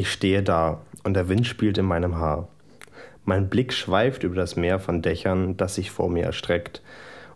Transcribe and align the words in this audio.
Ich 0.00 0.10
stehe 0.10 0.42
da 0.42 0.80
und 1.04 1.12
der 1.12 1.28
Wind 1.28 1.46
spielt 1.46 1.76
in 1.76 1.84
meinem 1.84 2.16
Haar. 2.16 2.48
Mein 3.26 3.50
Blick 3.50 3.70
schweift 3.70 4.22
über 4.22 4.34
das 4.34 4.56
Meer 4.56 4.80
von 4.80 5.02
Dächern, 5.02 5.58
das 5.58 5.74
sich 5.74 5.90
vor 5.90 6.08
mir 6.08 6.24
erstreckt 6.24 6.80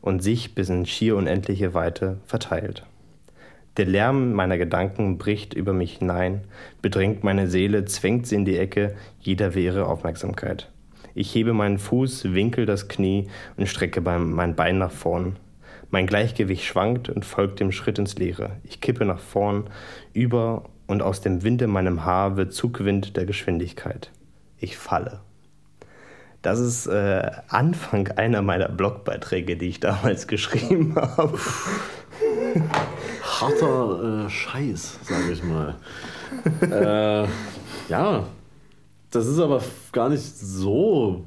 und 0.01 0.23
sich 0.23 0.55
bis 0.55 0.71
in 0.71 0.87
schier 0.87 1.17
unendliche 1.17 1.75
Weite 1.75 2.17
verteilt. 2.25 2.87
Der 3.77 3.85
Lärm 3.85 4.33
meiner 4.33 4.57
Gedanken 4.57 5.19
bricht 5.19 5.53
über 5.53 5.75
mich 5.75 5.99
hinein, 5.99 6.45
bedrängt 6.81 7.23
meine 7.23 7.49
Seele, 7.49 7.85
zwängt 7.85 8.27
sie 8.27 8.37
in 8.37 8.47
die 8.47 8.57
Ecke, 8.57 8.95
jeder 9.21 9.55
wäre 9.55 9.85
Aufmerksamkeit. 9.85 10.73
Ich 11.15 11.35
hebe 11.35 11.53
meinen 11.53 11.77
Fuß, 11.77 12.33
winkel 12.33 12.65
das 12.65 12.89
Knie 12.89 13.29
und 13.59 13.69
strecke 13.69 14.01
mein 14.01 14.57
Bein 14.57 14.79
nach 14.79 14.91
vorn. 14.91 15.37
Mein 15.91 16.07
Gleichgewicht 16.07 16.65
schwankt 16.65 17.11
und 17.11 17.27
folgt 17.27 17.61
dem 17.61 17.73
Schritt 17.73 17.99
ins 17.99 18.17
Leere. 18.17 18.53
Ich 18.65 18.81
kippe 18.81 19.05
nach 19.05 19.21
vorn, 19.21 19.65
über 20.15 20.65
und 20.95 21.03
aus 21.03 21.21
dem 21.21 21.43
Wind 21.43 21.61
in 21.61 21.71
meinem 21.71 22.05
Haar 22.05 22.37
wird 22.37 22.53
Zugwind 22.53 23.17
der 23.17 23.27
Geschwindigkeit. 23.27 24.13
Ich 24.59 24.77
falle. 24.77 25.21
Das 26.41 26.61
ist 26.61 26.87
äh, 26.87 27.33
Anfang 27.49 28.09
einer 28.09 28.43
meiner 28.43 28.69
Blogbeiträge, 28.69 29.57
die 29.57 29.71
ich 29.71 29.81
damals 29.81 30.27
geschrieben 30.29 30.95
habe. 30.95 31.37
Harter 33.23 34.27
äh, 34.27 34.31
Scheiß, 34.31 35.01
sage 35.03 35.33
ich 35.33 35.43
mal. 35.43 35.75
äh, 36.61 37.29
ja, 37.91 38.27
das 39.11 39.27
ist 39.27 39.41
aber 39.41 39.63
gar 39.91 40.11
nicht 40.11 40.23
so 40.23 41.25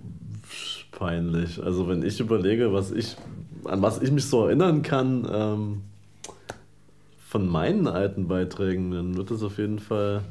peinlich. 0.91 1.61
Also 1.61 1.89
wenn 1.89 2.03
ich 2.03 2.21
überlege, 2.21 2.71
was 2.71 2.91
ich, 2.91 3.17
an 3.65 3.81
was 3.81 4.01
ich 4.01 4.11
mich 4.11 4.27
so 4.27 4.45
erinnern 4.45 4.81
kann 4.81 5.27
ähm, 5.29 5.81
von 7.27 7.45
meinen 7.47 7.87
alten 7.87 8.27
Beiträgen, 8.27 8.91
dann 8.91 9.17
wird 9.17 9.31
es 9.31 9.43
auf 9.43 9.57
jeden 9.57 9.79
Fall. 9.79 10.21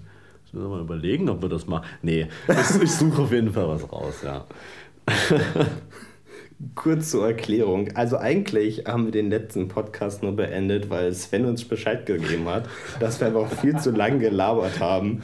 Ich 0.46 0.54
muss 0.54 0.66
mal 0.66 0.80
überlegen, 0.80 1.28
ob 1.28 1.42
wir 1.42 1.50
das 1.50 1.66
machen. 1.66 1.84
Nee, 2.00 2.28
ich, 2.48 2.82
ich 2.82 2.92
suche 2.92 3.22
auf 3.22 3.32
jeden 3.32 3.52
Fall 3.52 3.68
was 3.68 3.92
raus, 3.92 4.14
ja. 4.24 4.46
Kurz 6.74 7.10
zur 7.10 7.26
Erklärung. 7.26 7.94
Also 7.94 8.16
eigentlich 8.16 8.86
haben 8.86 9.04
wir 9.04 9.12
den 9.12 9.28
letzten 9.28 9.68
Podcast 9.68 10.22
nur 10.22 10.34
beendet, 10.34 10.88
weil 10.88 11.12
Sven 11.12 11.44
uns 11.44 11.64
Bescheid 11.64 12.06
gegeben 12.06 12.48
hat, 12.48 12.64
dass 12.98 13.20
wir 13.20 13.26
einfach 13.26 13.50
viel 13.60 13.78
zu 13.78 13.90
lang 13.90 14.18
gelabert 14.18 14.80
haben. 14.80 15.22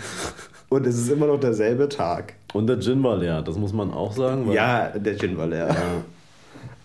Und 0.68 0.86
es 0.86 0.98
ist 0.98 1.08
immer 1.08 1.26
noch 1.26 1.40
derselbe 1.40 1.88
Tag. 1.88 2.34
Und 2.52 2.66
der 2.66 2.80
Gin 2.80 3.02
war 3.02 3.16
leer, 3.16 3.40
das 3.40 3.56
muss 3.56 3.72
man 3.72 3.90
auch 3.92 4.12
sagen. 4.12 4.52
ja, 4.52 4.88
der 4.90 5.16
Gin 5.16 5.38
war 5.38 5.46
leer. 5.46 5.68
Ja. 5.68 6.04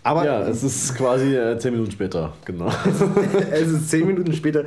Aber 0.07 0.23
ja, 0.23 0.39
es 0.47 0.63
ist 0.63 0.95
quasi 0.95 1.35
äh, 1.35 1.59
zehn 1.59 1.73
Minuten 1.73 1.91
später, 1.91 2.31
genau. 2.45 2.71
es 3.51 3.67
ist 3.67 3.89
zehn 3.89 4.07
Minuten 4.07 4.31
später. 4.31 4.63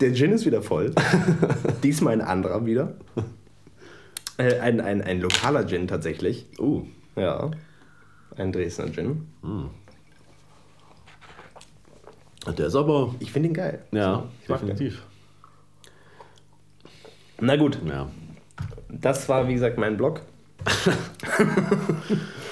Der 0.00 0.12
Gin 0.12 0.32
ist 0.32 0.44
wieder 0.44 0.60
voll. 0.60 0.92
Diesmal 1.84 2.14
ein 2.14 2.20
anderer 2.20 2.66
wieder. 2.66 2.94
Äh, 4.36 4.58
ein, 4.58 4.80
ein, 4.80 5.02
ein 5.02 5.20
lokaler 5.20 5.68
Gin 5.68 5.86
tatsächlich. 5.86 6.46
Uh. 6.58 6.82
Ja. 7.14 7.52
Ein 8.36 8.50
Dresdner 8.50 8.90
Gin. 8.90 9.28
Mm. 9.42 9.66
Der 12.58 12.66
ist 12.66 12.74
aber. 12.74 13.14
Ich 13.20 13.30
finde 13.30 13.50
ihn 13.50 13.54
geil. 13.54 13.84
Ja, 13.92 14.24
so, 14.48 14.54
definitiv. 14.54 15.04
Na 17.40 17.54
gut. 17.54 17.78
Ja. 17.86 18.10
Das 18.88 19.28
war, 19.28 19.46
wie 19.46 19.54
gesagt, 19.54 19.78
mein 19.78 19.96
Blog. 19.96 20.22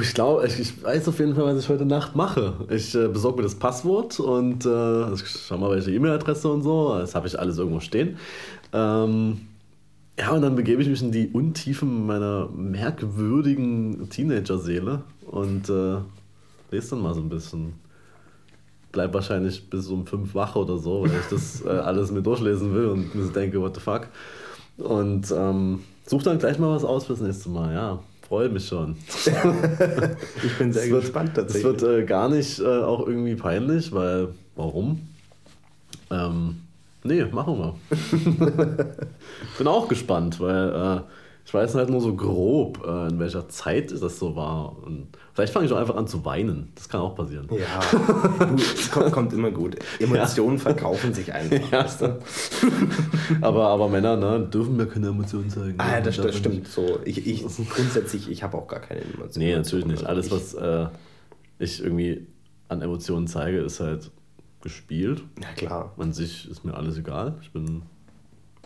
ich 0.00 0.14
glaube, 0.14 0.46
ich, 0.46 0.58
ich, 0.58 0.82
weiß 0.82 1.08
auf 1.08 1.18
jeden 1.18 1.34
Fall, 1.34 1.44
was 1.44 1.62
ich 1.62 1.68
heute 1.68 1.84
Nacht 1.84 2.16
mache. 2.16 2.54
Ich 2.70 2.94
äh, 2.94 3.08
besorge 3.08 3.38
mir 3.38 3.42
das 3.42 3.54
Passwort 3.54 4.18
und 4.20 4.64
äh, 4.66 5.12
ich 5.14 5.26
schau 5.28 5.58
mal, 5.58 5.70
welche 5.70 5.90
E-Mail-Adresse 5.90 6.50
und 6.50 6.62
so. 6.62 6.96
Das 6.98 7.14
habe 7.14 7.26
ich 7.26 7.38
alles 7.38 7.58
irgendwo 7.58 7.80
stehen. 7.80 8.16
Ähm, 8.72 9.40
ja, 10.18 10.32
und 10.32 10.42
dann 10.42 10.56
begebe 10.56 10.82
ich 10.82 10.88
mich 10.88 11.00
in 11.00 11.12
die 11.12 11.28
Untiefen 11.28 12.06
meiner 12.06 12.48
merkwürdigen 12.48 14.10
Teenager-Seele 14.10 15.02
und 15.26 15.68
äh, 15.68 15.98
lese 16.70 16.90
dann 16.90 17.02
mal 17.02 17.14
so 17.14 17.20
ein 17.20 17.28
bisschen. 17.28 17.74
Bleib 18.90 19.14
wahrscheinlich 19.14 19.68
bis 19.68 19.86
um 19.88 20.06
fünf 20.06 20.34
wach 20.34 20.56
oder 20.56 20.78
so, 20.78 21.02
weil 21.02 21.10
ich 21.10 21.28
das 21.30 21.64
äh, 21.64 21.68
alles 21.68 22.10
mir 22.10 22.22
durchlesen 22.22 22.74
will 22.74 22.86
und 22.86 23.14
mir 23.14 23.28
denke, 23.28 23.60
what 23.60 23.74
the 23.74 23.80
fuck. 23.80 24.08
Und 24.78 25.30
ähm, 25.30 25.80
such 26.06 26.22
dann 26.22 26.38
gleich 26.38 26.58
mal 26.58 26.74
was 26.74 26.84
aus 26.84 27.06
fürs 27.06 27.20
nächste 27.20 27.50
Mal, 27.50 27.74
ja. 27.74 27.98
Freue 28.28 28.48
mich 28.50 28.68
schon. 28.68 28.96
ich 30.44 30.58
bin 30.58 30.72
sehr 30.72 30.90
wird, 30.90 31.02
gespannt 31.02 31.32
tatsächlich. 31.34 31.74
Es 31.74 31.82
wird 31.82 32.00
äh, 32.00 32.04
gar 32.04 32.28
nicht 32.28 32.60
äh, 32.60 32.66
auch 32.66 33.06
irgendwie 33.06 33.34
peinlich, 33.34 33.90
weil 33.92 34.28
warum? 34.54 35.08
Ähm, 36.10 36.56
Nee, 37.04 37.24
machen 37.24 37.58
wir. 37.58 37.74
Bin 39.58 39.66
auch 39.66 39.88
gespannt, 39.88 40.40
weil 40.40 40.68
äh, 40.68 41.00
ich 41.48 41.54
weiß 41.54 41.76
halt 41.76 41.88
nur 41.88 42.02
so 42.02 42.14
grob, 42.14 42.86
äh, 42.86 43.08
in 43.08 43.18
welcher 43.18 43.48
Zeit 43.48 43.90
das 43.90 44.18
so 44.18 44.36
war. 44.36 44.76
Und 44.82 45.08
vielleicht 45.32 45.50
fange 45.50 45.64
ich 45.64 45.72
auch 45.72 45.78
einfach 45.78 45.96
an 45.96 46.06
zu 46.06 46.22
weinen. 46.26 46.72
Das 46.74 46.90
kann 46.90 47.00
auch 47.00 47.14
passieren. 47.14 47.48
Ja, 47.50 47.80
du, 48.38 48.90
kommt, 48.92 49.12
kommt, 49.12 49.32
immer 49.32 49.50
gut. 49.50 49.76
Emotionen 49.98 50.58
ja. 50.58 50.62
verkaufen 50.62 51.14
sich 51.14 51.32
einfach. 51.32 51.72
Ja. 51.72 51.84
Weißt 51.84 52.02
du? 52.02 52.18
aber, 53.40 53.68
aber 53.68 53.88
Männer 53.88 54.18
ne, 54.18 54.46
dürfen 54.46 54.76
mir 54.76 54.84
keine 54.84 55.08
Emotionen 55.08 55.48
zeigen. 55.48 55.76
Ah, 55.78 55.92
ja, 55.92 56.00
das, 56.02 56.18
das 56.18 56.36
stimmt. 56.36 56.68
So, 56.68 56.98
ich, 57.06 57.26
ich, 57.26 57.42
grundsätzlich, 57.70 58.30
ich 58.30 58.42
habe 58.42 58.58
auch 58.58 58.68
gar 58.68 58.80
keine 58.80 59.00
Emotionen. 59.00 59.46
Nee, 59.46 59.56
natürlich 59.56 59.86
nicht. 59.86 60.04
Alles, 60.04 60.30
was 60.30 60.52
äh, 60.52 60.88
ich 61.58 61.82
irgendwie 61.82 62.26
an 62.68 62.82
Emotionen 62.82 63.26
zeige, 63.26 63.60
ist 63.60 63.80
halt 63.80 64.10
gespielt. 64.60 65.22
Ja, 65.40 65.48
klar. 65.56 65.94
An 65.96 66.12
sich 66.12 66.46
ist 66.50 66.66
mir 66.66 66.74
alles 66.74 66.98
egal. 66.98 67.38
Ich 67.40 67.52
bin 67.52 67.84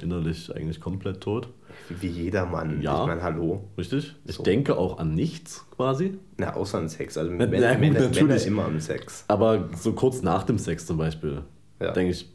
innerlich 0.00 0.52
eigentlich 0.52 0.80
komplett 0.80 1.20
tot. 1.20 1.48
Wie 1.88 2.08
jeder 2.08 2.46
Mann. 2.46 2.80
Ja. 2.80 3.02
Ich 3.02 3.06
meine, 3.06 3.22
hallo. 3.22 3.64
Richtig. 3.76 4.14
Ich 4.24 4.36
so. 4.36 4.42
denke 4.42 4.76
auch 4.76 4.98
an 4.98 5.14
nichts 5.14 5.64
quasi. 5.74 6.18
Na, 6.36 6.54
außer 6.54 6.78
an 6.78 6.88
Sex. 6.88 7.18
Also, 7.18 7.30
wenn, 7.30 7.50
Na, 7.50 7.74
gut, 7.74 7.92
natürlich. 7.92 8.46
immer 8.46 8.64
an 8.64 8.80
Sex. 8.80 9.24
Aber 9.28 9.68
so 9.76 9.92
kurz 9.92 10.22
nach 10.22 10.44
dem 10.44 10.58
Sex 10.58 10.86
zum 10.86 10.98
Beispiel 10.98 11.42
ja. 11.80 11.92
denke 11.92 12.12
ich 12.12 12.28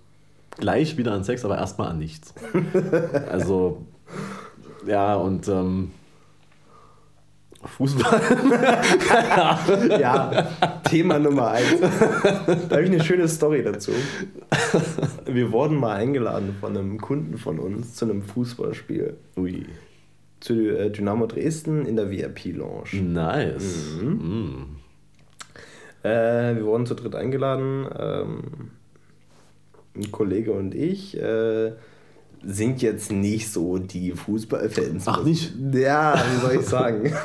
gleich 0.51 0.97
wieder 0.97 1.13
an 1.13 1.23
Sex, 1.23 1.45
aber 1.45 1.57
erstmal 1.57 1.89
an 1.89 1.97
nichts. 1.97 2.33
also, 3.29 3.85
ja, 4.85 5.15
und 5.15 5.47
ähm, 5.47 5.91
Fußball. 7.67 8.21
ja, 9.99 10.47
Thema 10.89 11.19
Nummer 11.19 11.51
eins. 11.51 11.79
Da 12.69 12.75
habe 12.75 12.83
ich 12.83 12.91
eine 12.91 13.03
schöne 13.03 13.27
Story 13.27 13.63
dazu. 13.63 13.91
Wir 15.25 15.51
wurden 15.51 15.77
mal 15.77 15.95
eingeladen 15.95 16.55
von 16.59 16.77
einem 16.77 16.99
Kunden 16.99 17.37
von 17.37 17.59
uns 17.59 17.95
zu 17.95 18.05
einem 18.05 18.23
Fußballspiel. 18.23 19.17
Ui. 19.37 19.65
Zu 20.39 20.53
äh, 20.77 20.89
Dynamo 20.91 21.25
Dresden 21.27 21.85
in 21.85 21.95
der 21.95 22.09
VIP-Lounge. 22.09 23.01
Nice. 23.01 23.97
Mhm. 24.01 24.09
Mm. 24.09 24.77
Äh, 26.03 26.55
wir 26.55 26.65
wurden 26.65 26.85
zu 26.85 26.95
dritt 26.95 27.15
eingeladen. 27.15 27.87
Ähm, 27.97 28.41
ein 29.95 30.11
Kollege 30.11 30.51
und 30.51 30.75
ich. 30.75 31.17
Äh, 31.19 31.73
sind 32.43 32.81
jetzt 32.81 33.11
nicht 33.11 33.51
so 33.51 33.77
die 33.77 34.11
Fußballfans. 34.11 35.07
Ach 35.07 35.23
nicht? 35.23 35.53
Ja, 35.73 36.21
wie 36.31 36.41
soll 36.41 36.55
ich 36.55 36.65
sagen? 36.65 37.13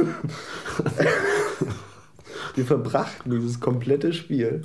Wir 2.55 2.67
verbrachten 2.67 3.31
dieses 3.31 3.61
komplette 3.61 4.13
Spiel 4.13 4.63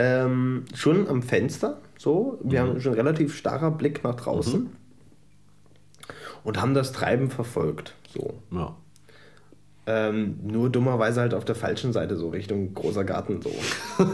ähm, 0.00 0.64
schon 0.74 1.08
am 1.08 1.22
Fenster, 1.22 1.78
so. 1.98 2.38
Wir 2.42 2.62
mhm. 2.62 2.68
haben 2.68 2.80
schon 2.80 2.94
relativ 2.94 3.36
starrer 3.36 3.70
Blick 3.70 4.02
nach 4.02 4.14
draußen 4.14 4.62
mhm. 4.62 4.70
und 6.42 6.60
haben 6.60 6.72
das 6.72 6.92
Treiben 6.92 7.30
verfolgt, 7.30 7.94
so. 8.08 8.32
Ja. 8.50 8.76
Ähm, 9.86 10.38
nur 10.42 10.70
dummerweise 10.70 11.20
halt 11.20 11.34
auf 11.34 11.44
der 11.44 11.54
falschen 11.54 11.92
Seite, 11.92 12.16
so 12.16 12.30
Richtung 12.30 12.72
großer 12.72 13.04
Garten, 13.04 13.42
so. 13.42 13.50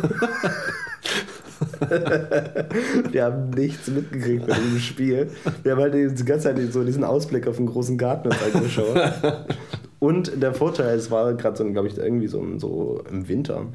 wir 3.12 3.24
haben 3.24 3.50
nichts 3.50 3.88
mitgekriegt 3.88 4.46
bei 4.46 4.54
diesem 4.54 4.78
Spiel. 4.78 5.30
Wir 5.62 5.72
haben 5.72 5.80
halt 5.80 5.94
die 5.94 6.24
ganze 6.24 6.54
Zeit 6.54 6.72
so 6.72 6.84
diesen 6.84 7.04
Ausblick 7.04 7.46
auf 7.46 7.56
den 7.56 7.66
großen 7.66 7.98
Garten 7.98 8.28
uns 8.28 8.54
angeschaut. 8.54 9.00
Und 9.98 10.42
der 10.42 10.54
Vorteil, 10.54 10.96
es 10.96 11.10
war 11.10 11.34
gerade 11.34 11.56
so, 11.56 11.64
glaube 11.72 11.88
ich, 11.88 11.96
irgendwie 11.96 12.26
so, 12.26 12.44
so 12.58 13.02
im 13.10 13.28
Winter. 13.28 13.66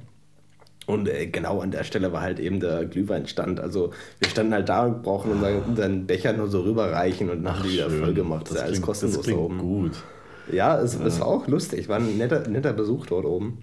Und 0.87 1.07
äh, 1.07 1.27
genau 1.27 1.59
an 1.59 1.71
der 1.71 1.83
Stelle 1.83 2.11
war 2.11 2.21
halt 2.21 2.39
eben 2.39 2.59
der 2.59 2.85
Glühweinstand. 2.85 3.59
Also 3.59 3.91
wir 4.19 4.29
standen 4.29 4.53
halt 4.53 4.67
da 4.69 4.85
und 4.85 5.03
brauchen 5.03 5.31
unseren, 5.31 5.63
unseren 5.63 6.07
Becher 6.07 6.33
nur 6.33 6.47
so 6.47 6.61
rüberreichen 6.61 7.29
und 7.29 7.47
haben 7.47 7.63
die 7.63 7.73
wieder 7.73 7.89
voll 7.89 8.13
gemacht. 8.13 8.47
Das, 8.47 8.49
das 8.49 8.57
ist 8.57 8.67
alles 8.67 8.81
kostenlos 8.81 9.25
da 9.25 9.33
oben. 9.33 9.57
gut. 9.59 10.03
Ja, 10.51 10.79
es, 10.79 10.97
ja. 10.97 11.05
es 11.05 11.19
war 11.19 11.27
auch 11.27 11.47
lustig. 11.47 11.87
War 11.87 11.97
ein 11.97 12.17
netter, 12.17 12.47
netter 12.47 12.73
Besuch 12.73 13.05
dort 13.05 13.25
oben. 13.25 13.59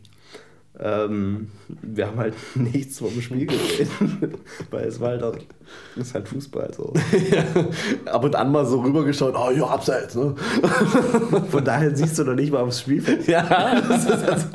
Ähm, 0.81 1.49
wir 1.83 2.07
haben 2.07 2.19
halt 2.19 2.35
nichts 2.55 2.99
vom 2.99 3.21
Spiel 3.21 3.47
gesehen, 3.47 3.89
weil 4.71 4.87
es 4.87 5.01
war 5.01 5.11
halt 5.11 5.23
auch, 5.23 5.37
ist 5.97 6.15
halt 6.15 6.29
Fußball 6.29 6.73
so. 6.75 6.93
ja, 7.33 7.45
ab 8.13 8.25
und 8.25 8.37
an 8.37 8.53
mal 8.53 8.65
so 8.65 8.81
rübergeschaut, 8.81 9.35
oh 9.37 9.51
ja, 9.51 9.67
abseits, 9.67 10.15
ne? 10.15 10.35
Von 11.51 11.65
daher 11.65 11.95
siehst 11.97 12.19
du 12.19 12.25
noch 12.25 12.35
nicht 12.35 12.53
mal 12.53 12.61
aufs 12.61 12.81
Spielfeld. 12.81 13.27
Ja. 13.27 13.81
Das 13.89 14.05
ist 14.05 14.25
also, 14.25 14.47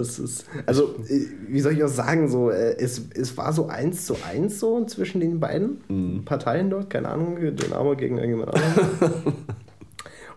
es 0.00 0.18
ist, 0.18 0.46
also, 0.66 0.94
wie 1.48 1.60
soll 1.60 1.72
ich 1.72 1.84
auch 1.84 1.88
sagen, 1.88 2.28
so, 2.28 2.50
äh, 2.50 2.76
es, 2.78 3.02
es 3.14 3.36
war 3.36 3.52
so 3.52 3.66
eins 3.66 4.06
zu 4.06 4.16
eins 4.26 4.60
so 4.60 4.84
zwischen 4.84 5.20
den 5.20 5.40
beiden 5.40 5.80
mhm. 5.88 6.24
Parteien 6.24 6.70
dort, 6.70 6.90
keine 6.90 7.08
Ahnung, 7.08 7.38
Dynamo 7.40 7.96
gegen 7.96 8.18
irgendjemand 8.18 8.54
anderen. 8.54 9.34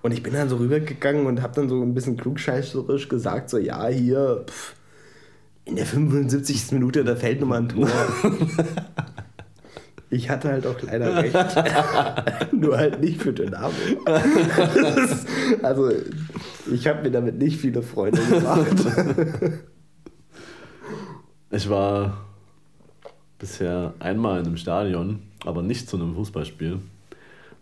Und 0.04 0.12
ich 0.12 0.22
bin 0.22 0.34
dann 0.34 0.50
so 0.50 0.58
rübergegangen 0.58 1.26
und 1.26 1.42
habe 1.42 1.56
dann 1.56 1.70
so 1.70 1.82
ein 1.82 1.94
bisschen 1.94 2.18
klugscheißerisch 2.18 3.08
gesagt, 3.08 3.50
so, 3.50 3.58
ja, 3.58 3.88
hier, 3.88 4.46
pff, 4.48 4.76
in 5.66 5.78
der 5.78 5.86
75. 5.86 6.74
Minute, 6.74 7.06
da 7.06 7.16
fällt 7.16 7.40
nochmal 7.40 7.62
ein 7.62 7.70
Tor. 7.70 7.90
Ich 10.10 10.30
hatte 10.30 10.50
halt 10.50 10.68
auch 10.68 10.80
leider 10.84 11.24
recht. 11.24 11.34
Nur 12.54 12.78
halt 12.78 13.02
nicht 13.02 13.20
für 13.20 13.34
Dynamo. 13.34 13.74
also, 15.64 15.92
ich 16.72 16.86
habe 16.86 17.02
mir 17.02 17.10
damit 17.10 17.40
nicht 17.40 17.60
viele 17.60 17.82
Freunde 17.82 18.22
gemacht. 18.22 18.76
ich 21.50 21.68
war 21.68 22.28
bisher 23.40 23.96
einmal 23.98 24.42
in 24.42 24.46
einem 24.46 24.58
Stadion, 24.58 25.24
aber 25.46 25.64
nicht 25.64 25.90
zu 25.90 25.98
einem 25.98 26.14
Fußballspiel, 26.14 26.80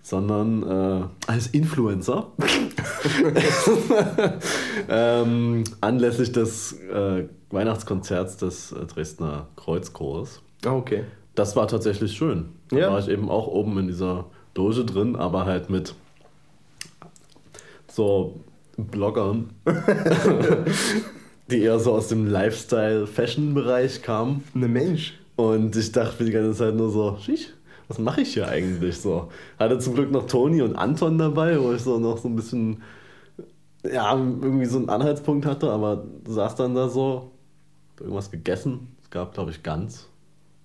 sondern 0.01 0.63
äh, 0.63 1.03
als 1.27 1.47
Influencer. 1.47 2.27
ähm, 4.89 5.63
anlässlich 5.81 6.31
des 6.31 6.73
äh, 6.73 7.25
Weihnachtskonzerts 7.49 8.37
des 8.37 8.71
äh, 8.71 8.85
Dresdner 8.85 9.47
Kreuzchors. 9.55 10.41
Ah, 10.65 10.73
okay 10.73 11.03
das 11.35 11.55
war 11.55 11.67
tatsächlich 11.67 12.13
schön. 12.13 12.49
Da 12.69 12.77
ja. 12.77 12.91
war 12.91 12.99
ich 12.99 13.07
eben 13.07 13.29
auch 13.29 13.47
oben 13.47 13.77
in 13.79 13.87
dieser 13.87 14.25
Doge 14.53 14.85
drin, 14.85 15.15
aber 15.15 15.45
halt 15.45 15.69
mit 15.69 15.95
so 17.87 18.39
Bloggern, 18.77 19.49
die 21.51 21.61
eher 21.61 21.79
so 21.79 21.93
aus 21.93 22.07
dem 22.07 22.27
Lifestyle-Fashion-Bereich 22.27 24.01
kamen. 24.01 24.43
Ne 24.53 24.67
Mensch. 24.67 25.19
Und 25.35 25.75
ich 25.75 25.91
dachte 25.91 26.25
die 26.25 26.31
ganze 26.31 26.57
Zeit 26.57 26.75
nur 26.75 26.89
so, 26.89 27.17
was 27.91 27.99
mache 27.99 28.21
ich 28.21 28.33
hier 28.33 28.47
eigentlich 28.47 29.01
so? 29.01 29.29
Hatte 29.59 29.77
zum 29.79 29.95
Glück 29.95 30.11
noch 30.11 30.25
Toni 30.25 30.61
und 30.61 30.77
Anton 30.77 31.17
dabei, 31.17 31.61
wo 31.61 31.73
ich 31.73 31.81
so 31.81 31.99
noch 31.99 32.17
so 32.17 32.29
ein 32.29 32.37
bisschen, 32.37 32.81
ja, 33.83 34.13
irgendwie 34.13 34.65
so 34.65 34.77
einen 34.77 34.87
Anhaltspunkt 34.87 35.45
hatte, 35.45 35.69
aber 35.69 36.05
saß 36.25 36.55
dann 36.55 36.73
da 36.73 36.87
so, 36.87 37.31
irgendwas 37.99 38.31
gegessen. 38.31 38.95
Es 39.03 39.09
gab, 39.09 39.33
glaube 39.33 39.51
ich, 39.51 39.61
Gans. 39.61 40.07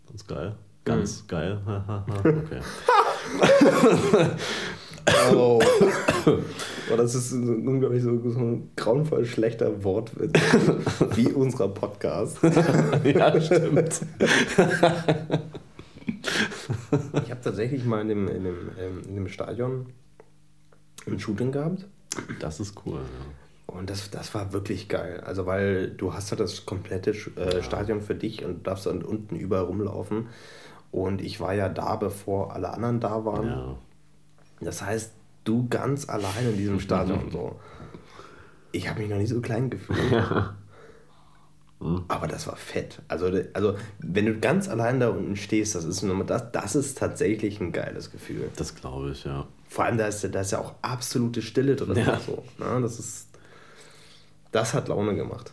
Ganz 0.07 0.25
geil. 0.25 0.55
Ganz 0.85 1.25
mhm. 1.25 1.27
geil. 1.27 1.59
okay. 2.21 2.61
oh. 5.35 5.61
oh, 6.27 6.97
das 6.97 7.17
ist 7.17 7.33
ein 7.33 7.67
unglaublich 7.67 8.05
so, 8.05 8.21
so 8.31 8.39
ein 8.39 8.71
grauenvoll 8.77 9.25
schlechter 9.25 9.83
Wortwitz. 9.83 10.39
Wie 11.17 11.33
unser 11.33 11.67
Podcast. 11.67 12.39
ja, 13.05 13.41
stimmt. 13.41 14.01
ich 17.25 17.31
habe 17.31 17.41
tatsächlich 17.43 17.85
mal 17.85 18.01
in 18.03 18.09
dem, 18.09 18.29
in, 18.29 18.45
dem, 18.45 18.71
ähm, 18.79 19.03
in 19.09 19.15
dem 19.15 19.29
Stadion 19.29 19.87
ein 21.07 21.19
Shooting 21.19 21.53
gehabt. 21.53 21.87
Das 22.41 22.61
ist 22.61 22.75
cool, 22.85 23.01
ja. 23.01 23.35
Und 23.67 23.91
das, 23.91 24.11
das 24.11 24.33
war 24.35 24.53
wirklich 24.53 24.89
geil. 24.89 25.21
Also, 25.27 25.45
weil 25.45 25.91
du 25.91 26.15
hast 26.15 26.31
halt 26.31 26.41
das 26.41 26.67
komplette 26.67 27.11
äh, 27.11 27.63
Stadion 27.63 28.01
für 28.01 28.15
dich 28.15 28.45
und 28.45 28.67
darfst 28.67 28.87
dann 28.87 29.03
unten 29.03 29.37
überall 29.37 29.65
rumlaufen. 29.65 30.29
Und 30.93 31.21
ich 31.21 31.41
war 31.41 31.53
ja 31.53 31.69
da, 31.69 31.97
bevor 31.97 32.55
alle 32.55 32.73
anderen 32.73 33.01
da 33.01 33.25
waren. 33.25 33.49
Ja. 33.49 33.79
Das 34.61 34.83
heißt, 34.83 35.13
du 35.45 35.69
ganz 35.69 36.09
allein 36.09 36.51
in 36.51 36.57
diesem 36.57 36.81
Stadion 36.81 37.31
so. 37.33 37.57
Ich 38.73 38.89
habe 38.89 39.01
mich 39.01 39.11
noch 39.11 39.19
nie 39.19 39.27
so 39.27 39.41
klein 39.41 39.69
gefühlt. 39.69 40.13
Ja. 40.13 40.57
Mhm. 41.81 42.05
Aber 42.09 42.27
das 42.27 42.47
war 42.47 42.57
fett. 42.57 43.03
Also, 43.09 43.31
also, 43.53 43.77
wenn 43.99 44.27
du 44.27 44.39
ganz 44.39 44.69
allein 44.69 45.01
da 45.01 45.09
unten 45.09 45.37
stehst, 45.37 45.75
das 45.75 45.85
ist, 45.85 46.05
das, 46.27 46.53
das 46.53 46.75
ist 46.75 46.99
tatsächlich 46.99 47.61
ein 47.61 47.73
geiles 47.73 48.11
Gefühl. 48.11 48.51
Das 48.57 48.75
glaube 48.75 49.11
ich, 49.11 49.25
ja. 49.25 49.47
Vor 49.69 49.85
allem, 49.85 49.99
da 49.99 50.07
ist, 50.07 50.23
da 50.23 50.41
ist 50.41 50.53
ja 50.53 50.61
auch 50.61 50.75
absolute 50.83 51.43
Stille 51.43 51.77
drin. 51.77 51.97
Ja. 51.99 52.21
So, 52.21 52.45
ne? 52.59 52.81
Das 52.81 52.99
ist. 52.99 53.29
Das 54.53 54.73
hat 54.73 54.89
Laune 54.89 55.15
gemacht. 55.17 55.53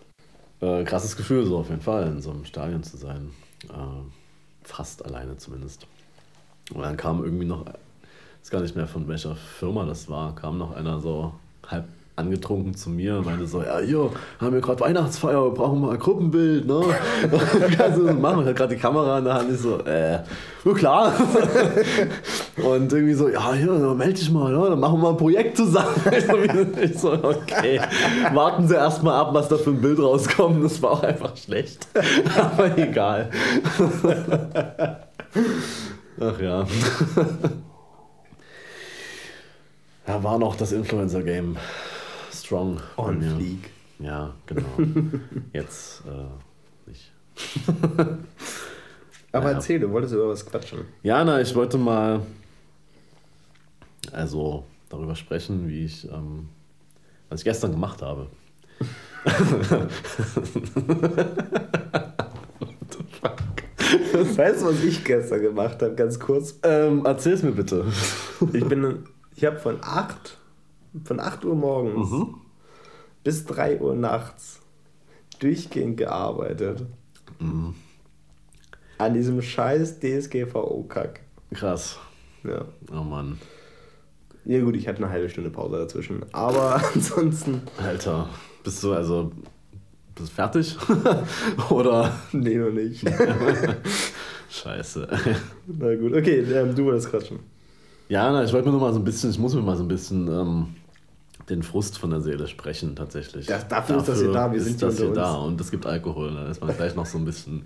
Äh, 0.61 0.85
krasses 0.85 1.17
Gefühl, 1.17 1.45
so 1.45 1.57
auf 1.57 1.69
jeden 1.69 1.81
Fall, 1.81 2.07
in 2.07 2.21
so 2.21 2.31
einem 2.31 2.45
Stadion 2.45 2.83
zu 2.83 2.95
sein. 2.95 3.31
Äh, 3.65 4.65
Fast 4.65 5.03
alleine 5.03 5.35
zumindest. 5.35 5.87
Und 6.73 6.83
dann 6.83 6.95
kam 6.95 7.21
irgendwie 7.21 7.45
noch, 7.45 7.65
ich 7.65 8.41
weiß 8.43 8.49
gar 8.49 8.61
nicht 8.61 8.75
mehr 8.77 8.87
von 8.87 9.09
welcher 9.09 9.35
Firma 9.35 9.85
das 9.85 10.07
war, 10.07 10.33
kam 10.35 10.57
noch 10.57 10.71
einer 10.73 11.01
so 11.01 11.33
halb 11.67 11.85
angetrunken 12.15 12.75
zu 12.75 12.91
mir 12.91 13.17
und 13.17 13.25
meinte 13.25 13.47
so, 13.47 13.63
ja, 13.63 13.79
hier, 13.79 14.11
haben 14.39 14.53
wir 14.53 14.61
gerade 14.61 14.79
Weihnachtsfeier, 14.81 15.45
wir 15.45 15.51
brauchen 15.51 15.81
mal 15.81 15.93
ein 15.93 15.99
Gruppenbild, 15.99 16.67
ne? 16.67 16.81
Das 17.77 17.97
machen? 17.97 18.41
Ich 18.41 18.45
hatte 18.45 18.53
gerade 18.53 18.75
die 18.75 18.81
Kamera 18.81 19.17
in 19.17 19.25
der 19.25 19.33
Hand, 19.33 19.51
ich 19.51 19.59
so, 19.59 19.79
äh, 19.79 20.19
nur 20.63 20.75
klar. 20.75 21.13
und 22.57 22.93
irgendwie 22.93 23.13
so, 23.15 23.29
ja, 23.29 23.53
hier, 23.53 23.71
melde 23.71 24.13
dich 24.13 24.29
mal, 24.31 24.51
ne? 24.51 24.69
dann 24.69 24.79
machen 24.79 24.99
wir 24.99 25.03
mal 25.03 25.09
ein 25.09 25.17
Projekt 25.17 25.57
zusammen. 25.57 25.95
ich 26.81 26.99
so, 26.99 27.13
okay, 27.13 27.81
warten 28.31 28.67
Sie 28.67 28.75
erstmal 28.75 29.15
ab, 29.15 29.33
was 29.33 29.49
da 29.49 29.57
für 29.57 29.71
ein 29.71 29.81
Bild 29.81 29.99
rauskommt. 29.99 30.63
Das 30.63 30.81
war 30.83 30.91
auch 30.91 31.03
einfach 31.03 31.35
schlecht. 31.35 31.87
Aber 32.37 32.77
egal. 32.77 33.31
Ach 36.19 36.39
ja. 36.39 36.65
Da 40.05 40.23
war 40.23 40.37
noch 40.37 40.55
das 40.55 40.71
Influencer-Game 40.71 41.57
strong. 42.53 42.79
On 42.97 43.21
fleek. 43.21 43.71
Ja, 43.99 44.33
genau. 44.45 44.63
Jetzt 45.53 46.03
äh, 46.05 46.27
nicht. 46.89 47.11
Aber 49.31 49.45
naja. 49.45 49.55
erzähl, 49.57 49.79
du 49.79 49.89
wolltest 49.91 50.13
über 50.13 50.29
was 50.29 50.45
quatschen. 50.45 50.81
Ja, 51.01 51.23
na, 51.23 51.41
ich 51.41 51.55
wollte 51.55 51.79
mal 51.79 52.21
also 54.11 54.65
darüber 54.89 55.15
sprechen, 55.15 55.67
wie 55.67 55.85
ich, 55.85 56.07
ähm, 56.11 56.49
was 57.29 57.39
ich 57.41 57.45
gestern 57.45 57.71
gemacht 57.71 58.03
habe. 58.03 58.27
weißt 64.35 64.61
du, 64.61 64.65
was 64.67 64.83
ich 64.83 65.03
gestern 65.03 65.41
gemacht 65.41 65.81
habe, 65.81 65.95
ganz 65.95 66.19
kurz? 66.19 66.59
Ähm, 66.61 67.03
erzähl's 67.05 67.41
mir 67.41 67.53
bitte. 67.53 67.85
ich 68.51 68.65
bin, 68.65 69.05
ich 69.35 69.45
habe 69.45 69.57
von 69.57 69.79
8 69.81 70.37
von 71.03 71.19
8 71.19 71.45
Uhr 71.45 71.55
morgens 71.55 72.11
mhm. 72.11 72.35
bis 73.23 73.45
3 73.45 73.79
Uhr 73.79 73.95
nachts 73.95 74.59
durchgehend 75.39 75.97
gearbeitet. 75.97 76.85
Mhm. 77.39 77.75
An 78.97 79.13
diesem 79.13 79.41
scheiß 79.41 79.99
DSGVO-Kack. 79.99 81.21
Krass. 81.53 81.99
Ja. 82.43 82.65
Oh 82.91 83.03
Mann. 83.03 83.39
Ja 84.45 84.61
gut, 84.61 84.75
ich 84.75 84.87
hatte 84.87 85.03
eine 85.03 85.11
halbe 85.11 85.29
Stunde 85.29 85.49
Pause 85.49 85.77
dazwischen. 85.77 86.25
Aber 86.31 86.81
ansonsten. 86.93 87.61
Alter, 87.77 88.29
bist 88.63 88.83
du 88.83 88.93
also. 88.93 89.31
Bist 90.15 90.29
du 90.29 90.35
fertig? 90.35 90.77
Oder? 91.69 92.13
Nee, 92.33 92.57
noch 92.57 92.71
nicht. 92.71 93.03
Scheiße. 94.49 95.07
Na 95.65 95.95
gut, 95.95 96.13
okay, 96.13 96.41
ähm, 96.41 96.75
du 96.75 96.85
wolltest 96.85 97.09
quatschen. 97.09 97.39
Ja, 98.09 98.31
na, 98.31 98.43
ich 98.43 98.53
wollte 98.53 98.67
mir 98.67 98.73
nur 98.73 98.81
mal 98.81 98.93
so 98.93 98.99
ein 98.99 99.03
bisschen, 99.03 99.31
ich 99.31 99.39
muss 99.39 99.55
mir 99.55 99.61
mal 99.61 99.75
so 99.75 99.83
ein 99.83 99.87
bisschen 99.87 100.27
ähm, 100.27 100.75
den 101.49 101.63
Frust 101.63 101.97
von 101.97 102.09
der 102.09 102.21
Seele 102.21 102.47
sprechen, 102.47 102.95
tatsächlich. 102.95 103.47
Das, 103.47 103.67
dafür, 103.67 103.97
dafür, 103.97 103.97
ist 103.97 104.07
das 104.07 104.19
hier 104.19 104.31
da, 104.31 104.51
wir 104.51 104.61
sind 104.61 104.81
das 104.81 104.97
hier 104.97 105.13
da 105.13 105.35
und 105.35 105.59
es 105.59 105.71
gibt 105.71 105.85
Alkohol. 105.85 106.33
Da 106.33 106.47
ist 106.47 106.61
man 106.61 106.75
gleich 106.75 106.95
noch 106.95 107.05
so 107.05 107.17
ein 107.17 107.25
bisschen, 107.25 107.65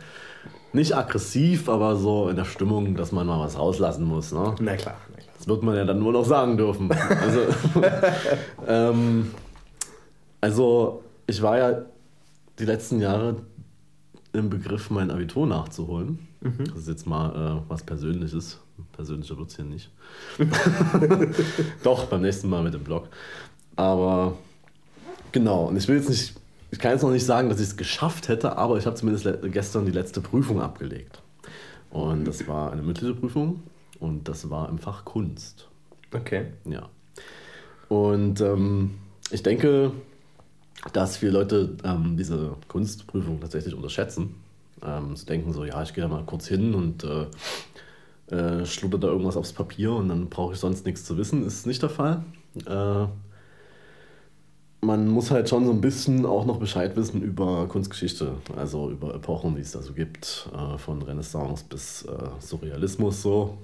nicht 0.74 0.96
aggressiv, 0.96 1.70
aber 1.70 1.96
so 1.96 2.30
in 2.30 2.36
der 2.36 2.46
Stimmung, 2.46 2.96
dass 2.96 3.12
man 3.12 3.28
mal 3.28 3.40
was 3.40 3.58
rauslassen 3.58 4.06
muss. 4.06 4.32
Ne? 4.32 4.56
Na 4.60 4.76
klar, 4.76 4.96
na 5.12 5.18
klar. 5.18 5.34
Das 5.38 5.48
wird 5.48 5.64
man 5.64 5.76
ja 5.76 5.86
dann 5.86 6.00
nur 6.00 6.12
noch 6.12 6.26
sagen 6.26 6.58
dürfen. 6.58 6.92
Also, 6.92 7.42
ähm, 8.68 9.32
also, 10.42 11.04
ich 11.28 11.42
war 11.42 11.58
ja 11.58 11.82
die 12.60 12.66
letzten 12.66 13.00
Jahre 13.00 13.38
im 14.34 14.50
Begriff, 14.50 14.90
mein 14.90 15.12
Abitur 15.12 15.46
nachzuholen. 15.48 16.28
Mhm. 16.42 16.66
Das 16.66 16.80
ist 16.80 16.88
jetzt 16.88 17.08
mal 17.08 17.62
äh, 17.66 17.70
was 17.70 17.84
Persönliches. 17.84 18.60
Persönlicher 18.92 19.38
wird 19.38 19.50
es 19.50 19.56
hier 19.56 19.66
nicht. 19.66 19.92
Doch, 21.84 22.06
beim 22.06 22.22
nächsten 22.22 22.50
Mal 22.50 22.64
mit 22.64 22.74
dem 22.74 22.84
Blog. 22.84 23.10
Aber 23.78 24.38
genau, 25.32 25.66
und 25.68 25.78
ich 25.78 25.88
will 25.88 25.96
jetzt 25.96 26.10
nicht, 26.10 26.34
ich 26.72 26.80
kann 26.80 26.92
jetzt 26.92 27.04
noch 27.04 27.12
nicht 27.12 27.26
sagen, 27.26 27.48
dass 27.48 27.60
ich 27.60 27.68
es 27.68 27.78
geschafft 27.78 28.28
hätte, 28.28 28.58
aber 28.58 28.78
ich 28.78 28.86
habe 28.86 28.96
zumindest 28.96 29.28
gestern 29.54 29.86
die 29.86 29.92
letzte 29.92 30.20
Prüfung 30.20 30.62
abgelegt. 30.62 31.22
Und 31.90 32.26
das 32.26 32.46
war 32.48 32.74
eine 32.74 32.82
mündliche 32.82 33.14
Prüfung 33.14 33.64
und 34.00 34.28
das 34.28 34.50
war 34.50 34.68
im 34.68 34.78
Fach 34.78 35.06
Kunst. 35.06 35.68
Okay. 36.14 36.48
Ja. 36.66 36.90
Und 37.88 38.42
ähm, 38.42 38.96
ich 39.32 39.44
denke, 39.44 39.92
dass 40.94 41.18
viele 41.18 41.34
Leute 41.34 41.78
ähm, 41.84 42.18
diese 42.18 42.56
Kunstprüfung 42.68 43.40
tatsächlich 43.40 43.74
unterschätzen. 43.74 44.36
Ähm, 44.84 45.16
sie 45.16 45.26
denken 45.26 45.54
so, 45.54 45.66
ja, 45.66 45.82
ich 45.84 45.94
gehe 45.94 46.04
da 46.04 46.08
mal 46.08 46.24
kurz 46.26 46.48
hin 46.48 46.74
und 46.74 47.04
äh, 47.04 48.36
äh, 48.36 48.66
schlubbert 48.66 49.04
da 49.04 49.08
irgendwas 49.08 49.38
aufs 49.38 49.54
Papier 49.54 49.94
und 49.94 50.10
dann 50.10 50.30
brauche 50.30 50.54
ich 50.54 50.60
sonst 50.60 50.86
nichts 50.86 51.06
zu 51.06 51.18
wissen. 51.18 51.46
Ist 51.46 51.66
nicht 51.66 51.82
der 51.82 51.90
Fall. 51.90 52.24
Äh, 52.66 53.08
man 54.88 55.10
muss 55.10 55.32
halt 55.32 55.50
schon 55.50 55.66
so 55.66 55.72
ein 55.72 55.82
bisschen 55.82 56.26
auch 56.26 56.46
noch 56.46 56.60
Bescheid 56.60 56.96
wissen 56.96 57.22
über 57.22 57.68
Kunstgeschichte, 57.68 58.36
also 58.56 58.90
über 58.90 59.14
Epochen, 59.14 59.56
die 59.56 59.62
es 59.62 59.74
da 59.74 59.82
so 59.82 59.92
gibt, 59.92 60.50
äh, 60.56 60.78
von 60.78 61.02
Renaissance 61.02 61.66
bis 61.70 62.04
äh, 62.04 62.30
Surrealismus 62.40 63.22
so 63.22 63.58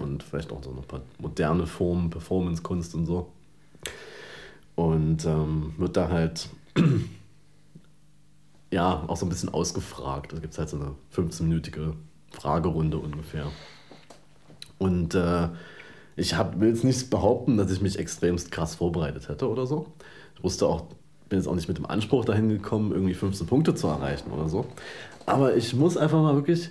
und 0.00 0.24
vielleicht 0.24 0.50
auch 0.52 0.62
so 0.64 0.70
ein 0.70 0.82
paar 0.82 1.02
moderne 1.18 1.66
Formen, 1.66 2.10
Performance-Kunst 2.10 2.96
und 2.96 3.06
so. 3.06 3.32
Und 4.74 5.24
ähm, 5.24 5.74
wird 5.78 5.96
da 5.96 6.08
halt 6.08 6.48
ja 8.72 9.04
auch 9.06 9.16
so 9.16 9.26
ein 9.26 9.28
bisschen 9.28 9.54
ausgefragt. 9.54 10.32
Da 10.32 10.38
gibt 10.38 10.54
es 10.54 10.58
halt 10.58 10.70
so 10.70 10.76
eine 10.76 10.96
15-minütige 11.14 11.92
Fragerunde 12.32 12.98
ungefähr. 12.98 13.46
Und 14.78 15.14
äh, 15.14 15.50
ich 16.16 16.36
will 16.36 16.70
jetzt 16.70 16.82
nicht 16.82 17.10
behaupten, 17.10 17.56
dass 17.56 17.70
ich 17.70 17.80
mich 17.80 17.96
extremst 17.96 18.50
krass 18.50 18.74
vorbereitet 18.74 19.28
hätte 19.28 19.48
oder 19.48 19.66
so. 19.66 19.86
Ich 20.44 20.46
wusste 20.46 20.66
auch, 20.66 20.82
bin 21.30 21.38
jetzt 21.38 21.48
auch 21.48 21.54
nicht 21.54 21.68
mit 21.68 21.78
dem 21.78 21.86
Anspruch 21.86 22.26
dahin 22.26 22.50
gekommen, 22.50 22.92
irgendwie 22.92 23.14
15 23.14 23.46
Punkte 23.46 23.74
zu 23.74 23.86
erreichen 23.86 24.30
oder 24.30 24.46
so. 24.46 24.66
Aber 25.24 25.56
ich 25.56 25.72
muss 25.72 25.96
einfach 25.96 26.20
mal 26.20 26.34
wirklich 26.34 26.68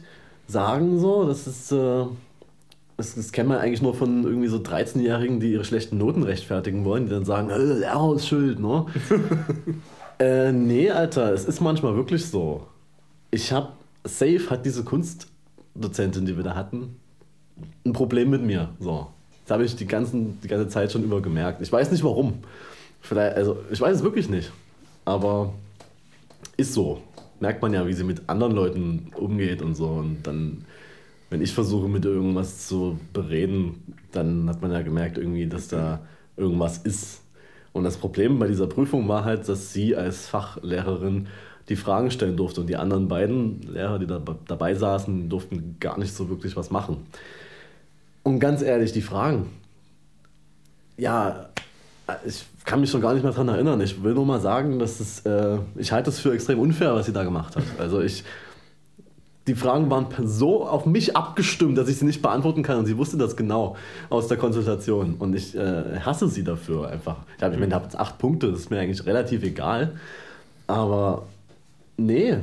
sagen, 0.48 1.00
so, 1.00 1.26
das 1.26 1.48
ist. 1.48 1.72
Äh, 1.72 2.06
das, 2.98 3.16
das 3.16 3.32
kennt 3.32 3.50
man 3.50 3.58
eigentlich 3.58 3.82
nur 3.82 3.96
von 3.96 4.26
irgendwie 4.26 4.50
so 4.50 4.58
13-Jährigen, 4.58 5.40
die 5.40 5.54
ihre 5.54 5.66
schlechten 5.66 5.98
Noten 5.98 6.22
rechtfertigen 6.22 6.86
wollen, 6.86 7.06
die 7.06 7.10
dann 7.10 7.26
sagen, 7.26 7.50
äh, 7.50 7.58
Lehrer 7.58 8.16
ist 8.16 8.28
schuld, 8.28 8.60
ne? 8.60 8.86
äh, 10.20 10.52
nee, 10.52 10.92
Alter, 10.92 11.34
es 11.34 11.46
ist 11.46 11.60
manchmal 11.60 11.96
wirklich 11.96 12.28
so. 12.28 12.68
Ich 13.32 13.52
hab, 13.52 13.78
safe 14.04 14.52
hat 14.52 14.68
diese 14.68 14.84
Kunstdozentin, 14.84 16.28
die 16.28 16.38
wir 16.38 16.44
da 16.44 16.54
hatten, 16.54 16.98
ein 17.84 17.94
Problem 17.94 18.30
mit 18.30 18.44
mir. 18.44 18.70
So. 18.80 19.08
Das 19.46 19.56
habe 19.56 19.66
ich 19.66 19.76
die, 19.76 19.88
ganzen, 19.88 20.40
die 20.42 20.48
ganze 20.48 20.68
Zeit 20.68 20.92
schon 20.92 21.04
über 21.04 21.24
gemerkt. 21.24 21.64
Ich 21.64 21.72
weiß 21.72 21.90
nicht 21.90 22.04
warum. 22.04 22.44
Vielleicht, 23.04 23.36
also 23.36 23.58
ich 23.70 23.80
weiß 23.80 23.98
es 23.98 24.04
wirklich 24.04 24.30
nicht. 24.30 24.52
Aber 25.06 25.54
ist 26.58 26.74
so. 26.74 27.02
Merkt 27.40 27.62
man 27.62 27.74
ja, 27.74 27.86
wie 27.86 27.94
sie 27.94 28.06
mit 28.06 28.22
anderen 28.28 28.54
Leuten 28.54 29.12
umgeht 29.16 29.62
und 29.62 29.76
so. 29.76 29.88
Und 29.88 30.24
dann, 30.24 30.64
wenn 31.30 31.42
ich 31.42 31.54
versuche, 31.54 31.90
mit 31.90 32.06
irgendwas 32.06 32.68
zu 32.68 32.98
bereden, 33.12 33.94
dann 34.14 34.50
hat 34.50 34.62
man 34.62 34.72
ja 34.72 34.82
gemerkt, 34.82 35.18
irgendwie, 35.18 35.48
dass 35.48 35.68
da 35.68 36.00
irgendwas 36.38 36.78
ist. 36.78 37.22
Und 37.74 37.84
das 37.84 37.98
Problem 37.98 38.40
bei 38.40 38.48
dieser 38.48 38.68
Prüfung 38.68 39.08
war 39.10 39.26
halt, 39.26 39.50
dass 39.50 39.74
sie 39.74 39.96
als 39.96 40.28
Fachlehrerin 40.28 41.28
die 41.68 41.76
Fragen 41.76 42.12
stellen 42.12 42.38
durfte 42.38 42.62
und 42.62 42.68
die 42.68 42.78
anderen 42.78 43.10
beiden 43.10 43.62
Lehrer, 43.64 44.00
die 44.00 44.08
da 44.08 44.22
dabei 44.48 44.76
saßen, 44.76 45.28
durften 45.28 45.78
gar 45.80 45.98
nicht 45.98 46.14
so 46.14 46.30
wirklich 46.30 46.56
was 46.56 46.72
machen. 46.72 46.98
Und 48.22 48.40
ganz 48.40 48.62
ehrlich, 48.62 48.94
die 48.94 49.02
Fragen. 49.02 49.48
Ja, 50.98 51.50
ich 52.26 52.46
kann 52.66 52.82
mich 52.82 52.92
schon 52.92 53.02
gar 53.02 53.14
nicht 53.14 53.24
mehr 53.24 53.32
daran 53.32 53.50
erinnern. 53.50 53.80
Ich 53.82 54.04
will 54.04 54.14
nur 54.14 54.26
mal 54.26 54.42
sagen, 54.42 54.80
dass 54.80 55.00
es, 55.00 55.26
äh, 55.26 55.58
ich 55.76 55.92
halte 55.92 56.10
es 56.10 56.20
für 56.20 56.34
extrem 56.34 56.60
unfair, 56.60 56.94
was 56.96 57.06
sie 57.06 57.14
da 57.14 57.24
gemacht 57.24 57.56
hat. 57.56 57.64
Also 57.80 58.02
ich, 58.02 58.24
die 59.48 59.56
Fragen 59.56 59.90
waren 59.90 60.08
so 60.24 60.66
auf 60.66 60.86
mich 60.86 61.16
abgestimmt, 61.16 61.78
dass 61.78 61.90
ich 61.90 61.98
sie 61.98 62.06
nicht 62.06 62.22
beantworten 62.22 62.64
kann. 62.64 62.78
Und 62.78 62.86
sie 62.86 62.98
wusste 62.98 63.18
das 63.18 63.36
genau 63.36 63.76
aus 64.10 64.28
der 64.28 64.38
Konsultation. 64.38 65.16
Und 65.16 65.36
ich 65.36 65.56
äh, 65.56 66.00
hasse 66.00 66.28
sie 66.28 66.44
dafür 66.44 66.90
einfach. 66.90 67.18
Ich, 67.38 67.44
hab, 67.44 67.54
ich 67.54 67.60
meine, 67.60 67.74
habe 67.74 67.86
jetzt 67.86 67.98
acht 67.98 68.18
Punkte, 68.18 68.52
das 68.52 68.62
ist 68.62 68.70
mir 68.70 68.80
eigentlich 68.80 69.06
relativ 69.06 69.44
egal. 69.44 69.94
Aber 70.68 71.24
nee, 71.98 72.38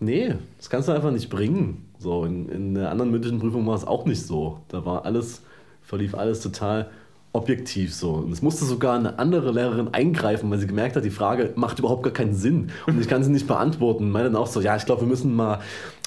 nee, 0.00 0.34
das 0.58 0.70
kannst 0.70 0.88
du 0.88 0.92
einfach 0.92 1.12
nicht 1.12 1.30
bringen. 1.30 1.84
So, 1.98 2.24
in, 2.24 2.48
in 2.48 2.74
der 2.74 2.90
anderen 2.90 3.10
mündlichen 3.10 3.38
Prüfung 3.38 3.66
war 3.66 3.76
es 3.76 3.84
auch 3.84 4.04
nicht 4.04 4.24
so. 4.24 4.58
Da 4.68 4.84
war 4.84 5.04
alles, 5.04 5.42
verlief 5.82 6.14
alles 6.14 6.40
total 6.40 6.90
objektiv 7.34 7.94
so. 7.94 8.12
Und 8.12 8.32
es 8.32 8.40
musste 8.40 8.64
sogar 8.64 8.96
eine 8.96 9.18
andere 9.18 9.50
Lehrerin 9.52 9.92
eingreifen, 9.92 10.50
weil 10.50 10.58
sie 10.58 10.66
gemerkt 10.66 10.96
hat, 10.96 11.04
die 11.04 11.10
Frage 11.10 11.52
macht 11.56 11.78
überhaupt 11.78 12.04
gar 12.04 12.12
keinen 12.12 12.34
Sinn 12.34 12.70
und 12.86 12.98
ich 13.00 13.08
kann 13.08 13.22
sie 13.22 13.30
nicht 13.30 13.46
beantworten. 13.46 14.10
Meine 14.10 14.26
dann 14.26 14.36
auch 14.36 14.46
so, 14.46 14.60
ja, 14.60 14.76
ich 14.76 14.86
glaube, 14.86 15.02
wir 15.02 15.08
müssen 15.08 15.34
mal 15.34 15.60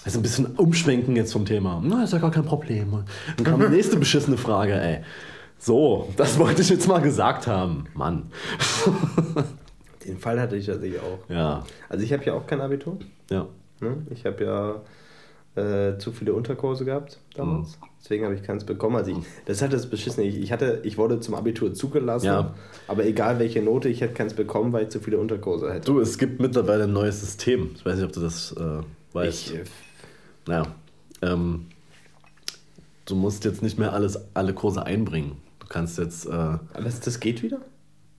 also 0.06 0.20
ein 0.20 0.22
bisschen 0.22 0.46
umschwenken 0.56 1.18
jetzt 1.18 1.34
vom 1.34 1.46
Thema. 1.46 1.82
Na, 1.84 2.06
ist 2.06 2.14
ja 2.14 2.20
gar 2.20 2.32
kein 2.32 2.46
Problem. 2.46 3.04
Dann 3.36 3.46
kam 3.46 3.60
die 3.60 3.68
nächste 3.68 3.98
beschissene 3.98 4.38
Frage, 4.38 4.74
ey. 4.74 5.00
So, 5.60 6.08
das 6.16 6.40
wollte 6.40 6.62
ich 6.62 6.70
jetzt 6.70 6.88
mal 6.88 7.02
gesagt 7.02 7.46
haben. 7.46 7.88
Mann. 7.94 8.32
Den 10.06 10.18
Fall 10.18 10.40
hatte 10.40 10.56
ich 10.56 10.68
tatsächlich 10.68 11.02
auch. 11.02 11.30
Ja. 11.30 11.66
Also 11.90 12.06
ich 12.06 12.14
habe 12.14 12.24
ja 12.24 12.34
auch 12.34 12.48
kein 12.48 12.62
Abitur. 12.62 12.98
Ja. 13.30 13.48
Ne? 13.82 13.98
Ich 14.12 14.26
habe 14.26 14.44
ja 14.46 14.76
äh, 15.58 15.98
zu 15.98 16.12
viele 16.12 16.34
Unterkurse 16.34 16.86
gehabt 16.86 17.20
damals. 17.34 17.80
Mhm. 17.80 17.86
Deswegen 18.04 18.26
habe 18.26 18.36
ich 18.36 18.44
keins 18.44 18.64
bekommen. 18.64 18.96
Also 18.96 19.12
ich, 19.12 19.18
das 19.46 19.58
ist 19.58 19.62
halt 19.62 19.74
das 19.74 19.90
Beschissen. 19.90 20.24
Ich, 20.24 20.38
ich, 20.38 20.52
hatte, 20.52 20.82
ich 20.84 20.98
wurde 20.98 21.20
zum 21.20 21.36
Abitur 21.36 21.74
zugelassen, 21.74 22.28
ja. 22.28 22.54
aber 22.88 23.06
egal 23.06 23.40
welche 23.40 23.62
Note, 23.62 23.90
ich 23.90 24.02
hätte 24.02 24.14
keins 24.14 24.34
bekommen, 24.34 24.72
weil 24.72 24.84
ich 24.84 24.90
zu 24.90 25.00
viele 25.00 25.18
Unterkurse 25.18 25.74
hätte. 25.74 25.86
Du, 25.92 26.00
es 26.00 26.18
gibt 26.18 26.40
mittlerweile 26.40 26.84
ein 26.84 26.94
neues 26.94 27.20
System. 27.20 27.72
Ich 27.76 27.86
weiß 27.86 27.96
nicht, 27.96 28.06
ob 28.06 28.14
du 28.14 28.22
das 28.22 28.52
äh, 28.54 28.84
weißt. 29.14 29.52
Ich, 29.52 29.56
äh, 29.56 29.64
naja. 30.46 30.68
Ähm, 31.22 31.66
du 33.06 33.16
musst 33.16 33.44
jetzt 33.44 33.64
nicht 33.64 33.80
mehr 33.80 33.94
alles, 33.94 34.20
alle 34.36 34.54
Kurse 34.54 34.86
einbringen. 34.86 35.38
Du 35.60 35.68
kannst 35.68 35.98
jetzt. 35.98 36.28
Äh, 36.28 36.60
alles, 36.74 37.00
das 37.00 37.20
geht 37.20 37.42
wieder? 37.42 37.60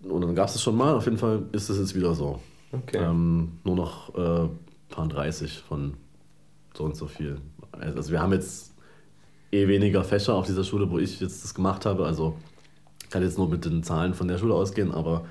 Und 0.03 0.21
dann 0.21 0.35
gab 0.35 0.49
es 0.49 0.57
es 0.57 0.63
schon 0.63 0.77
mal. 0.77 0.95
Auf 0.95 1.05
jeden 1.05 1.19
Fall 1.19 1.45
ist 1.53 1.69
es 1.69 1.79
jetzt 1.79 1.95
wieder 1.95 2.15
so. 2.15 2.41
Okay. 2.73 2.99
Ähm, 2.99 3.53
nur 3.65 3.77
noch 3.77 4.15
äh, 4.15 4.49
paar 4.89 5.09
30 5.09 5.59
von 5.61 5.95
so 6.79 6.85
und 6.85 6.97
so 6.97 7.07
viel. 7.07 7.39
Also 7.73 8.11
wir 8.13 8.23
haben 8.23 8.33
jetzt 8.33 8.73
eh 9.53 9.69
weniger 9.69 10.05
Fächer 10.05 10.35
auf 10.35 10.47
dieser 10.47 10.65
Schule, 10.65 10.91
wo 10.91 10.99
ich 10.99 11.21
jetzt 11.21 11.45
das 11.45 11.55
gemacht 11.55 11.85
habe. 11.85 12.07
Also 12.07 12.37
kann 13.11 13.23
jetzt 13.23 13.37
nur 13.37 13.49
mit 13.49 13.65
den 13.65 13.83
Zahlen 13.83 14.15
von 14.15 14.29
der 14.29 14.39
Schule 14.39 14.55
ausgehen, 14.55 14.93
aber 14.93 15.27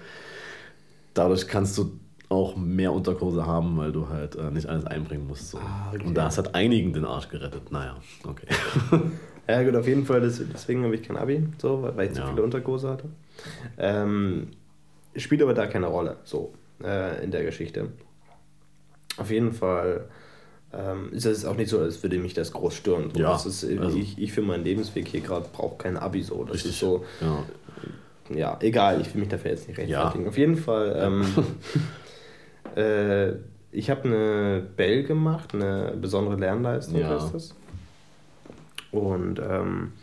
dadurch 1.13 1.47
kannst 1.47 1.77
du 1.77 1.91
auch 2.29 2.57
mehr 2.57 2.91
Unterkurse 2.91 3.45
haben, 3.45 3.77
weil 3.77 3.93
du 3.93 4.09
halt 4.09 4.35
äh, 4.35 4.51
nicht 4.51 4.67
alles 4.67 4.85
einbringen 4.85 5.27
musst. 5.27 5.51
So. 5.51 5.59
Ah, 5.59 5.91
okay. 5.93 6.05
Und 6.05 6.15
das 6.15 6.37
hat 6.37 6.53
einigen 6.53 6.91
den 6.91 7.05
Arsch 7.05 7.29
gerettet. 7.29 7.71
Naja, 7.71 7.95
okay. 8.25 8.47
ja 9.47 9.63
gut, 9.63 9.75
auf 9.75 9.87
jeden 9.87 10.05
Fall, 10.05 10.19
deswegen 10.19 10.83
habe 10.83 10.95
ich 10.95 11.03
kein 11.03 11.15
Abi, 11.15 11.47
so, 11.57 11.89
weil 11.95 12.07
ich 12.07 12.13
zu 12.13 12.21
ja. 12.21 12.27
viele 12.27 12.43
Unterkurse 12.43 12.89
hatte. 12.89 13.05
Ähm, 13.77 14.47
spielt 15.15 15.41
aber 15.41 15.53
da 15.53 15.67
keine 15.67 15.87
Rolle, 15.87 16.17
so, 16.25 16.53
äh, 16.83 17.23
in 17.23 17.31
der 17.31 17.43
Geschichte. 17.45 17.91
Auf 19.15 19.31
jeden 19.31 19.53
Fall 19.53 20.09
ähm, 20.73 21.11
ist 21.11 21.25
es 21.25 21.45
auch 21.45 21.55
nicht 21.55 21.69
so, 21.69 21.79
als 21.79 22.03
würde 22.03 22.17
mich 22.17 22.33
das 22.33 22.51
groß 22.51 22.75
stören. 22.75 23.11
So, 23.13 23.21
ja, 23.21 23.35
ist, 23.35 23.45
also 23.45 23.97
ich, 23.97 24.17
ich 24.17 24.33
für 24.33 24.41
meinen 24.41 24.63
Lebensweg 24.63 25.07
hier 25.07 25.21
gerade 25.21 25.47
brauche 25.51 25.77
kein 25.77 25.97
Abi 25.97 26.21
so. 26.21 26.43
Das 26.43 26.55
richtig. 26.55 26.71
ist 26.71 26.79
so. 26.79 27.05
Ja. 27.21 28.35
ja. 28.35 28.57
egal, 28.61 29.01
ich 29.01 29.13
will 29.13 29.21
mich 29.21 29.29
dafür 29.29 29.51
jetzt 29.51 29.67
nicht 29.67 29.77
rechtfertigen. 29.77 30.23
Ja. 30.23 30.29
Auf 30.29 30.37
jeden 30.37 30.57
Fall. 30.57 30.95
Ähm, 30.99 31.25
äh, 32.75 33.33
ich 33.71 33.89
habe 33.89 34.03
eine 34.05 34.67
Bell 34.75 35.03
gemacht, 35.03 35.53
eine 35.53 35.93
besondere 35.99 36.35
Lernleistung 36.35 36.99
ja. 36.99 37.17
ist 37.17 37.31
das. 37.31 37.55
Und 38.91 39.39
ähm, 39.39 39.93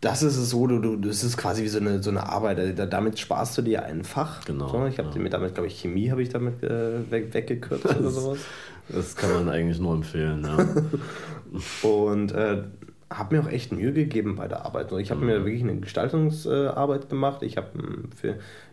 das 0.00 0.22
ist 0.22 0.36
es 0.36 0.50
so, 0.50 0.66
du, 0.66 0.78
du, 0.78 0.96
das 0.96 1.24
ist 1.24 1.36
quasi 1.36 1.62
wie 1.62 1.68
so 1.68 1.78
eine, 1.78 2.02
so 2.02 2.10
eine 2.10 2.28
Arbeit. 2.28 2.58
Also 2.58 2.86
damit 2.86 3.18
sparst 3.18 3.56
du 3.58 3.62
dir 3.62 3.84
ein 3.84 4.04
Fach. 4.04 4.44
Genau. 4.44 4.68
So, 4.68 4.86
ich 4.86 4.98
habe 4.98 5.10
ja. 5.18 5.28
damit, 5.28 5.54
glaube 5.54 5.68
ich, 5.68 5.80
Chemie 5.80 6.10
habe 6.10 6.22
ich 6.22 6.28
damit 6.28 6.62
äh, 6.62 7.10
weg, 7.10 7.32
weggekürzt 7.32 7.86
oder 7.86 8.10
sowas. 8.10 8.38
Das 8.88 9.16
kann 9.16 9.32
man 9.32 9.48
eigentlich 9.48 9.80
nur 9.80 9.94
empfehlen, 9.94 10.44
ja. 10.44 11.88
und 11.88 12.32
äh, 12.32 12.62
habe 13.10 13.36
mir 13.36 13.42
auch 13.42 13.50
echt 13.50 13.72
Mühe 13.72 13.92
gegeben 13.92 14.36
bei 14.36 14.48
der 14.48 14.64
Arbeit. 14.64 14.90
Ich 14.92 15.10
habe 15.10 15.20
mhm. 15.20 15.26
mir 15.26 15.44
wirklich 15.44 15.62
eine 15.62 15.76
Gestaltungsarbeit 15.76 17.08
gemacht. 17.08 17.42
Ich 17.42 17.56
habe 17.56 17.68
hm, 17.74 18.08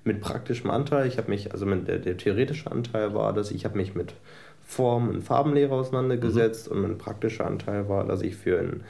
mit 0.03 0.21
praktischem 0.21 0.69
Anteil, 0.71 1.07
ich 1.07 1.17
habe 1.17 1.29
mich, 1.29 1.51
also 1.51 1.65
der, 1.65 1.99
der 1.99 2.17
theoretische 2.17 2.71
Anteil 2.71 3.13
war, 3.13 3.33
dass 3.33 3.51
ich 3.51 3.65
habe 3.65 3.77
mich 3.77 3.95
mit 3.95 4.13
Form- 4.65 5.09
und 5.09 5.23
Farbenlehre 5.23 5.73
auseinandergesetzt 5.73 6.69
mhm. 6.69 6.75
und 6.75 6.81
mein 6.81 6.97
praktischer 6.97 7.45
Anteil 7.45 7.89
war, 7.89 8.05
dass 8.05 8.21
ich 8.21 8.35
für 8.35 8.59
einen 8.59 8.83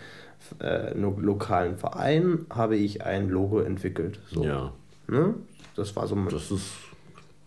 äh, 0.60 0.94
lokalen 0.98 1.78
Verein 1.78 2.46
habe 2.50 2.76
ich 2.76 3.04
ein 3.06 3.30
Logo 3.30 3.60
entwickelt. 3.60 4.20
So. 4.32 4.44
Ja. 4.44 4.72
Ne? 5.08 5.34
Das 5.76 5.96
war 5.96 6.08
so. 6.08 6.16
Das 6.30 6.52
ist 6.52 6.72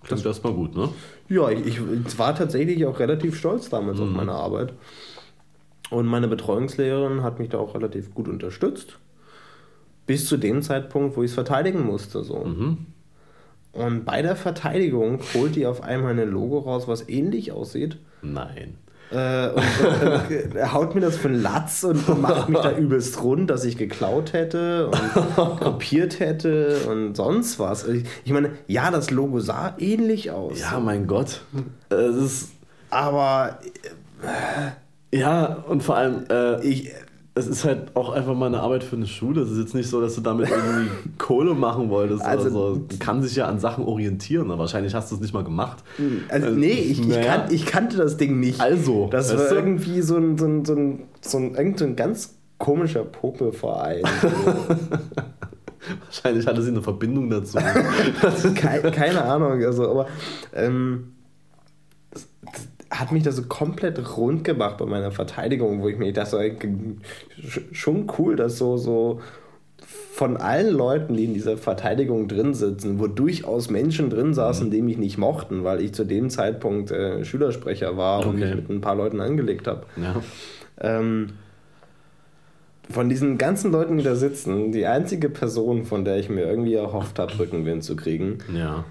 klingt 0.03 0.25
erstmal 0.25 0.53
gut, 0.53 0.77
ne? 0.77 0.89
Ja, 1.29 1.51
ich, 1.51 1.67
ich, 1.67 2.19
war 2.19 2.35
tatsächlich 2.35 2.85
auch 2.87 2.99
relativ 2.99 3.37
stolz 3.37 3.69
damals 3.69 3.99
mhm. 3.99 4.05
auf 4.05 4.11
meine 4.11 4.33
Arbeit. 4.33 4.73
Und 5.91 6.07
meine 6.07 6.29
Betreuungslehrerin 6.29 7.23
hat 7.23 7.39
mich 7.39 7.49
da 7.49 7.59
auch 7.59 7.75
relativ 7.75 8.15
gut 8.15 8.29
unterstützt. 8.29 8.99
Bis 10.07 10.27
zu 10.27 10.37
dem 10.37 10.63
Zeitpunkt, 10.63 11.17
wo 11.17 11.23
ich 11.23 11.31
es 11.31 11.35
verteidigen 11.35 11.85
musste. 11.85 12.23
So. 12.23 12.45
Mhm. 12.45 12.87
Und 13.73 14.05
bei 14.05 14.23
der 14.23 14.37
Verteidigung 14.37 15.21
holt 15.35 15.57
die 15.57 15.67
auf 15.67 15.83
einmal 15.83 16.19
ein 16.19 16.31
Logo 16.31 16.59
raus, 16.61 16.89
was 16.89 17.09
ähnlich 17.09 17.53
aussieht. 17.53 17.99
Nein. 18.23 18.79
Äh, 19.11 19.51
und, 19.51 19.63
und, 20.47 20.57
er 20.57 20.73
haut 20.73 20.95
mir 20.95 21.01
das 21.01 21.17
für 21.17 21.29
einen 21.29 21.41
Latz 21.41 21.85
und 21.85 22.21
macht 22.21 22.49
mich 22.49 22.59
da 22.59 22.73
übelst 22.73 23.23
rund, 23.23 23.51
dass 23.51 23.65
ich 23.65 23.77
geklaut 23.77 24.33
hätte 24.33 24.89
und 24.89 25.37
kopiert 25.61 26.19
hätte 26.19 26.79
und 26.89 27.17
sonst 27.17 27.59
was. 27.59 27.87
Ich, 27.87 28.05
ich, 28.25 28.33
meine, 28.33 28.51
ja, 28.67 28.91
das 28.91 29.11
Logo 29.11 29.39
sah 29.41 29.77
ähnlich 29.79 30.31
aus. 30.33 30.61
Ja, 30.61 30.81
mein 30.81 31.07
Gott. 31.07 31.43
Es 31.89 32.17
ist. 32.17 32.53
Aber. 32.91 33.61
Äh, 34.23 35.19
ja, 35.19 35.65
und 35.69 35.83
vor 35.83 35.97
allem. 35.97 36.25
Äh, 36.29 36.67
ich, 36.67 36.91
es 37.37 37.47
ist 37.47 37.65
halt 37.65 37.95
auch 37.95 38.15
einfach 38.15 38.35
mal 38.35 38.47
eine 38.47 38.61
Arbeit 38.61 38.83
für 38.83 38.97
eine 38.97 39.07
Schule. 39.07 39.43
Es 39.43 39.51
ist 39.51 39.59
jetzt 39.59 39.75
nicht 39.75 39.91
so, 39.91 40.01
dass 40.01 40.15
du 40.15 40.23
damit 40.23 40.49
irgendwie 40.49 40.89
Kohle 41.19 41.55
machen 41.55 41.91
wolltest 41.91 42.25
also, 42.25 42.49
oder 42.49 42.51
so. 42.51 42.81
Man 42.89 42.99
kann 42.99 43.23
sich 43.23 43.37
ja 43.37 43.47
an 43.47 43.61
Sachen 43.61 43.85
orientieren, 43.85 44.51
aber 44.51 44.61
wahrscheinlich 44.61 44.95
hast 44.95 45.11
du 45.11 45.17
es 45.17 45.21
nicht 45.21 45.35
mal 45.35 45.45
gemacht. 45.45 45.85
Also, 46.31 46.49
nee, 46.49 46.73
ich, 46.73 47.07
naja. 47.07 47.21
ich, 47.21 47.27
kan 47.27 47.43
ich, 47.51 47.67
kannte 47.67 47.99
das 47.99 48.17
Ding 48.17 48.41
nicht. 48.41 48.59
Also. 48.59 49.09
Das 49.11 49.37
war 49.37 49.53
irgendwie 49.53 50.01
so 50.01 50.17
ein, 50.17 50.39
so 50.39 50.47
ein, 50.47 50.65
so 50.65 50.75
ein, 50.75 51.03
so 51.21 51.37
ein, 51.37 51.55
irgendein 51.55 51.95
ganz 51.95 52.39
komischer 52.57 53.05
Popelverein. 53.05 54.03
wahrscheinlich 56.07 56.47
hatte 56.47 56.63
sie 56.63 56.71
eine 56.71 56.81
Verbindung 56.81 57.29
dazu. 57.29 57.59
keine, 58.55 58.91
keine 58.91 59.23
Ahnung, 59.23 59.63
also, 59.63 59.91
aber. 59.91 60.07
Ähm, 60.55 61.16
hat 62.91 63.13
mich 63.13 63.23
das 63.23 63.37
so 63.37 63.43
komplett 63.43 64.17
rund 64.17 64.45
gemacht 64.45 64.79
bei 64.79 64.87
meiner 64.87 65.11
Verteidigung, 65.11 65.83
wo 65.83 65.89
ich 65.89 65.99
mir 65.99 66.13
dachte, 66.13 66.57
schon 67.73 68.11
cool, 68.19 68.37
dass 68.37 68.59
so, 68.59 68.77
so 68.77 69.21
von 70.13 70.37
allen 70.37 70.75
Leuten, 70.75 71.15
die 71.15 71.25
in 71.25 71.35
dieser 71.35 71.57
Verteidigung 71.57 72.27
drin 72.27 72.55
sitzen, 72.55 72.99
wo 72.99 73.07
durchaus 73.07 73.71
Menschen 73.71 74.09
drin 74.11 74.35
saßen, 74.35 74.69
mhm. 74.69 74.71
die 74.71 74.83
mich 74.83 74.99
nicht 74.99 75.19
mochten, 75.19 75.65
weil 75.65 75.81
ich 75.81 75.93
zu 75.93 76.05
dem 76.05 76.31
Zeitpunkt 76.31 76.91
äh, 76.91 77.25
Schülersprecher 77.25 77.97
war 77.97 78.21
okay. 78.21 78.29
und 78.29 78.39
mich 78.39 78.55
mit 78.55 78.71
ein 78.71 78.81
paar 78.81 78.97
Leuten 78.97 79.21
angelegt 79.21 79.67
habe. 79.67 79.85
Ja. 79.97 80.23
Ähm, 80.81 81.31
von 82.89 83.09
diesen 83.09 83.37
ganzen 83.37 83.73
Leuten, 83.73 83.99
die 83.99 84.05
da 84.05 84.15
sitzen, 84.15 84.73
die 84.73 84.87
einzige 84.87 85.29
Person, 85.29 85.85
von 85.85 86.05
der 86.05 86.19
ich 86.19 86.29
mir 86.29 86.43
irgendwie 86.43 86.75
erhofft 86.75 87.19
habe, 87.19 87.39
Rückenwind 87.39 87.83
zu 87.83 87.97
kriegen, 87.97 88.39
ja. 88.55 88.85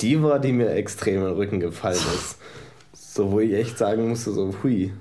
die 0.00 0.22
war, 0.22 0.38
die 0.38 0.52
mir 0.52 0.70
extrem 0.70 1.16
in 1.16 1.24
den 1.24 1.34
Rücken 1.34 1.60
gefallen 1.60 1.96
ist. 1.96 2.38
So, 2.92 3.32
wo 3.32 3.40
ich 3.40 3.52
echt 3.52 3.78
sagen 3.78 4.08
musste, 4.08 4.32
so, 4.32 4.54
hui. 4.62 4.92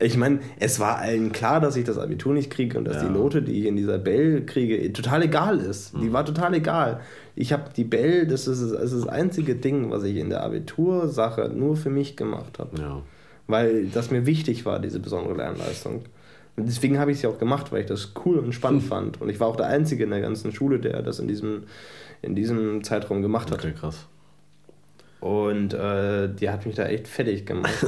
Ich 0.00 0.16
meine, 0.16 0.38
es 0.60 0.78
war 0.78 0.98
allen 0.98 1.32
klar, 1.32 1.60
dass 1.60 1.74
ich 1.74 1.84
das 1.84 1.98
Abitur 1.98 2.32
nicht 2.32 2.50
kriege 2.50 2.78
und 2.78 2.84
dass 2.84 3.02
ja. 3.02 3.08
die 3.08 3.12
Note, 3.12 3.42
die 3.42 3.60
ich 3.60 3.66
in 3.66 3.76
dieser 3.76 3.98
Bell 3.98 4.46
kriege, 4.46 4.92
total 4.92 5.22
egal 5.22 5.58
ist. 5.58 5.94
Mhm. 5.94 6.00
Die 6.02 6.12
war 6.12 6.24
total 6.24 6.54
egal. 6.54 7.00
Ich 7.34 7.52
habe 7.52 7.70
die 7.76 7.82
Bell, 7.82 8.26
das 8.26 8.46
ist, 8.46 8.62
das 8.62 8.92
ist 8.92 9.04
das 9.04 9.08
einzige 9.08 9.56
Ding, 9.56 9.90
was 9.90 10.04
ich 10.04 10.16
in 10.16 10.30
der 10.30 10.44
Abitursache 10.44 11.50
nur 11.52 11.76
für 11.76 11.90
mich 11.90 12.16
gemacht 12.16 12.60
habe. 12.60 12.80
Ja. 12.80 13.02
Weil 13.48 13.86
das 13.86 14.12
mir 14.12 14.24
wichtig 14.24 14.64
war, 14.66 14.78
diese 14.78 15.00
besondere 15.00 15.36
Lernleistung. 15.36 16.04
Und 16.56 16.66
deswegen 16.66 16.98
habe 16.98 17.10
ich 17.10 17.18
sie 17.18 17.26
auch 17.26 17.38
gemacht, 17.38 17.72
weil 17.72 17.80
ich 17.80 17.86
das 17.86 18.12
cool 18.24 18.38
und 18.38 18.52
spannend 18.52 18.84
mhm. 18.84 18.88
fand. 18.88 19.20
Und 19.20 19.30
ich 19.30 19.40
war 19.40 19.48
auch 19.48 19.56
der 19.56 19.66
Einzige 19.66 20.04
in 20.04 20.10
der 20.10 20.20
ganzen 20.20 20.52
Schule, 20.52 20.78
der 20.78 21.02
das 21.02 21.18
in 21.18 21.26
diesem, 21.26 21.64
in 22.22 22.36
diesem 22.36 22.84
Zeitraum 22.84 23.20
gemacht 23.22 23.50
hat. 23.50 23.58
Okay, 23.58 23.72
krass. 23.72 24.06
Und 25.20 25.74
äh, 25.74 26.28
die 26.32 26.48
hat 26.50 26.66
mich 26.66 26.76
da 26.76 26.84
echt 26.86 27.08
fertig 27.08 27.46
gemacht. 27.46 27.74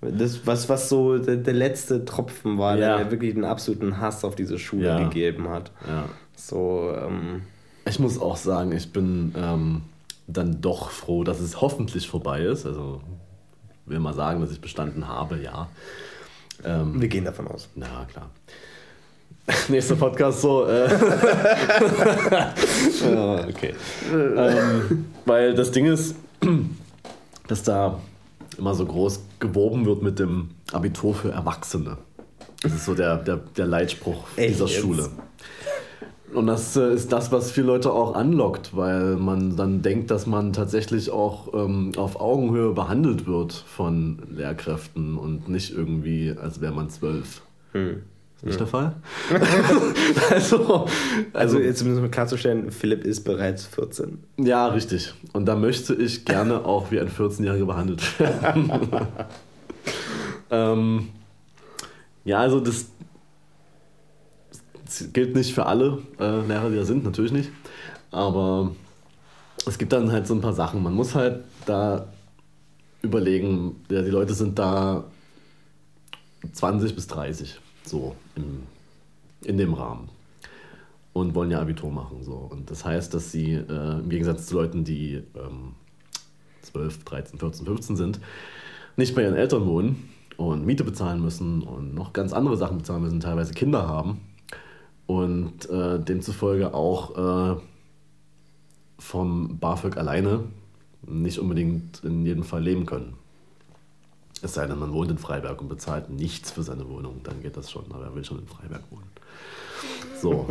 Das, 0.00 0.46
was, 0.46 0.68
was 0.68 0.88
so 0.88 1.18
der, 1.18 1.38
der 1.38 1.54
letzte 1.54 2.04
Tropfen 2.04 2.56
war, 2.56 2.76
ja. 2.76 2.98
der 2.98 3.04
mir 3.04 3.10
wirklich 3.10 3.34
einen 3.34 3.44
absoluten 3.44 3.98
Hass 3.98 4.22
auf 4.22 4.36
diese 4.36 4.56
Schule 4.56 4.86
ja. 4.86 5.02
gegeben 5.02 5.48
hat. 5.48 5.72
Ja. 5.88 6.04
So, 6.36 6.94
ähm, 6.96 7.42
ich 7.84 7.98
muss 7.98 8.20
auch 8.20 8.36
sagen, 8.36 8.70
ich 8.70 8.92
bin 8.92 9.34
ähm, 9.36 9.82
dann 10.28 10.60
doch 10.60 10.90
froh, 10.90 11.24
dass 11.24 11.40
es 11.40 11.60
hoffentlich 11.60 12.06
vorbei 12.06 12.42
ist. 12.42 12.64
Also 12.64 13.00
will 13.86 13.98
mal 13.98 14.14
sagen, 14.14 14.40
dass 14.40 14.52
ich 14.52 14.60
bestanden 14.60 15.08
habe, 15.08 15.40
ja. 15.42 15.68
Ähm, 16.64 17.00
Wir 17.00 17.08
gehen 17.08 17.24
davon 17.24 17.48
aus. 17.48 17.68
Na 17.74 18.06
klar. 18.12 18.30
Nächster 19.68 19.96
Podcast 19.96 20.42
so. 20.42 20.66
Äh 20.66 20.84
okay. 23.48 23.74
ähm, 24.12 25.06
weil 25.24 25.54
das 25.54 25.72
Ding 25.72 25.86
ist, 25.86 26.14
dass 27.48 27.62
da 27.62 28.00
immer 28.56 28.74
so 28.74 28.86
groß 28.86 29.20
geworben 29.40 29.86
wird 29.86 30.02
mit 30.02 30.18
dem 30.18 30.50
Abitur 30.72 31.14
für 31.14 31.30
Erwachsene. 31.30 31.98
Das 32.62 32.74
ist 32.74 32.84
so 32.84 32.94
der, 32.94 33.16
der, 33.18 33.36
der 33.36 33.66
Leitspruch 33.66 34.24
Echt 34.36 34.54
dieser 34.54 34.66
jetzt? 34.66 34.80
Schule. 34.80 35.08
Und 36.34 36.46
das 36.46 36.76
äh, 36.76 36.92
ist 36.92 37.10
das, 37.12 37.32
was 37.32 37.50
viele 37.50 37.68
Leute 37.68 37.92
auch 37.92 38.14
anlockt, 38.14 38.76
weil 38.76 39.16
man 39.16 39.56
dann 39.56 39.80
denkt, 39.80 40.10
dass 40.10 40.26
man 40.26 40.52
tatsächlich 40.52 41.10
auch 41.10 41.54
ähm, 41.54 41.92
auf 41.96 42.20
Augenhöhe 42.20 42.72
behandelt 42.72 43.26
wird 43.26 43.52
von 43.52 44.18
Lehrkräften 44.30 45.16
und 45.16 45.48
nicht 45.48 45.72
irgendwie, 45.72 46.34
als 46.38 46.60
wäre 46.60 46.74
man 46.74 46.90
zwölf. 46.90 47.42
Hm. 47.72 48.02
Ist 48.38 48.44
nicht 48.44 48.54
ja. 48.54 48.58
der 48.58 48.66
Fall? 48.68 48.94
also, 50.30 50.60
also, 50.62 50.86
also, 51.32 51.58
jetzt 51.58 51.82
müssen 51.82 52.02
wir 52.02 52.08
klarzustellen, 52.08 52.70
Philipp 52.70 53.04
ist 53.04 53.24
bereits 53.24 53.66
14. 53.66 54.22
Ja, 54.36 54.68
richtig. 54.68 55.12
Und 55.32 55.46
da 55.46 55.56
möchte 55.56 55.92
ich 55.96 56.24
gerne 56.24 56.64
auch 56.64 56.92
wie 56.92 57.00
ein 57.00 57.08
14-Jähriger 57.08 57.66
behandelt 57.66 58.20
werden. 58.20 58.70
ähm, 60.52 61.08
ja, 62.24 62.38
also 62.38 62.60
das, 62.60 62.86
das, 64.84 65.12
gilt 65.12 65.34
nicht 65.34 65.52
für 65.52 65.66
alle 65.66 65.98
äh, 66.20 66.46
Lehrer, 66.46 66.70
die 66.70 66.76
da 66.76 66.84
sind, 66.84 67.02
natürlich 67.02 67.32
nicht. 67.32 67.50
Aber 68.12 68.70
es 69.66 69.78
gibt 69.78 69.92
dann 69.92 70.12
halt 70.12 70.28
so 70.28 70.34
ein 70.34 70.40
paar 70.40 70.52
Sachen. 70.52 70.80
Man 70.84 70.94
muss 70.94 71.16
halt 71.16 71.42
da 71.66 72.06
überlegen, 73.02 73.84
ja, 73.90 74.02
die 74.02 74.10
Leute 74.10 74.34
sind 74.34 74.60
da 74.60 75.02
20 76.52 76.94
bis 76.94 77.08
30 77.08 77.58
so 77.88 78.16
im, 78.36 78.62
in 79.42 79.58
dem 79.58 79.74
Rahmen. 79.74 80.08
Und 81.12 81.34
wollen 81.34 81.50
ja 81.50 81.60
Abitur 81.60 81.90
machen. 81.90 82.22
So. 82.22 82.34
Und 82.34 82.70
das 82.70 82.84
heißt, 82.84 83.12
dass 83.12 83.32
sie 83.32 83.54
äh, 83.54 83.98
im 83.98 84.08
Gegensatz 84.08 84.46
zu 84.46 84.54
Leuten, 84.54 84.84
die 84.84 85.22
ähm, 85.34 85.74
12, 86.62 87.04
13, 87.04 87.38
14, 87.40 87.66
15 87.66 87.96
sind, 87.96 88.20
nicht 88.96 89.14
bei 89.14 89.22
ihren 89.22 89.34
Eltern 89.34 89.66
wohnen 89.66 90.08
und 90.36 90.64
Miete 90.64 90.84
bezahlen 90.84 91.20
müssen 91.20 91.62
und 91.62 91.94
noch 91.94 92.12
ganz 92.12 92.32
andere 92.32 92.56
Sachen 92.56 92.78
bezahlen 92.78 93.02
müssen, 93.02 93.20
teilweise 93.20 93.52
Kinder 93.54 93.88
haben 93.88 94.20
und 95.06 95.68
äh, 95.70 95.98
demzufolge 95.98 96.74
auch 96.74 97.56
äh, 97.56 97.60
vom 98.98 99.58
BAföG 99.58 99.96
alleine 99.96 100.44
nicht 101.06 101.38
unbedingt 101.38 102.04
in 102.04 102.26
jedem 102.26 102.44
Fall 102.44 102.62
leben 102.62 102.86
können. 102.86 103.14
Es 104.42 104.54
sei 104.54 104.66
denn, 104.66 104.78
man 104.78 104.92
wohnt 104.92 105.10
in 105.10 105.18
Freiberg 105.18 105.60
und 105.60 105.68
bezahlt 105.68 106.10
nichts 106.10 106.50
für 106.50 106.62
seine 106.62 106.88
Wohnung, 106.88 107.20
dann 107.24 107.42
geht 107.42 107.56
das 107.56 107.70
schon, 107.70 107.84
aber 107.90 108.04
er 108.04 108.14
will 108.14 108.24
schon 108.24 108.38
in 108.38 108.46
Freiberg 108.46 108.82
wohnen. 108.90 109.08
So. 110.20 110.46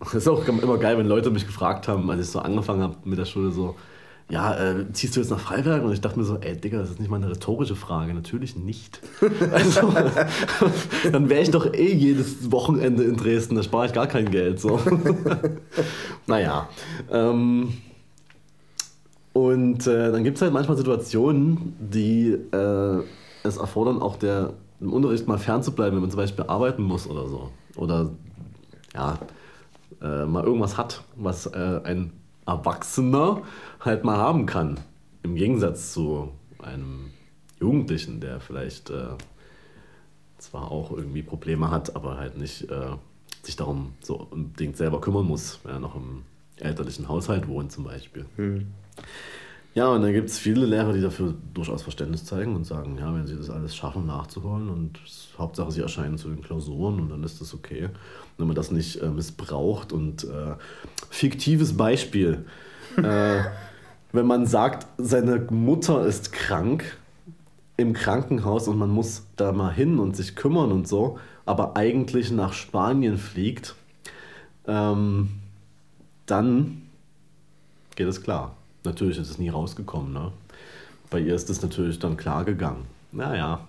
Das 0.00 0.14
ist 0.14 0.28
auch 0.28 0.46
immer 0.46 0.78
geil, 0.78 0.98
wenn 0.98 1.06
Leute 1.06 1.30
mich 1.30 1.46
gefragt 1.46 1.88
haben, 1.88 2.10
als 2.10 2.26
ich 2.26 2.30
so 2.30 2.40
angefangen 2.40 2.82
habe 2.82 2.96
mit 3.04 3.18
der 3.18 3.24
Schule, 3.24 3.50
so, 3.50 3.76
ja, 4.28 4.54
äh, 4.56 4.90
ziehst 4.92 5.14
du 5.14 5.20
jetzt 5.20 5.30
nach 5.30 5.40
Freiberg? 5.40 5.84
Und 5.84 5.92
ich 5.92 6.00
dachte 6.00 6.18
mir 6.18 6.24
so, 6.24 6.38
ey, 6.38 6.56
Digga, 6.56 6.78
das 6.78 6.90
ist 6.90 7.00
nicht 7.00 7.10
mal 7.10 7.16
eine 7.16 7.30
rhetorische 7.30 7.76
Frage. 7.76 8.14
Natürlich 8.14 8.56
nicht. 8.56 9.00
Also, 9.52 9.92
dann 11.12 11.28
wäre 11.28 11.42
ich 11.42 11.50
doch 11.50 11.72
eh 11.72 11.92
jedes 11.92 12.50
Wochenende 12.50 13.04
in 13.04 13.16
Dresden, 13.16 13.56
da 13.56 13.62
spare 13.62 13.86
ich 13.86 13.92
gar 13.92 14.06
kein 14.06 14.30
Geld. 14.30 14.60
So. 14.60 14.80
naja. 16.26 16.68
Ähm, 17.10 17.74
und 19.32 19.86
äh, 19.86 20.12
dann 20.12 20.24
gibt 20.24 20.36
es 20.36 20.42
halt 20.42 20.52
manchmal 20.52 20.76
Situationen, 20.76 21.74
die 21.78 22.30
äh, 22.30 23.02
es 23.42 23.56
erfordern, 23.56 24.00
auch 24.00 24.16
der, 24.16 24.54
im 24.80 24.92
Unterricht 24.92 25.26
mal 25.26 25.38
fernzubleiben, 25.38 25.94
wenn 25.94 26.02
man 26.02 26.10
zum 26.10 26.18
Beispiel 26.18 26.44
arbeiten 26.46 26.82
muss 26.82 27.06
oder 27.06 27.28
so. 27.28 27.50
Oder 27.76 28.10
ja, 28.94 29.18
äh, 30.00 30.24
mal 30.26 30.44
irgendwas 30.44 30.76
hat, 30.76 31.02
was 31.16 31.46
äh, 31.46 31.80
ein 31.84 32.12
Erwachsener 32.46 33.42
halt 33.80 34.04
mal 34.04 34.16
haben 34.16 34.46
kann. 34.46 34.80
Im 35.22 35.34
Gegensatz 35.36 35.92
zu 35.92 36.30
einem 36.58 37.10
Jugendlichen, 37.60 38.20
der 38.20 38.40
vielleicht 38.40 38.90
äh, 38.90 39.14
zwar 40.38 40.70
auch 40.70 40.90
irgendwie 40.90 41.22
Probleme 41.22 41.70
hat, 41.70 41.94
aber 41.94 42.18
halt 42.18 42.36
nicht 42.36 42.68
äh, 42.70 42.90
sich 43.42 43.56
darum 43.56 43.92
so 44.00 44.26
unbedingt 44.30 44.76
selber 44.76 45.00
kümmern 45.00 45.26
muss, 45.26 45.60
wenn 45.64 45.74
er 45.74 45.80
noch 45.80 45.94
im 45.94 46.24
elterlichen 46.56 47.08
Haushalt 47.08 47.48
wohnt 47.48 47.72
zum 47.72 47.84
Beispiel. 47.84 48.26
Mhm. 48.36 48.68
Ja, 49.74 49.88
und 49.88 50.02
dann 50.02 50.12
gibt 50.12 50.28
es 50.28 50.38
viele 50.38 50.66
Lehrer, 50.66 50.92
die 50.92 51.00
dafür 51.00 51.34
durchaus 51.54 51.82
Verständnis 51.82 52.26
zeigen 52.26 52.54
und 52.54 52.66
sagen, 52.66 52.98
ja, 52.98 53.14
wenn 53.14 53.26
sie 53.26 53.36
das 53.36 53.48
alles 53.48 53.74
schaffen, 53.74 54.06
nachzuholen 54.06 54.68
und 54.68 55.00
Hauptsache 55.38 55.72
sie 55.72 55.80
erscheinen 55.80 56.18
zu 56.18 56.28
den 56.28 56.42
Klausuren 56.42 57.00
und 57.00 57.08
dann 57.08 57.22
ist 57.22 57.40
das 57.40 57.54
okay. 57.54 57.88
Wenn 58.36 58.46
man 58.46 58.56
das 58.56 58.70
nicht 58.70 59.00
äh, 59.00 59.08
missbraucht 59.08 59.92
und 59.92 60.24
äh, 60.24 60.56
fiktives 61.08 61.74
Beispiel, 61.76 62.44
äh, 62.98 63.44
wenn 64.12 64.26
man 64.26 64.46
sagt, 64.46 64.86
seine 64.98 65.38
Mutter 65.50 66.04
ist 66.04 66.32
krank 66.32 66.98
im 67.78 67.94
Krankenhaus 67.94 68.68
und 68.68 68.76
man 68.78 68.90
muss 68.90 69.26
da 69.36 69.52
mal 69.52 69.72
hin 69.72 69.98
und 69.98 70.14
sich 70.14 70.36
kümmern 70.36 70.70
und 70.70 70.86
so, 70.86 71.18
aber 71.46 71.78
eigentlich 71.78 72.30
nach 72.30 72.52
Spanien 72.52 73.16
fliegt, 73.16 73.74
ähm, 74.66 75.30
dann 76.26 76.82
geht 77.96 78.06
es 78.06 78.22
klar. 78.22 78.54
Natürlich 78.84 79.18
ist 79.18 79.30
es 79.30 79.38
nie 79.38 79.48
rausgekommen. 79.48 80.12
Ne? 80.12 80.32
Bei 81.10 81.20
ihr 81.20 81.34
ist 81.34 81.50
es 81.50 81.62
natürlich 81.62 81.98
dann 81.98 82.16
klar 82.16 82.44
gegangen. 82.44 82.84
Naja. 83.12 83.60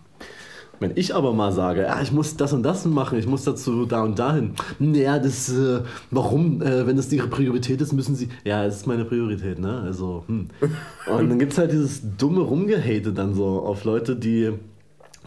Wenn 0.80 0.93
ich 0.95 1.15
aber 1.15 1.34
mal 1.34 1.54
sage, 1.54 1.84
ja, 1.84 2.02
ich 2.02 2.12
muss 2.12 2.36
das 2.36 2.52
und 2.52 2.63
das 2.63 2.84
machen, 2.86 3.17
ich 3.17 3.28
muss 3.28 3.43
dazu 3.43 3.86
da 3.86 4.04
und 4.04 4.17
dahin. 4.19 4.54
Naja, 4.80 5.19
das, 5.19 5.49
äh, 5.49 5.82
warum, 6.12 6.62
äh, 6.62 6.86
wenn 6.88 6.97
das 6.97 7.12
ihre 7.13 7.28
Priorität 7.28 7.80
ist, 7.80 7.93
müssen 7.93 8.15
sie. 8.15 8.30
Ja, 8.43 8.65
es 8.65 8.78
ist 8.78 8.88
meine 8.88 9.06
Priorität, 9.06 9.60
ne? 9.60 9.82
Also, 9.82 10.26
hm. 10.28 10.49
Und 11.08 11.30
dann 11.30 11.39
gibt 11.39 11.54
es 11.54 11.58
halt 11.58 11.71
dieses 11.71 12.02
dumme 12.17 12.41
Rumgehate 12.41 13.13
dann 13.13 13.34
so 13.34 13.62
auf 13.62 13.84
Leute, 13.84 14.15
die 14.15 14.52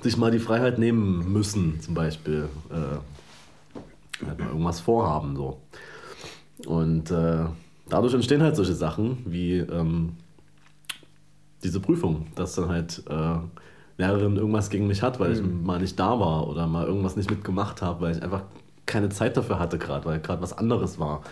sich 0.03 0.16
mal 0.16 0.31
die 0.31 0.40
Freiheit 0.40 0.79
nehmen 0.79 1.33
müssen, 1.33 1.81
zum 1.81 1.94
Beispiel 1.94 2.49
äh, 2.70 4.27
halt 4.27 4.38
mal 4.38 4.49
irgendwas 4.49 4.81
vorhaben. 4.81 5.37
So. 5.37 5.59
Und 6.66 7.11
äh, 7.11 7.46
dadurch 7.88 8.14
entstehen 8.14 8.42
halt 8.42 8.57
solche 8.57 8.75
Sachen 8.75 9.18
wie 9.27 9.59
ähm, 9.59 10.14
diese 11.62 11.81
Prüfung, 11.81 12.27
dass 12.35 12.55
dann 12.55 12.68
halt 12.68 13.03
äh, 13.09 13.38
Lehrerin 13.99 14.37
irgendwas 14.37 14.70
gegen 14.70 14.87
mich 14.87 15.03
hat, 15.03 15.18
weil 15.20 15.33
ich 15.33 15.42
Mhm. 15.42 15.64
mal 15.64 15.81
nicht 15.81 15.99
da 15.99 16.18
war 16.20 16.49
oder 16.49 16.66
mal 16.66 16.87
irgendwas 16.87 17.16
nicht 17.16 17.31
mitgemacht 17.31 17.83
habe, 17.83 18.03
weil 18.03 18.16
ich 18.16 18.22
einfach 18.22 18.42
keine 18.85 19.09
Zeit 19.09 19.37
dafür 19.37 19.59
hatte 19.59 19.79
gerade, 19.79 20.05
weil 20.05 20.20
gerade 20.20 20.42
was 20.42 20.57
anderes 20.57 20.99
war. 20.99 21.22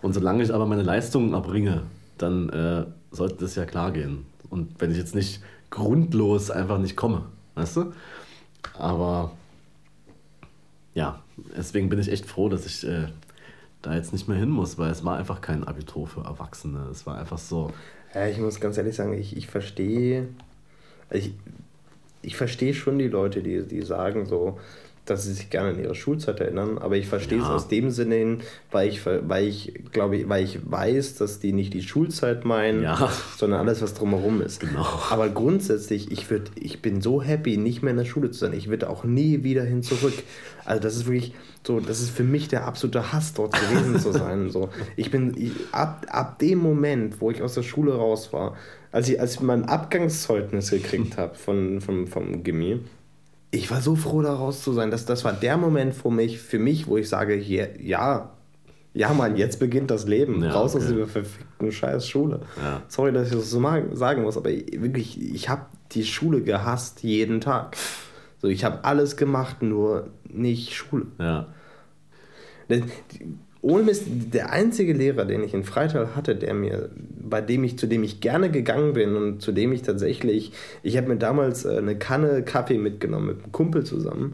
Und 0.00 0.14
solange 0.14 0.42
ich 0.42 0.52
aber 0.54 0.66
meine 0.66 0.82
Leistungen 0.82 1.34
erbringe, 1.34 1.82
dann 2.18 2.48
äh, 2.50 2.84
sollte 3.10 3.36
das 3.40 3.54
ja 3.54 3.64
klar 3.66 3.90
gehen. 3.92 4.24
Und 4.50 4.80
wenn 4.80 4.90
ich 4.90 4.96
jetzt 4.98 5.14
nicht 5.14 5.42
grundlos 5.70 6.50
einfach 6.50 6.78
nicht 6.78 6.96
komme, 6.96 7.22
weißt 7.54 7.76
du? 7.76 7.92
Aber 8.78 9.32
ja, 10.94 11.20
deswegen 11.56 11.88
bin 11.88 11.98
ich 11.98 12.10
echt 12.10 12.26
froh, 12.26 12.48
dass 12.48 12.66
ich 12.66 12.86
äh, 12.86 13.08
da 13.82 13.94
jetzt 13.94 14.12
nicht 14.12 14.28
mehr 14.28 14.38
hin 14.38 14.50
muss, 14.50 14.78
weil 14.78 14.90
es 14.90 15.04
war 15.04 15.18
einfach 15.18 15.40
kein 15.40 15.64
Abitur 15.64 16.06
für 16.06 16.22
Erwachsene. 16.22 16.88
Es 16.90 17.06
war 17.06 17.18
einfach 17.18 17.38
so, 17.38 17.72
Ja, 18.14 18.26
ich 18.28 18.38
muss 18.38 18.60
ganz 18.60 18.76
ehrlich 18.76 18.94
sagen, 18.96 19.14
ich, 19.14 19.36
ich 19.36 19.46
verstehe, 19.46 20.28
ich, 21.10 21.34
ich 22.22 22.36
verstehe 22.36 22.74
schon 22.74 22.98
die 22.98 23.08
Leute, 23.08 23.42
die, 23.42 23.66
die 23.66 23.82
sagen 23.82 24.26
so, 24.26 24.58
dass 25.04 25.24
sie 25.24 25.32
sich 25.32 25.50
gerne 25.50 25.70
an 25.70 25.80
ihre 25.82 25.96
Schulzeit 25.96 26.38
erinnern, 26.38 26.78
aber 26.78 26.96
ich 26.96 27.08
verstehe 27.08 27.38
es 27.38 27.44
Ja. 27.44 27.56
aus 27.56 27.66
dem 27.66 27.90
Sinne 27.90 28.14
hin, 28.14 28.40
weil 28.70 28.88
ich, 28.88 29.04
weil 29.04 29.48
ich 29.48 29.74
glaube, 29.90 30.28
weil 30.28 30.44
ich 30.44 30.60
weiß, 30.64 31.16
dass 31.16 31.40
die 31.40 31.52
nicht 31.52 31.74
die 31.74 31.82
Schulzeit 31.82 32.44
meinen, 32.44 32.84
Ja. 32.84 33.10
sondern 33.36 33.58
alles, 33.58 33.82
was 33.82 33.94
drumherum 33.94 34.40
ist. 34.42 34.60
Genau. 34.60 34.86
Aber 35.10 35.28
grundsätzlich, 35.28 36.12
ich, 36.12 36.30
würd, 36.30 36.52
ich 36.54 36.82
bin 36.82 37.00
so 37.00 37.20
happy, 37.20 37.56
nicht 37.56 37.82
mehr 37.82 37.90
in 37.90 37.96
der 37.96 38.04
Schule 38.04 38.30
zu 38.30 38.38
sein. 38.38 38.52
Ich 38.52 38.68
würde 38.68 38.88
auch 38.88 39.02
nie 39.02 39.42
wieder 39.42 39.64
hin 39.64 39.82
zurück. 39.82 40.14
Also 40.64 40.80
das 40.80 40.94
ist 40.94 41.06
wirklich 41.06 41.34
so, 41.66 41.80
das 41.80 42.00
ist 42.00 42.10
für 42.10 42.24
mich 42.24 42.46
der 42.46 42.64
absolute 42.66 43.12
Hass, 43.12 43.34
dort 43.34 43.54
gewesen 43.54 43.98
zu 43.98 44.12
sein. 44.12 44.50
So, 44.50 44.68
ich 44.96 45.10
bin 45.10 45.34
ich, 45.36 45.50
ab, 45.72 46.06
ab 46.10 46.38
dem 46.38 46.58
Moment, 46.58 47.20
wo 47.20 47.30
ich 47.32 47.42
aus 47.42 47.54
der 47.54 47.62
Schule 47.64 47.94
raus 47.94 48.32
war, 48.32 48.56
als 48.92 49.08
ich, 49.08 49.20
als 49.20 49.34
ich 49.34 49.40
mein 49.40 49.64
Abgangszeugnis 49.64 50.70
gekriegt 50.70 51.16
habe 51.16 51.34
von, 51.34 51.80
von, 51.80 52.06
vom 52.06 52.44
Gimmi, 52.44 52.80
ich 53.52 53.70
war 53.70 53.80
so 53.80 53.94
froh, 53.94 54.22
da 54.22 54.34
raus 54.34 54.62
zu 54.64 54.72
sein. 54.72 54.90
Das, 54.90 55.04
das 55.06 55.24
war 55.24 55.32
der 55.34 55.56
Moment 55.56 55.94
für 55.94 56.10
mich, 56.10 56.40
für 56.40 56.58
mich, 56.58 56.86
wo 56.88 56.96
ich 56.96 57.08
sage, 57.08 57.34
hier, 57.34 57.80
ja, 57.80 58.30
ja, 58.94 59.12
Mann, 59.14 59.36
jetzt 59.36 59.58
beginnt 59.60 59.90
das 59.90 60.06
Leben. 60.06 60.42
Ja, 60.42 60.50
Raus 60.52 60.74
aus 60.74 60.82
okay. 60.84 60.92
dieser 60.94 61.06
verfickten 61.06 61.70
scheiß 61.72 62.08
Schule. 62.08 62.40
Ja. 62.62 62.82
Sorry, 62.88 63.12
dass 63.12 63.28
ich 63.28 63.34
das 63.34 63.48
so 63.50 63.60
mal 63.60 63.94
sagen 63.96 64.22
muss, 64.22 64.36
aber 64.36 64.50
ich- 64.50 64.82
wirklich, 64.82 65.18
ich 65.34 65.48
habe 65.48 65.66
die 65.92 66.04
Schule 66.04 66.42
gehasst 66.42 67.02
jeden 67.02 67.40
Tag. 67.40 67.76
So, 68.40 68.48
ich 68.48 68.64
habe 68.64 68.84
alles 68.84 69.16
gemacht, 69.16 69.62
nur 69.62 70.08
nicht 70.24 70.74
Schule. 70.74 71.06
ja. 71.18 71.46
Das- 72.68 72.80
Ohne 73.62 73.84
Mist, 73.84 74.04
der 74.34 74.50
einzige 74.52 74.92
Lehrer, 74.92 75.24
den 75.24 75.42
ich 75.44 75.54
in 75.54 75.62
Freital 75.64 76.16
hatte, 76.16 76.34
der 76.34 76.52
mir, 76.52 76.90
bei 77.20 77.40
dem 77.40 77.62
ich, 77.64 77.78
zu 77.78 77.86
dem 77.86 78.02
ich 78.02 78.20
gerne 78.20 78.50
gegangen 78.50 78.92
bin 78.92 79.14
und 79.14 79.40
zu 79.40 79.52
dem 79.52 79.72
ich 79.72 79.82
tatsächlich, 79.82 80.52
ich 80.82 80.96
habe 80.96 81.08
mir 81.08 81.16
damals 81.16 81.64
äh, 81.64 81.78
eine 81.78 81.96
Kanne 81.96 82.42
Kaffee 82.42 82.78
mitgenommen 82.78 83.26
mit 83.28 83.42
einem 83.44 83.52
Kumpel 83.52 83.84
zusammen, 83.84 84.32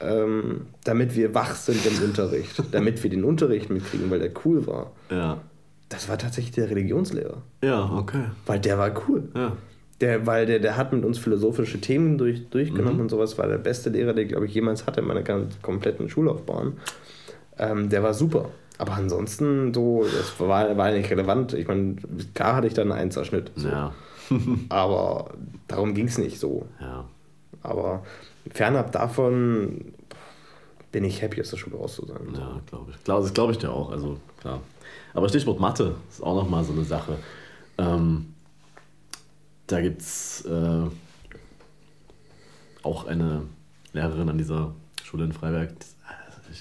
ähm, 0.00 0.62
damit 0.84 1.14
wir 1.16 1.34
wach 1.34 1.54
sind 1.54 1.84
im 1.86 2.02
Unterricht, 2.02 2.62
damit 2.72 3.02
wir 3.02 3.10
den 3.10 3.24
Unterricht 3.24 3.70
mitkriegen, 3.70 4.10
weil 4.10 4.20
der 4.20 4.30
cool 4.44 4.66
war. 4.66 4.92
Ja. 5.10 5.40
Das 5.88 6.08
war 6.08 6.18
tatsächlich 6.18 6.52
der 6.54 6.68
Religionslehrer, 6.70 7.42
Ja, 7.62 7.90
okay. 7.96 8.24
weil 8.46 8.58
der 8.58 8.78
war 8.78 8.90
cool. 9.08 9.28
Ja. 9.34 9.56
Der, 10.00 10.26
weil 10.26 10.44
der, 10.46 10.58
der 10.58 10.76
hat 10.76 10.92
mit 10.92 11.04
uns 11.04 11.16
philosophische 11.18 11.80
Themen 11.80 12.18
durch, 12.18 12.48
durchgenommen 12.50 12.96
Mhm. 12.96 13.00
und 13.02 13.08
sowas, 13.10 13.38
war 13.38 13.46
der 13.48 13.58
beste 13.58 13.88
Lehrer, 13.90 14.12
den 14.14 14.28
glaube 14.28 14.46
ich 14.46 14.52
jemals 14.54 14.86
hatte 14.86 15.00
in 15.00 15.06
meiner 15.06 15.22
kompletten 15.62 16.08
Schullaufbahn. 16.08 16.74
Ähm, 17.58 17.88
der 17.88 18.02
war 18.02 18.14
super. 18.14 18.50
Aber 18.78 18.92
ansonsten, 18.92 19.72
so, 19.72 20.04
das 20.04 20.38
war, 20.38 20.76
war 20.76 20.90
nicht 20.90 21.10
relevant. 21.10 21.54
Ich 21.54 21.66
meine, 21.66 21.96
klar 22.34 22.56
hatte 22.56 22.66
ich 22.66 22.74
dann 22.74 22.92
einen 22.92 23.00
Einserschnitt. 23.00 23.52
So. 23.56 23.68
Ja. 23.68 23.94
Aber 24.68 25.30
darum 25.68 25.94
ging 25.94 26.06
es 26.06 26.18
nicht 26.18 26.38
so. 26.38 26.66
Ja. 26.80 27.04
Aber 27.62 28.04
fernab 28.52 28.92
davon 28.92 29.92
bin 30.92 31.04
ich 31.04 31.20
happy, 31.20 31.40
aus 31.40 31.50
der 31.50 31.56
Schule 31.56 31.76
raus 31.76 31.96
zu 31.96 32.06
sein. 32.06 32.20
Ja, 32.34 32.60
glaube 32.66 32.92
ich. 32.92 33.04
Klar, 33.04 33.20
das 33.20 33.34
glaube 33.34 33.52
ich 33.52 33.58
dir 33.58 33.70
auch. 33.70 33.90
Also, 33.90 34.18
klar. 34.40 34.60
Aber 35.14 35.28
Stichwort 35.28 35.60
Mathe 35.60 35.94
ist 36.08 36.22
auch 36.22 36.34
nochmal 36.34 36.64
so 36.64 36.72
eine 36.72 36.84
Sache. 36.84 37.18
Ähm, 37.78 38.34
da 39.66 39.80
gibt 39.80 40.00
es 40.00 40.44
äh, 40.44 40.86
auch 42.82 43.06
eine 43.06 43.42
Lehrerin 43.92 44.28
an 44.28 44.38
dieser 44.38 44.74
Schule 45.02 45.24
in 45.24 45.32
Freiberg. 45.32 45.70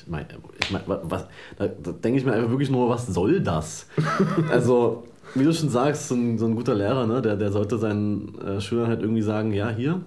Ich 0.03 0.07
meine, 0.07 0.27
ich 0.59 0.71
mein, 0.71 0.81
was, 0.85 1.25
da, 1.57 1.67
da 1.67 1.91
denke 1.91 2.19
ich 2.19 2.25
mir 2.25 2.33
einfach 2.33 2.49
wirklich 2.49 2.69
nur, 2.69 2.89
was 2.89 3.07
soll 3.07 3.39
das? 3.41 3.87
also, 4.51 5.03
wie 5.33 5.43
du 5.43 5.53
schon 5.53 5.69
sagst, 5.69 6.07
so 6.07 6.15
ein, 6.15 6.37
so 6.37 6.45
ein 6.45 6.55
guter 6.55 6.75
Lehrer, 6.75 7.07
ne, 7.07 7.21
der, 7.21 7.35
der 7.35 7.51
sollte 7.51 7.77
seinen 7.77 8.37
äh, 8.39 8.61
Schülern 8.61 8.87
halt 8.87 9.01
irgendwie 9.01 9.21
sagen: 9.21 9.53
Ja, 9.53 9.69
hier, 9.69 10.01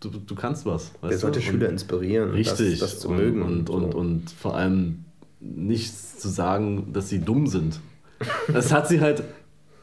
du, 0.00 0.10
du 0.10 0.34
kannst 0.34 0.66
was. 0.66 0.92
Der 1.02 1.10
du? 1.10 1.18
sollte 1.18 1.38
Und- 1.38 1.44
Schüler 1.44 1.68
inspirieren, 1.68 2.30
Richtig. 2.30 2.78
das, 2.80 2.92
das 2.92 3.00
zu 3.00 3.08
und, 3.08 3.16
mögen. 3.16 3.42
Und, 3.42 3.70
und, 3.70 3.92
so. 3.92 3.98
und 3.98 4.30
vor 4.30 4.56
allem 4.56 5.04
nicht 5.40 5.94
zu 5.94 6.28
sagen, 6.28 6.92
dass 6.92 7.08
sie 7.08 7.20
dumm 7.20 7.46
sind. 7.46 7.80
Das 8.52 8.72
hat 8.72 8.88
sie 8.88 9.00
halt 9.00 9.22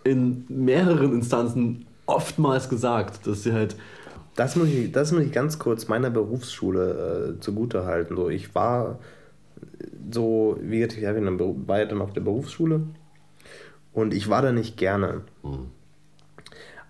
in 0.03 0.45
mehreren 0.49 1.13
Instanzen 1.13 1.85
oftmals 2.05 2.69
gesagt, 2.69 3.27
dass 3.27 3.43
sie 3.43 3.53
halt. 3.53 3.75
Das 4.35 4.55
muss 4.55 4.69
ich, 4.69 4.91
das 4.93 5.11
muss 5.11 5.23
ich 5.23 5.31
ganz 5.33 5.59
kurz 5.59 5.89
meiner 5.89 6.09
Berufsschule 6.09 7.35
äh, 7.35 7.39
zugute 7.41 7.85
halten. 7.85 8.15
So, 8.15 8.29
ich 8.29 8.55
war 8.55 8.97
so, 10.11 10.57
wie 10.61 10.79
gesagt, 10.79 10.97
ich 10.97 11.03
war 11.03 11.79
ja 11.79 11.85
dann 11.85 12.01
auf 12.01 12.13
der 12.13 12.21
Berufsschule 12.21 12.81
und 13.93 14.13
ich 14.13 14.29
war 14.29 14.41
da 14.41 14.51
nicht 14.51 14.77
gerne. 14.77 15.21
Hm. 15.43 15.67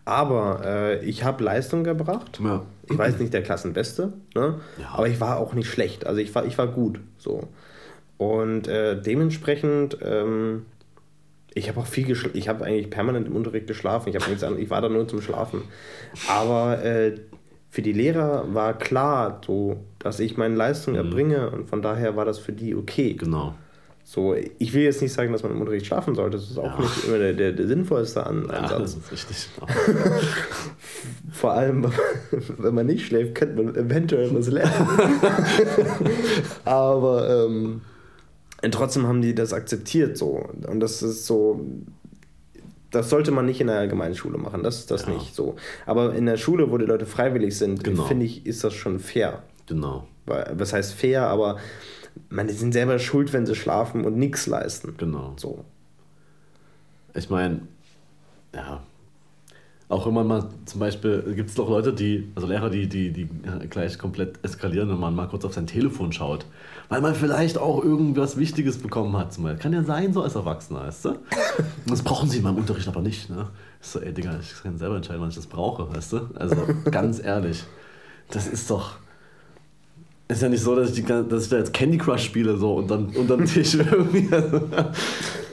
Aber 0.04 0.62
äh, 0.66 1.06
ich 1.06 1.24
habe 1.24 1.44
Leistung 1.44 1.84
gebracht. 1.84 2.40
Ja. 2.44 2.66
Ich 2.90 2.98
weiß 2.98 3.20
nicht 3.20 3.34
der 3.34 3.44
Klassenbeste, 3.44 4.14
ne? 4.36 4.60
Ja. 4.78 4.90
aber 4.94 5.08
ich 5.08 5.22
war 5.22 5.38
auch 5.38 5.54
nicht 5.54 5.70
schlecht. 5.70 6.06
Also 6.06 6.20
ich 6.20 6.34
war, 6.34 6.46
ich 6.46 6.58
war 6.58 6.68
gut. 6.68 7.00
So. 7.18 7.48
Und 8.18 8.68
äh, 8.68 9.00
dementsprechend, 9.02 9.98
ähm, 10.02 10.66
ich 11.54 11.70
habe 11.70 11.80
auch 11.80 11.86
viel 11.86 12.06
geschlafen. 12.06 12.38
Ich 12.38 12.50
habe 12.50 12.66
eigentlich 12.66 12.90
permanent 12.90 13.28
im 13.28 13.36
Unterricht 13.36 13.68
geschlafen. 13.68 14.10
Ich, 14.10 14.28
nichts 14.28 14.44
an, 14.44 14.60
ich 14.60 14.70
war 14.70 14.82
da 14.82 14.90
nur 14.90 15.08
zum 15.08 15.22
Schlafen. 15.22 15.64
Aber 16.28 16.84
äh, 16.84 17.16
für 17.72 17.82
die 17.82 17.94
Lehrer 17.94 18.54
war 18.54 18.78
klar, 18.78 19.42
so, 19.46 19.78
dass 19.98 20.20
ich 20.20 20.38
meine 20.38 20.56
Leistung 20.56 20.94
erbringe 20.96 21.50
und 21.50 21.70
von 21.70 21.82
daher 21.82 22.16
war 22.18 22.26
das 22.26 22.38
für 22.38 22.52
die 22.52 22.76
okay. 22.76 23.14
Genau. 23.14 23.56
So, 24.04 24.34
ich 24.34 24.74
will 24.74 24.82
jetzt 24.84 25.02
nicht 25.02 25.14
sagen, 25.14 25.32
dass 25.32 25.42
man 25.44 25.54
im 25.54 25.62
Unterricht 25.62 25.86
schlafen 25.86 26.16
sollte. 26.16 26.36
Das 26.38 26.50
ist 26.50 26.58
auch 26.58 26.78
Ja. 26.78 26.82
nicht 26.82 27.06
immer 27.08 27.18
der, 27.20 27.34
der, 27.34 27.52
der 27.54 27.68
sinnvollste 27.68 28.26
An 28.26 28.46
Ja, 28.50 28.56
Ansatz. 28.58 28.96
das 28.96 28.96
ist 28.96 29.12
richtig. 29.12 29.50
Vor 31.32 31.54
allem, 31.54 31.86
wenn 32.58 32.74
man 32.76 32.88
nicht 32.88 33.06
schläft, 33.06 33.36
könnte 33.36 33.64
man 33.64 33.74
eventuell 33.76 34.34
was 34.36 34.48
lernen. 34.50 34.88
Aber 36.66 37.48
ähm, 37.48 37.82
trotzdem 38.72 39.08
haben 39.08 39.22
die 39.22 39.34
das 39.36 39.54
akzeptiert 39.54 40.18
so. 40.18 40.46
Und 40.68 40.80
das 40.82 41.02
ist 41.02 41.26
so. 41.26 41.62
Das 42.92 43.10
sollte 43.10 43.32
man 43.32 43.46
nicht 43.46 43.62
in 43.62 43.68
der 43.68 43.78
Allgemeinschule 43.80 44.38
machen, 44.38 44.64
das 44.64 44.80
ist 44.80 44.92
das 44.92 45.06
Ja. 45.06 45.14
nicht 45.14 45.34
so. 45.34 45.56
Aber 45.86 46.14
in 46.14 46.26
der 46.26 46.38
Schule, 46.38 46.70
wo 46.72 46.78
die 46.78 46.86
Leute 46.86 47.06
freiwillig 47.06 47.58
sind, 47.58 47.84
Genau. 47.84 48.04
finde 48.04 48.26
ich, 48.26 48.46
ist 48.46 48.64
das 48.64 48.74
schon 48.74 49.00
fair. 49.00 49.44
Genau. 49.68 50.08
Weil- 50.26 50.52
Was 50.58 50.74
heißt 50.74 50.94
fair, 50.94 51.28
aber 51.28 51.58
man, 52.30 52.48
die 52.48 52.54
sind 52.54 52.74
selber 52.74 53.00
schuld, 53.00 53.32
wenn 53.34 53.46
sie 53.46 53.56
schlafen 53.56 54.04
und 54.06 54.18
nichts 54.18 54.46
leisten. 54.48 54.96
Genau. 54.98 55.34
So. 55.38 55.64
Ich 57.14 57.30
meine, 57.30 57.62
ja. 58.54 58.84
Auch 59.92 60.06
wenn 60.06 60.14
man 60.14 60.26
mal 60.26 60.48
zum 60.64 60.80
Beispiel, 60.80 61.22
gibt 61.36 61.50
es 61.50 61.56
doch 61.56 61.68
Leute, 61.68 61.92
die, 61.92 62.32
also 62.34 62.48
Lehrer, 62.48 62.70
die, 62.70 62.88
die, 62.88 63.12
die 63.12 63.28
gleich 63.70 63.98
komplett 63.98 64.40
eskalieren, 64.42 64.88
wenn 64.88 65.00
man 65.00 65.14
mal 65.14 65.28
kurz 65.28 65.44
auf 65.44 65.54
sein 65.54 65.68
Telefon 65.68 66.14
schaut. 66.14 66.46
Weil 66.88 67.02
man 67.02 67.14
vielleicht 67.14 67.58
auch 67.58 67.84
irgendwas 67.84 68.38
Wichtiges 68.38 68.78
bekommen 68.78 69.18
hat. 69.18 69.34
Zum 69.34 69.44
Beispiel. 69.44 69.62
Kann 69.62 69.74
ja 69.74 69.84
sein, 69.84 70.14
so 70.14 70.22
als 70.24 70.36
Erwachsener, 70.36 70.86
weißt 70.86 71.06
du? 71.06 71.10
Das 71.88 72.04
brauchen 72.04 72.30
sie 72.30 72.38
in 72.38 72.44
meinem 72.44 72.56
Unterricht 72.56 72.88
aber 72.88 73.02
nicht, 73.02 73.30
ne? 73.30 73.50
Ist 73.82 73.92
so, 73.92 74.00
ey, 74.00 74.14
Digga, 74.14 74.40
ich 74.40 74.64
kann 74.64 74.78
selber 74.78 74.96
entscheiden, 74.96 75.20
wann 75.20 75.30
ich 75.30 75.36
das 75.36 75.48
brauche, 75.48 75.94
weißt 75.94 76.14
du? 76.14 76.20
Also, 76.36 76.56
ganz 76.90 77.22
ehrlich. 77.22 77.66
Das 78.30 78.48
ist 78.48 78.72
doch. 78.72 78.96
Ist 80.32 80.42
ja 80.42 80.48
nicht 80.48 80.62
so, 80.64 80.74
dass 80.78 80.90
ich, 80.90 80.96
die, 80.96 81.04
dass 81.04 81.44
ich 81.44 81.50
da 81.50 81.58
jetzt 81.58 81.74
Candy 81.74 81.98
Crush 81.98 82.24
spiele 82.24 82.56
so 82.56 82.76
und 82.76 82.90
dann 82.90 83.08
unterm 83.08 83.44
Tisch 83.46 83.76
irgendwie. 83.76 84.30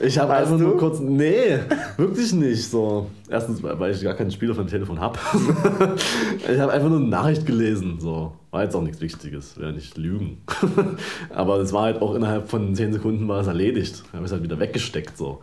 Ich 0.01 0.17
habe 0.17 0.35
einfach 0.35 0.57
nur 0.57 0.73
du? 0.73 0.77
kurz. 0.77 1.01
Nee, 1.01 1.59
wirklich 1.97 2.33
nicht 2.33 2.71
so. 2.71 3.11
Erstens, 3.29 3.61
weil 3.61 3.91
ich 3.91 4.01
gar 4.05 4.15
kein 4.15 4.31
Spiel 4.31 4.53
auf 4.53 4.57
meinem 4.57 4.69
Telefon 4.69 5.01
habe. 5.01 5.19
ich 6.49 6.61
habe 6.61 6.73
einfach 6.73 6.89
nur 6.89 6.99
eine 6.99 7.09
Nachricht 7.09 7.45
gelesen. 7.45 7.99
So. 7.99 8.33
War 8.53 8.63
jetzt 8.63 8.77
auch 8.77 8.83
nichts 8.83 9.01
Wichtiges, 9.01 9.57
will 9.57 9.67
ja 9.67 9.73
nicht 9.73 9.99
lügen. 9.99 10.43
Aber 11.35 11.59
es 11.59 11.73
war 11.73 11.83
halt 11.83 12.01
auch 12.01 12.15
innerhalb 12.15 12.49
von 12.49 12.73
10 12.73 12.93
Sekunden 12.93 13.27
war 13.27 13.41
es 13.41 13.49
erledigt. 13.49 14.05
Habe 14.13 14.23
ich 14.23 14.27
es 14.27 14.33
halt 14.33 14.45
wieder 14.45 14.61
weggesteckt. 14.61 15.17
So. 15.17 15.41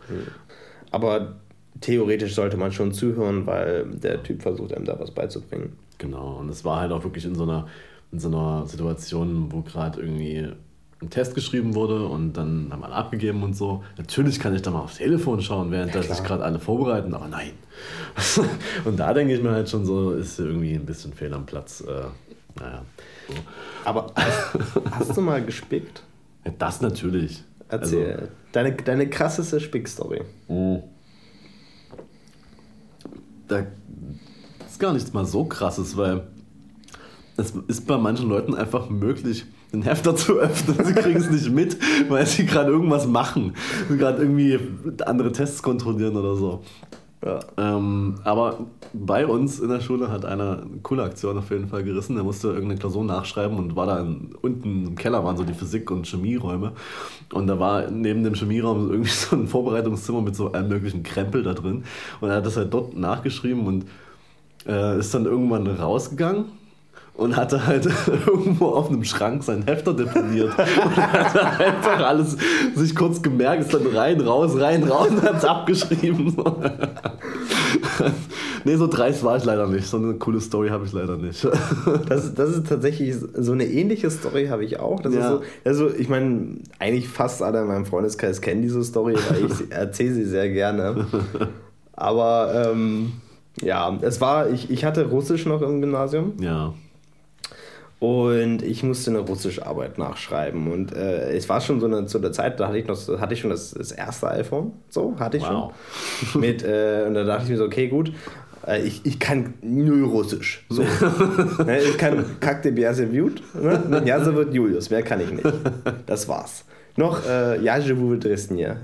Aber 0.90 1.34
theoretisch 1.82 2.34
sollte 2.34 2.56
man 2.56 2.72
schon 2.72 2.92
zuhören, 2.92 3.46
weil 3.46 3.84
der 3.84 4.22
Typ 4.22 4.40
versucht 4.40 4.72
einem 4.72 4.86
da 4.86 4.98
was 4.98 5.10
beizubringen. 5.10 5.74
Genau, 5.98 6.38
und 6.40 6.48
es 6.48 6.64
war 6.64 6.80
halt 6.80 6.92
auch 6.92 7.04
wirklich 7.04 7.26
in 7.26 7.34
so 7.34 7.42
einer, 7.42 7.66
in 8.16 8.20
so 8.20 8.28
einer 8.28 8.66
Situation, 8.66 9.52
wo 9.52 9.60
gerade 9.60 10.00
irgendwie 10.00 10.48
ein 11.02 11.10
Test 11.10 11.34
geschrieben 11.34 11.74
wurde 11.74 12.06
und 12.06 12.32
dann 12.32 12.68
haben 12.72 12.82
alle 12.82 12.94
abgegeben 12.94 13.42
und 13.42 13.54
so. 13.54 13.84
Natürlich 13.98 14.40
kann 14.40 14.54
ich 14.54 14.62
da 14.62 14.70
mal 14.70 14.80
aufs 14.80 14.96
Telefon 14.96 15.42
schauen, 15.42 15.70
während 15.70 15.94
ja, 15.94 16.02
sich 16.02 16.24
gerade 16.24 16.42
alle 16.42 16.58
vorbereiten, 16.58 17.12
aber 17.12 17.28
nein. 17.28 17.50
und 18.86 18.96
da 18.98 19.12
denke 19.12 19.34
ich 19.34 19.42
mir 19.42 19.50
halt 19.50 19.68
schon 19.68 19.84
so, 19.84 20.12
ist 20.12 20.38
irgendwie 20.38 20.72
ein 20.72 20.86
bisschen 20.86 21.12
fehl 21.12 21.34
am 21.34 21.44
Platz. 21.44 21.82
Äh, 21.82 22.04
naja. 22.58 22.82
So. 23.28 23.34
Aber 23.84 24.12
hast, 24.14 24.54
hast, 24.92 25.16
du 25.16 25.20
mal 25.20 25.44
gespickt? 25.44 26.02
Ja, 26.46 26.52
das 26.58 26.80
natürlich. 26.80 27.44
Erzähl. 27.68 28.12
Also, 28.14 28.28
deine, 28.52 28.72
deine 28.72 29.10
krasseste 29.10 29.60
Spick-Story. 29.60 30.22
Oh. 30.48 30.82
Da 33.46 33.66
ist 34.66 34.80
gar 34.80 34.94
nichts 34.94 35.12
mal 35.12 35.26
so 35.26 35.44
krasses, 35.44 35.94
weil 35.98 36.26
es 37.36 37.52
ist 37.68 37.86
bei 37.86 37.98
manchen 37.98 38.28
Leuten 38.28 38.54
einfach 38.54 38.88
möglich, 38.88 39.44
den 39.72 39.82
Hefter 39.82 40.16
zu 40.16 40.38
öffnen. 40.38 40.84
Sie 40.84 40.94
kriegen 40.94 41.20
es 41.20 41.30
nicht 41.30 41.50
mit, 41.50 41.76
weil 42.08 42.26
sie 42.26 42.46
gerade 42.46 42.70
irgendwas 42.70 43.06
machen. 43.06 43.54
Gerade 43.88 44.22
irgendwie 44.22 44.58
andere 45.04 45.32
Tests 45.32 45.62
kontrollieren 45.62 46.16
oder 46.16 46.36
so. 46.36 46.62
Ja. 47.24 47.40
Ähm, 47.56 48.14
aber 48.24 48.66
bei 48.92 49.26
uns 49.26 49.58
in 49.58 49.68
der 49.68 49.80
Schule 49.80 50.10
hat 50.10 50.24
einer 50.24 50.62
eine 50.62 50.80
coole 50.82 51.02
Aktion 51.02 51.36
auf 51.36 51.50
jeden 51.50 51.66
Fall 51.68 51.82
gerissen. 51.82 52.14
Der 52.14 52.24
musste 52.24 52.48
irgendeine 52.48 52.78
Klausur 52.78 53.04
nachschreiben 53.04 53.58
und 53.58 53.74
war 53.74 53.86
da 53.86 54.06
unten 54.42 54.86
im 54.86 54.94
Keller, 54.94 55.24
waren 55.24 55.36
so 55.36 55.42
die 55.42 55.54
Physik- 55.54 55.90
und 55.90 56.06
Chemieräume. 56.06 56.72
Und 57.32 57.48
da 57.48 57.58
war 57.58 57.90
neben 57.90 58.22
dem 58.22 58.34
Chemieraum 58.34 58.90
irgendwie 58.90 59.10
so 59.10 59.34
ein 59.34 59.48
Vorbereitungszimmer 59.48 60.22
mit 60.22 60.36
so 60.36 60.52
allem 60.52 60.68
möglichen 60.68 61.02
Krempel 61.02 61.42
da 61.42 61.54
drin. 61.54 61.84
Und 62.20 62.30
er 62.30 62.36
hat 62.36 62.46
das 62.46 62.56
halt 62.56 62.72
dort 62.72 62.96
nachgeschrieben 62.96 63.66
und 63.66 63.86
äh, 64.66 64.98
ist 64.98 65.12
dann 65.12 65.24
irgendwann 65.24 65.66
rausgegangen 65.66 66.46
und 67.16 67.36
hatte 67.36 67.66
halt 67.66 67.88
irgendwo 68.26 68.66
auf 68.66 68.88
einem 68.88 69.04
Schrank 69.04 69.42
sein 69.42 69.64
Hefter 69.64 69.94
deponiert 69.94 70.52
und 70.58 70.96
hat 70.96 71.60
einfach 71.60 72.06
alles 72.06 72.36
sich 72.74 72.94
kurz 72.94 73.22
gemerkt, 73.22 73.62
ist 73.62 73.74
dann 73.74 73.86
rein, 73.86 74.20
raus, 74.20 74.52
rein, 74.58 74.84
raus 74.84 75.08
und 75.08 75.22
hat 75.22 75.38
es 75.38 75.44
abgeschrieben. 75.44 76.36
nee, 78.64 78.76
so 78.76 78.86
dreist 78.86 79.24
war 79.24 79.36
ich 79.38 79.44
leider 79.44 79.66
nicht. 79.66 79.86
So 79.86 79.96
eine 79.96 80.14
coole 80.14 80.40
Story 80.40 80.68
habe 80.68 80.84
ich 80.84 80.92
leider 80.92 81.16
nicht. 81.16 81.42
das, 82.08 82.34
das 82.34 82.50
ist 82.50 82.66
tatsächlich 82.66 83.14
so 83.34 83.52
eine 83.52 83.64
ähnliche 83.64 84.10
Story 84.10 84.48
habe 84.48 84.64
ich 84.64 84.78
auch. 84.78 85.00
Das 85.00 85.14
ja. 85.14 85.20
ist 85.20 85.28
so, 85.28 85.42
also 85.64 85.90
ich 85.90 86.08
meine, 86.08 86.58
eigentlich 86.78 87.08
fast 87.08 87.42
alle 87.42 87.62
in 87.62 87.68
meinem 87.68 87.86
Freundeskreis 87.86 88.40
kennen 88.42 88.60
diese 88.60 88.84
Story, 88.84 89.14
weil 89.14 89.46
ich 89.46 89.72
erzähle 89.72 90.14
sie 90.14 90.24
sehr 90.24 90.50
gerne. 90.50 91.06
Aber 91.94 92.70
ähm, 92.70 93.12
ja, 93.62 93.96
es 94.02 94.20
war, 94.20 94.50
ich, 94.50 94.70
ich 94.70 94.84
hatte 94.84 95.06
Russisch 95.06 95.46
noch 95.46 95.62
im 95.62 95.80
Gymnasium. 95.80 96.34
Ja. 96.40 96.74
Und 97.98 98.62
ich 98.62 98.82
musste 98.82 99.10
eine 99.10 99.20
russische 99.20 99.64
Arbeit 99.64 99.96
nachschreiben. 99.96 100.70
Und 100.70 100.94
äh, 100.94 101.32
es 101.34 101.48
war 101.48 101.60
schon 101.60 101.80
so 101.80 101.86
eine, 101.86 102.06
zu 102.06 102.18
der 102.18 102.32
Zeit, 102.32 102.60
da 102.60 102.68
hatte 102.68 102.78
ich, 102.78 102.86
noch, 102.86 102.98
hatte 103.20 103.32
ich 103.32 103.40
schon 103.40 103.50
das, 103.50 103.70
das 103.70 103.90
erste 103.90 104.28
iPhone. 104.28 104.72
So, 104.90 105.14
hatte 105.18 105.38
ich 105.38 105.42
wow. 105.44 105.72
schon. 106.32 106.40
Mit, 106.42 106.62
äh, 106.62 107.04
und 107.06 107.14
da 107.14 107.24
dachte 107.24 107.44
ich 107.44 107.50
mir 107.50 107.56
so, 107.56 107.64
okay, 107.64 107.88
gut. 107.88 108.12
Äh, 108.66 108.82
ich, 108.82 109.00
ich 109.04 109.18
kann 109.18 109.54
nur 109.62 110.08
Russisch. 110.08 110.66
So. 110.68 110.82
Ne, 111.64 111.80
ich 111.80 111.96
kann 111.96 112.38
Kakte 112.40 112.70
Biase 112.72 113.08
Vjut. 113.08 113.42
Ne? 113.54 114.02
Ja, 114.04 114.24
wird 114.34 114.52
Julius. 114.52 114.90
Mehr 114.90 115.02
kann 115.02 115.20
ich 115.20 115.30
nicht. 115.30 115.46
Das 116.04 116.28
war's. 116.28 116.64
Noch 116.96 117.26
äh, 117.26 117.62
Ja, 117.62 117.78
je 117.78 117.96
vous 117.96 118.18
Dresden, 118.18 118.58
ja. 118.58 118.76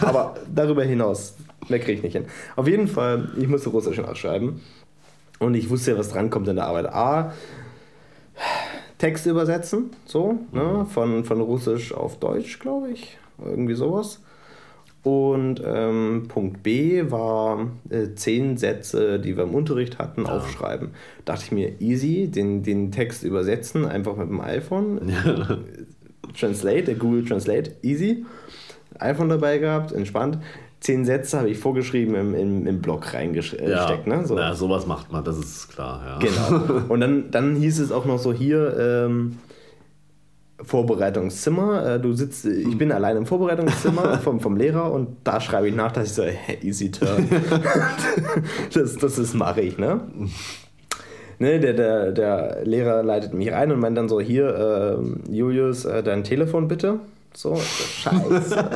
Aber 0.00 0.34
darüber 0.52 0.82
hinaus, 0.84 1.34
mehr 1.68 1.78
kriege 1.78 1.92
ich 1.92 2.02
nicht 2.02 2.12
hin. 2.12 2.26
Auf 2.54 2.68
jeden 2.68 2.88
Fall, 2.88 3.28
ich 3.38 3.48
musste 3.48 3.70
Russisch 3.70 3.98
nachschreiben. 3.98 4.60
Und 5.38 5.54
ich 5.54 5.68
wusste 5.68 5.92
ja, 5.92 5.98
was 5.98 6.08
drankommt 6.10 6.48
in 6.48 6.56
der 6.56 6.66
Arbeit. 6.66 6.86
A, 6.86 7.32
Text 8.98 9.26
übersetzen, 9.26 9.90
so, 10.06 10.38
ne? 10.52 10.62
Mhm. 10.62 10.86
von, 10.86 11.24
von 11.24 11.40
Russisch 11.40 11.92
auf 11.92 12.18
Deutsch, 12.18 12.58
glaube 12.58 12.90
ich. 12.90 13.18
Irgendwie 13.44 13.74
sowas. 13.74 14.22
Und 15.02 15.62
ähm, 15.64 16.24
Punkt 16.26 16.62
B 16.62 17.10
war 17.10 17.70
äh, 17.90 18.14
zehn 18.14 18.56
Sätze, 18.56 19.20
die 19.20 19.36
wir 19.36 19.44
im 19.44 19.54
Unterricht 19.54 19.98
hatten, 19.98 20.24
ja. 20.24 20.36
aufschreiben. 20.36 20.90
Dachte 21.24 21.44
ich 21.44 21.52
mir, 21.52 21.80
easy, 21.80 22.28
den, 22.28 22.62
den 22.62 22.90
Text 22.90 23.22
übersetzen, 23.22 23.84
einfach 23.84 24.16
mit 24.16 24.28
dem 24.28 24.40
iPhone. 24.40 25.12
Translate, 26.38 26.82
der 26.82 26.94
Google 26.96 27.24
Translate, 27.24 27.76
easy. 27.82 28.24
iPhone 28.98 29.28
dabei 29.28 29.58
gehabt, 29.58 29.92
entspannt 29.92 30.38
zehn 30.80 31.04
Sätze 31.04 31.38
habe 31.38 31.50
ich 31.50 31.58
vorgeschrieben 31.58 32.14
im, 32.14 32.34
im, 32.34 32.66
im 32.66 32.80
Blog 32.80 33.12
reingesteckt. 33.12 33.68
Ja, 33.68 33.98
ne? 34.04 34.26
so. 34.26 34.38
ja, 34.38 34.54
sowas 34.54 34.86
macht 34.86 35.10
man, 35.12 35.24
das 35.24 35.38
ist 35.38 35.68
klar. 35.68 36.02
Ja. 36.04 36.18
Genau. 36.18 36.82
Und 36.88 37.00
dann, 37.00 37.30
dann 37.30 37.56
hieß 37.56 37.80
es 37.80 37.92
auch 37.92 38.04
noch 38.04 38.18
so 38.18 38.32
hier, 38.32 38.76
ähm, 38.78 39.38
Vorbereitungszimmer. 40.62 41.94
Äh, 41.94 42.00
du 42.00 42.12
sitzt, 42.14 42.46
ich 42.46 42.78
bin 42.78 42.90
allein 42.90 43.16
im 43.16 43.26
Vorbereitungszimmer 43.26 44.18
vom, 44.24 44.40
vom 44.40 44.56
Lehrer 44.56 44.90
und 44.92 45.16
da 45.24 45.40
schreibe 45.40 45.68
ich 45.68 45.74
nach, 45.74 45.92
dass 45.92 46.08
ich 46.08 46.14
so, 46.14 46.22
hey, 46.22 46.58
easy 46.62 46.90
turn. 46.90 47.28
das, 48.74 48.96
das 48.96 49.18
ist 49.18 49.34
mache 49.34 49.60
ich, 49.60 49.78
ne? 49.78 50.00
Ne, 51.38 51.60
der, 51.60 51.74
der, 51.74 52.12
der 52.12 52.64
Lehrer 52.64 53.02
leitet 53.02 53.34
mich 53.34 53.52
ein 53.52 53.70
und 53.70 53.80
meint 53.80 53.98
dann 53.98 54.08
so, 54.08 54.20
hier, 54.20 54.98
äh, 55.28 55.32
Julius, 55.32 55.84
äh, 55.84 56.02
dein 56.02 56.24
Telefon 56.24 56.68
bitte. 56.68 57.00
So, 57.34 57.56
scheiße. 57.56 58.68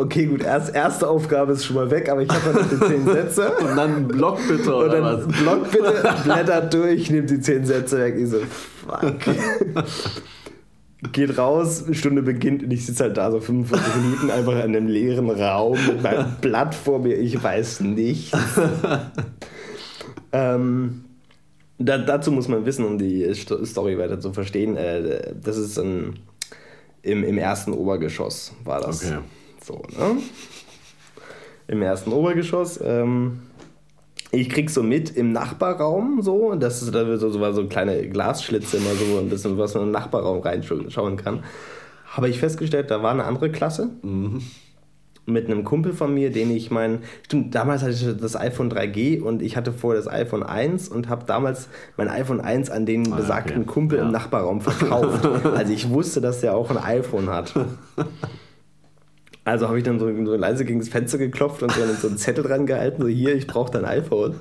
Okay, 0.00 0.24
gut, 0.24 0.42
erst, 0.42 0.74
erste 0.74 1.06
Aufgabe 1.06 1.52
ist 1.52 1.66
schon 1.66 1.76
mal 1.76 1.90
weg, 1.90 2.08
aber 2.08 2.22
ich 2.22 2.28
habe 2.30 2.58
noch 2.58 2.68
die 2.70 2.80
zehn 2.80 3.04
Sätze. 3.04 3.52
Und 3.60 3.76
dann 3.76 4.08
Block 4.08 4.38
bitte, 4.48 4.74
oder? 4.74 4.84
Und 4.86 4.92
dann 4.92 5.28
was? 5.28 5.42
Block 5.42 5.70
bitte, 5.70 6.14
blättert 6.24 6.72
durch, 6.72 7.10
nimmt 7.10 7.28
die 7.28 7.38
zehn 7.40 7.66
Sätze 7.66 7.98
weg. 7.98 8.14
Ich 8.16 8.30
so, 8.30 8.38
fuck. 8.40 9.12
Geht 11.12 11.36
raus, 11.36 11.84
Stunde 11.92 12.22
beginnt 12.22 12.62
und 12.62 12.70
ich 12.70 12.86
sitze 12.86 13.04
halt 13.04 13.18
da 13.18 13.30
so 13.30 13.40
45 13.40 13.94
Minuten 13.96 14.30
einfach 14.30 14.52
in 14.52 14.74
einem 14.74 14.86
leeren 14.86 15.28
Raum 15.30 15.78
mit 15.86 16.02
meinem 16.02 16.36
Blatt 16.40 16.74
vor 16.74 16.98
mir, 16.98 17.18
ich 17.18 17.42
weiß 17.42 17.80
nichts. 17.80 18.32
ähm, 20.32 21.04
da, 21.78 21.98
dazu 21.98 22.32
muss 22.32 22.48
man 22.48 22.64
wissen, 22.64 22.86
um 22.86 22.96
die 22.96 23.30
Story 23.34 23.98
weiter 23.98 24.18
zu 24.18 24.32
verstehen, 24.32 24.78
äh, 24.78 25.34
das 25.42 25.58
ist 25.58 25.78
ein, 25.78 26.18
im, 27.02 27.22
im 27.22 27.36
ersten 27.36 27.74
Obergeschoss 27.74 28.54
war 28.64 28.80
das. 28.80 29.04
Okay. 29.04 29.18
So, 29.62 29.82
ne? 29.96 30.16
Im 31.68 31.82
ersten 31.82 32.12
Obergeschoss. 32.12 32.80
Ähm, 32.82 33.40
ich 34.32 34.48
krieg 34.48 34.70
so 34.70 34.82
mit 34.82 35.16
im 35.16 35.32
Nachbarraum 35.32 36.22
so, 36.22 36.54
das 36.54 36.82
ist 36.82 36.94
da 36.94 37.04
so, 37.16 37.30
so, 37.30 37.52
so 37.52 37.66
kleine 37.66 38.08
Glasschlitze 38.08 38.76
immer 38.76 38.94
so 38.94 39.18
ein 39.18 39.28
bisschen, 39.28 39.58
was 39.58 39.74
man 39.74 39.84
im 39.84 39.90
Nachbarraum 39.90 40.40
reinschauen 40.40 41.16
kann. 41.16 41.42
Habe 42.06 42.28
ich 42.28 42.38
festgestellt, 42.38 42.90
da 42.90 43.02
war 43.02 43.12
eine 43.12 43.24
andere 43.24 43.50
Klasse. 43.50 43.90
Mhm. 44.02 44.42
Mit 45.26 45.46
einem 45.46 45.64
Kumpel 45.64 45.92
von 45.92 46.12
mir, 46.12 46.32
den 46.32 46.50
ich 46.50 46.70
mein. 46.70 47.00
Stimmt, 47.24 47.54
damals 47.54 47.82
hatte 47.82 47.92
ich 47.92 48.16
das 48.20 48.34
iPhone 48.36 48.70
3G 48.70 49.20
und 49.20 49.42
ich 49.42 49.56
hatte 49.56 49.72
vorher 49.72 50.00
das 50.00 50.12
iPhone 50.12 50.42
1 50.42 50.88
und 50.88 51.08
habe 51.08 51.24
damals 51.24 51.68
mein 51.96 52.08
iPhone 52.08 52.40
1 52.40 52.70
an 52.70 52.86
den 52.86 53.12
ah, 53.12 53.16
besagten 53.16 53.62
okay. 53.62 53.66
Kumpel 53.70 53.98
ja. 53.98 54.04
im 54.04 54.10
Nachbarraum 54.10 54.60
verkauft. 54.60 55.26
also 55.44 55.72
ich 55.72 55.88
wusste, 55.90 56.20
dass 56.20 56.40
der 56.40 56.56
auch 56.56 56.70
ein 56.70 56.78
iPhone 56.78 57.28
hat. 57.28 57.54
Also 59.50 59.66
habe 59.66 59.78
ich 59.78 59.84
dann 59.84 59.98
so, 59.98 60.06
so, 60.06 60.36
leise 60.36 60.64
gegen 60.64 60.78
das 60.78 60.88
Fenster 60.88 61.18
geklopft 61.18 61.64
und 61.64 61.72
so 61.72 61.82
einen, 61.82 61.96
so 61.96 62.06
einen 62.06 62.18
Zettel 62.18 62.44
dran 62.44 62.66
gehalten, 62.66 63.02
so 63.02 63.08
hier, 63.08 63.34
ich 63.34 63.48
brauche 63.48 63.72
dein 63.72 63.84
iPhone. 63.84 64.36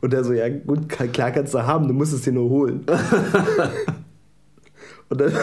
Und 0.00 0.14
er 0.14 0.24
so, 0.24 0.32
ja 0.32 0.48
gut, 0.48 0.88
klar 0.88 1.30
kannst 1.30 1.52
du 1.52 1.66
haben, 1.66 1.86
du 1.86 1.92
musst 1.92 2.14
es 2.14 2.22
dir 2.22 2.32
nur 2.32 2.48
holen. 2.48 2.86
Und 5.10 5.20
dann 5.20 5.34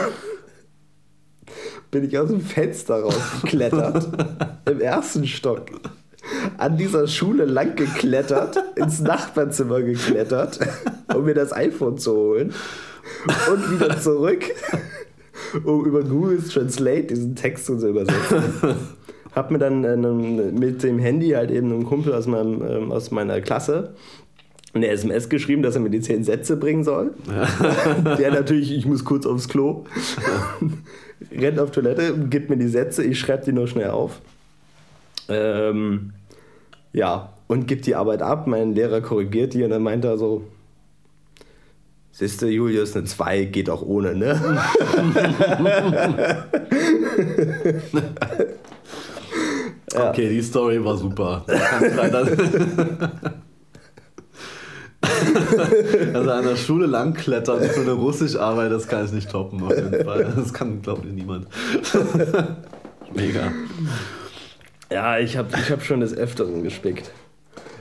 bin 1.92 2.04
ich 2.04 2.18
aus 2.18 2.30
dem 2.30 2.42
Fenster 2.42 3.02
rausgeklettert, 3.02 4.10
im 4.68 4.82
ersten 4.82 5.28
Stock, 5.28 5.68
an 6.58 6.78
dieser 6.78 7.06
Schule 7.08 7.46
lang 7.46 7.76
geklettert, 7.76 8.58
ins 8.76 9.02
Nachbarzimmer 9.02 9.84
geklettert, 9.84 10.60
um 11.14 11.26
mir 11.26 11.36
das 11.36 11.54
iPhone 11.54 12.00
zu 12.00 12.16
holen 12.16 12.56
und 13.52 13.72
wieder 13.72 14.00
zurück 14.00 14.46
um 15.64 15.86
über 15.86 16.04
Google 16.04 16.42
Translate 16.42 17.08
diesen 17.08 17.36
Text 17.36 17.66
zu 17.66 17.74
übersetzen. 17.74 18.44
Hab 19.36 19.50
mir 19.50 19.60
dann 19.60 19.84
äh, 19.84 19.96
mit 19.96 20.84
dem 20.84 21.00
Handy 21.00 21.30
halt 21.30 21.52
eben 21.52 21.72
einem 21.72 21.86
Kumpel 21.86 22.14
aus, 22.14 22.28
meinem, 22.28 22.62
ähm, 22.62 22.92
aus 22.92 23.12
meiner 23.12 23.40
Klasse 23.40 23.94
eine 24.74 24.88
SMS 24.88 25.30
geschrieben, 25.30 25.62
dass 25.62 25.76
er 25.76 25.82
mir 25.82 25.90
die 25.90 26.02
zehn 26.02 26.24
Sätze 26.24 26.56
bringen 26.56 26.84
soll. 26.84 27.12
Der 28.18 28.32
natürlich, 28.32 28.72
ich 28.72 28.86
muss 28.86 29.04
kurz 29.04 29.26
aufs 29.26 29.50
Klo. 29.50 29.84
Rennt 31.32 31.60
auf 31.60 31.72
Toilette, 31.72 32.16
gibt 32.30 32.50
mir 32.50 32.58
die 32.58 32.68
Sätze, 32.68 33.04
ich 33.04 33.20
schreibe 33.20 33.44
die 33.46 33.52
nur 33.52 33.68
schnell 33.68 33.90
auf. 33.90 34.22
Ähm, 35.28 36.14
ja, 36.94 37.34
und 37.48 37.68
gibt 37.68 37.86
die 37.86 37.96
Arbeit 37.96 38.22
ab. 38.22 38.48
Mein 38.48 38.74
Lehrer 38.74 39.02
korrigiert 39.02 39.54
die 39.54 39.64
und 39.64 39.72
dann 39.72 39.84
meint 39.84 40.06
er 40.06 40.18
so, 40.18 40.46
Siehste, 42.22 42.48
Julius, 42.50 42.96
eine 42.96 43.06
2 43.06 43.46
geht 43.46 43.68
auch 43.68 43.82
ohne, 43.82 44.14
ne? 44.14 44.40
ja. 49.92 50.10
Okay, 50.10 50.30
die 50.30 50.44
Story 50.44 50.86
war 50.86 50.98
super. 50.98 51.44
also 56.14 56.32
an 56.32 56.44
der 56.46 56.56
Schule 56.56 56.86
langklettern 56.86 57.64
für 57.64 57.82
eine 57.82 57.94
Russischarbeit, 57.94 58.72
das 58.72 58.88
kann 58.88 59.04
ich 59.06 59.12
nicht 59.14 59.32
toppen, 59.32 59.64
auf 59.64 59.76
jeden 59.76 60.06
Fall. 60.06 60.32
Das 60.36 60.54
kann, 60.54 60.84
glaube 60.84 61.08
ich, 61.08 61.14
niemand. 61.14 61.48
Mega. 63.16 63.52
Ja, 64.92 65.18
ich 65.18 65.38
habe 65.38 65.50
ich 65.60 65.72
hab 65.72 65.84
schon 65.84 66.02
des 66.02 66.14
Öfteren 66.14 66.62
gespickt. 66.62 67.12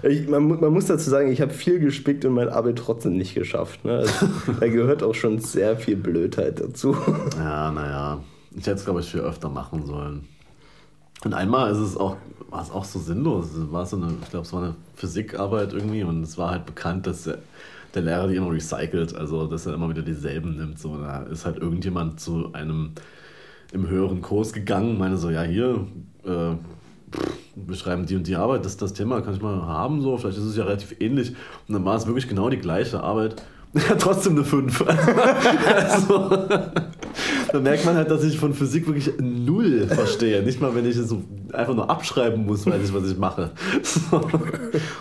Ich, 0.02 0.28
man, 0.28 0.48
man, 0.48 0.72
muss 0.72 0.86
dazu 0.86 1.10
sagen, 1.10 1.30
ich 1.30 1.40
habe 1.40 1.52
viel 1.52 1.78
gespickt 1.78 2.24
und 2.24 2.34
mein 2.34 2.48
Abi 2.48 2.74
trotzdem 2.74 3.16
nicht 3.16 3.34
geschafft. 3.34 3.84
Ne? 3.84 3.98
Also, 3.98 4.28
da 4.58 4.68
gehört 4.68 5.02
auch 5.02 5.14
schon 5.14 5.38
sehr 5.40 5.76
viel 5.76 5.96
Blödheit 5.96 6.60
dazu. 6.60 6.96
Ja, 7.36 7.70
naja. 7.70 8.20
Ich 8.52 8.66
hätte 8.66 8.76
es, 8.76 8.84
glaube 8.84 9.00
ich, 9.00 9.10
viel 9.10 9.20
öfter 9.20 9.48
machen 9.48 9.86
sollen. 9.86 10.26
Und 11.24 11.34
einmal 11.34 11.70
ist 11.70 11.78
es 11.78 11.96
auch, 11.96 12.16
war 12.48 12.62
es 12.62 12.70
auch 12.70 12.84
so 12.84 12.98
sinnlos. 12.98 13.48
War 13.70 13.86
so 13.86 13.96
eine, 13.96 14.14
ich 14.22 14.30
glaube, 14.30 14.46
es 14.46 14.52
war 14.52 14.62
eine 14.62 14.74
Physikarbeit 14.94 15.72
irgendwie 15.72 16.02
und 16.02 16.22
es 16.22 16.36
war 16.38 16.50
halt 16.50 16.66
bekannt, 16.66 17.06
dass 17.06 17.24
der, 17.24 17.38
der 17.94 18.02
Lehrer 18.02 18.28
die 18.28 18.36
immer 18.36 18.50
recycelt, 18.52 19.14
also 19.14 19.46
dass 19.46 19.66
er 19.66 19.74
immer 19.74 19.88
wieder 19.88 20.02
dieselben 20.02 20.56
nimmt. 20.56 20.78
So, 20.78 20.96
da 20.96 21.22
ist 21.22 21.44
halt 21.46 21.58
irgendjemand 21.58 22.20
zu 22.20 22.52
einem 22.52 22.92
im 23.72 23.88
höheren 23.88 24.20
Kurs 24.20 24.52
gegangen, 24.52 24.98
meine 24.98 25.16
so, 25.16 25.30
ja 25.30 25.42
hier, 25.42 25.86
äh, 26.24 26.28
wir 26.28 26.56
schreiben 27.75 28.07
die 28.07 28.16
und 28.16 28.27
die 28.27 28.37
Arbeit, 28.37 28.64
das 28.64 28.77
das 28.77 28.92
Thema, 28.92 29.20
kann 29.20 29.35
ich 29.35 29.42
mal 29.42 29.62
haben, 29.62 30.03
so, 30.03 30.16
vielleicht 30.16 30.38
ist 30.38 30.44
es 30.44 30.57
ja 30.57 30.64
relativ 30.64 30.96
ähnlich. 31.01 31.31
Und 31.68 31.75
dann 31.75 31.85
war 31.85 31.96
es 31.96 32.07
wirklich 32.07 32.29
genau 32.29 32.51
die 32.51 32.59
gleiche 32.59 33.03
Arbeit. 33.03 33.42
Trotzdem 33.99 34.33
eine 34.33 34.44
5. 34.44 34.85
also, 34.87 36.31
da 37.53 37.61
merkt 37.61 37.85
man 37.85 37.94
halt, 37.94 38.11
dass 38.11 38.25
ich 38.25 38.37
von 38.37 38.53
Physik 38.53 38.87
wirklich 38.87 39.12
null 39.20 39.87
verstehe. 39.87 40.42
Nicht 40.42 40.61
mal, 40.61 40.75
wenn 40.75 40.87
ich 40.87 40.96
es 40.96 41.09
so 41.09 41.23
einfach 41.53 41.75
nur 41.75 41.88
abschreiben 41.88 42.46
muss, 42.46 42.66
weiß 42.66 42.83
ich, 42.83 42.92
was 42.92 43.09
ich 43.09 43.16
mache. 43.16 43.51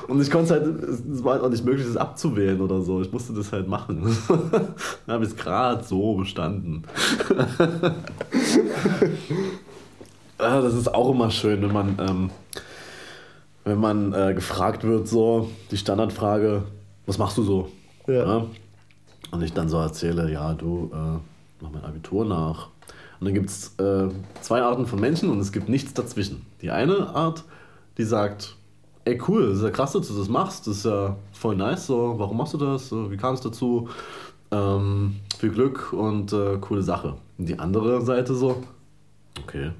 Und 0.07 0.21
ich 0.21 0.29
konnte 0.29 0.53
halt, 0.53 0.67
es 0.67 1.23
war 1.23 1.33
halt 1.33 1.43
auch 1.43 1.49
nicht 1.49 1.65
möglich, 1.65 1.87
das 1.87 1.97
abzuwählen 1.97 2.61
oder 2.61 2.81
so. 2.81 3.01
Ich 3.01 3.11
musste 3.11 3.33
das 3.33 3.51
halt 3.51 3.67
machen. 3.67 4.15
da 5.07 5.13
habe 5.13 5.23
ich 5.23 5.31
es 5.31 5.35
gerade 5.35 5.83
so 5.83 6.15
bestanden. 6.15 6.83
Ah, 10.39 10.61
das 10.61 10.73
ist 10.73 10.93
auch 10.93 11.11
immer 11.11 11.31
schön, 11.31 11.61
wenn 11.61 11.73
man, 11.73 11.97
ähm, 11.99 12.29
wenn 13.65 13.77
man 13.77 14.13
äh, 14.13 14.33
gefragt 14.33 14.85
wird, 14.85 15.05
so 15.05 15.49
die 15.69 15.75
Standardfrage, 15.77 16.63
was 17.05 17.17
machst 17.17 17.37
du 17.37 17.43
so? 17.43 17.69
Ja. 18.07 18.25
ja? 18.25 18.45
Und 19.31 19.43
ich 19.43 19.51
dann 19.51 19.67
so 19.67 19.77
erzähle, 19.77 20.31
ja, 20.31 20.53
du, 20.53 20.91
äh, 20.93 21.19
mach 21.61 21.71
mein 21.71 21.83
Abitur 21.83 22.23
nach. 22.23 22.69
Und 23.19 23.25
dann 23.25 23.33
gibt 23.33 23.49
es 23.49 23.75
äh, 23.79 24.07
zwei 24.39 24.61
Arten 24.61 24.85
von 24.85 25.01
Menschen 25.01 25.29
und 25.29 25.39
es 25.39 25.51
gibt 25.51 25.67
nichts 25.67 25.93
dazwischen. 25.93 26.45
Die 26.61 26.71
eine 26.71 27.09
Art, 27.13 27.43
die 27.97 28.05
sagt, 28.05 28.55
ey 29.03 29.21
cool, 29.27 29.49
das 29.49 29.57
ist 29.57 29.63
ja 29.63 29.71
krass, 29.71 29.91
dass 29.91 30.07
du 30.07 30.17
das 30.17 30.29
machst, 30.29 30.67
das 30.67 30.77
ist 30.77 30.85
ja 30.85 31.17
voll 31.33 31.57
nice, 31.57 31.87
so, 31.87 32.15
warum 32.17 32.37
machst 32.37 32.53
du 32.53 32.57
das, 32.57 32.93
wie 32.93 33.17
kam 33.17 33.33
es 33.33 33.41
dazu, 33.41 33.89
ähm, 34.51 35.17
viel 35.37 35.51
Glück 35.51 35.91
und 35.91 36.31
äh, 36.31 36.57
coole 36.61 36.81
Sache. 36.81 37.15
Und 37.37 37.49
die 37.49 37.59
andere 37.59 38.01
Seite 38.03 38.33
so, 38.35 38.63
okay, 39.43 39.71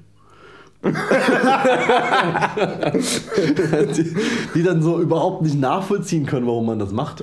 die, 3.96 4.14
die, 4.54 4.62
dann 4.62 4.80
so 4.82 4.98
überhaupt 5.00 5.42
nicht 5.42 5.58
nachvollziehen 5.58 6.24
können, 6.24 6.46
warum 6.46 6.66
man 6.66 6.78
das 6.78 6.92
macht. 6.92 7.22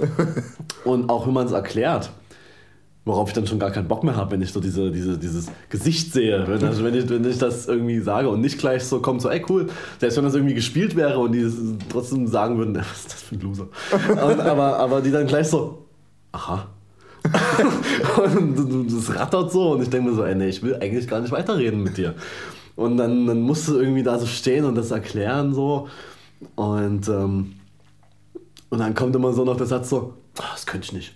Und 0.84 1.10
auch 1.10 1.26
wenn 1.26 1.34
man 1.34 1.48
es 1.48 1.54
erklärt, 1.54 2.12
worauf 3.08 3.30
ich 3.30 3.34
dann 3.34 3.48
schon 3.48 3.58
gar 3.58 3.72
keinen 3.72 3.88
Bock 3.88 4.04
mehr 4.04 4.16
habe, 4.16 4.32
wenn 4.32 4.42
ich 4.42 4.52
so 4.52 4.60
diese, 4.60 4.92
diese, 4.92 5.18
dieses 5.18 5.48
Gesicht 5.70 6.14
sehe. 6.14 6.46
Wenn, 6.48 6.64
also 6.64 6.84
wenn, 6.84 6.94
ich, 6.94 7.10
wenn 7.10 7.26
ich 7.26 7.40
das 7.40 7.68
irgendwie 7.68 8.00
sage 8.00 8.30
und 8.30 8.42
nicht 8.42 8.60
gleich 8.60 8.84
so 8.84 9.00
kommt, 9.00 9.22
so, 9.22 9.30
ey 9.30 9.44
cool, 9.50 9.70
selbst 10.00 10.18
wenn 10.18 10.26
das 10.26 10.36
irgendwie 10.36 10.54
gespielt 10.54 10.96
wäre 10.96 11.18
und 11.18 11.32
die 11.32 11.50
trotzdem 11.90 12.28
sagen 12.28 12.58
würden, 12.58 12.76
was 12.76 13.00
ist 13.00 13.14
das 13.14 13.22
für 13.24 13.36
ein 13.36 13.42
Loser? 13.42 13.70
Und, 14.12 14.40
aber, 14.42 14.78
aber 14.78 15.02
die 15.02 15.12
dann 15.12 15.26
gleich 15.26 15.48
so, 15.48 15.86
aha. 16.32 16.68
und 18.34 18.94
das 18.94 19.16
rattert 19.16 19.52
so 19.52 19.72
und 19.72 19.82
ich 19.82 19.90
denke 19.90 20.12
mir 20.12 20.16
so, 20.16 20.24
ey, 20.24 20.36
nee, 20.36 20.48
ich 20.48 20.62
will 20.62 20.76
eigentlich 20.76 21.08
gar 21.08 21.20
nicht 21.20 21.32
weiterreden 21.32 21.84
mit 21.84 21.98
dir. 21.98 22.14
Und 22.78 22.98
dann, 22.98 23.26
dann 23.26 23.42
musst 23.42 23.68
du 23.68 23.80
irgendwie 23.80 24.04
da 24.04 24.20
so 24.20 24.28
stehen 24.28 24.64
und 24.64 24.76
das 24.76 24.92
erklären 24.92 25.54
so. 25.54 25.90
Und, 26.56 27.10
ähm, 27.10 27.56
und 28.70 28.80
dann 28.80 28.94
kommt 28.94 29.16
immer 29.16 29.34
so 29.34 29.44
noch 29.44 29.58
der 29.58 29.66
Satz 29.66 29.90
so, 29.90 30.14
oh, 30.38 30.44
das 30.52 30.68
könnte 30.68 30.86
ich 30.86 30.94
nicht. 30.94 31.16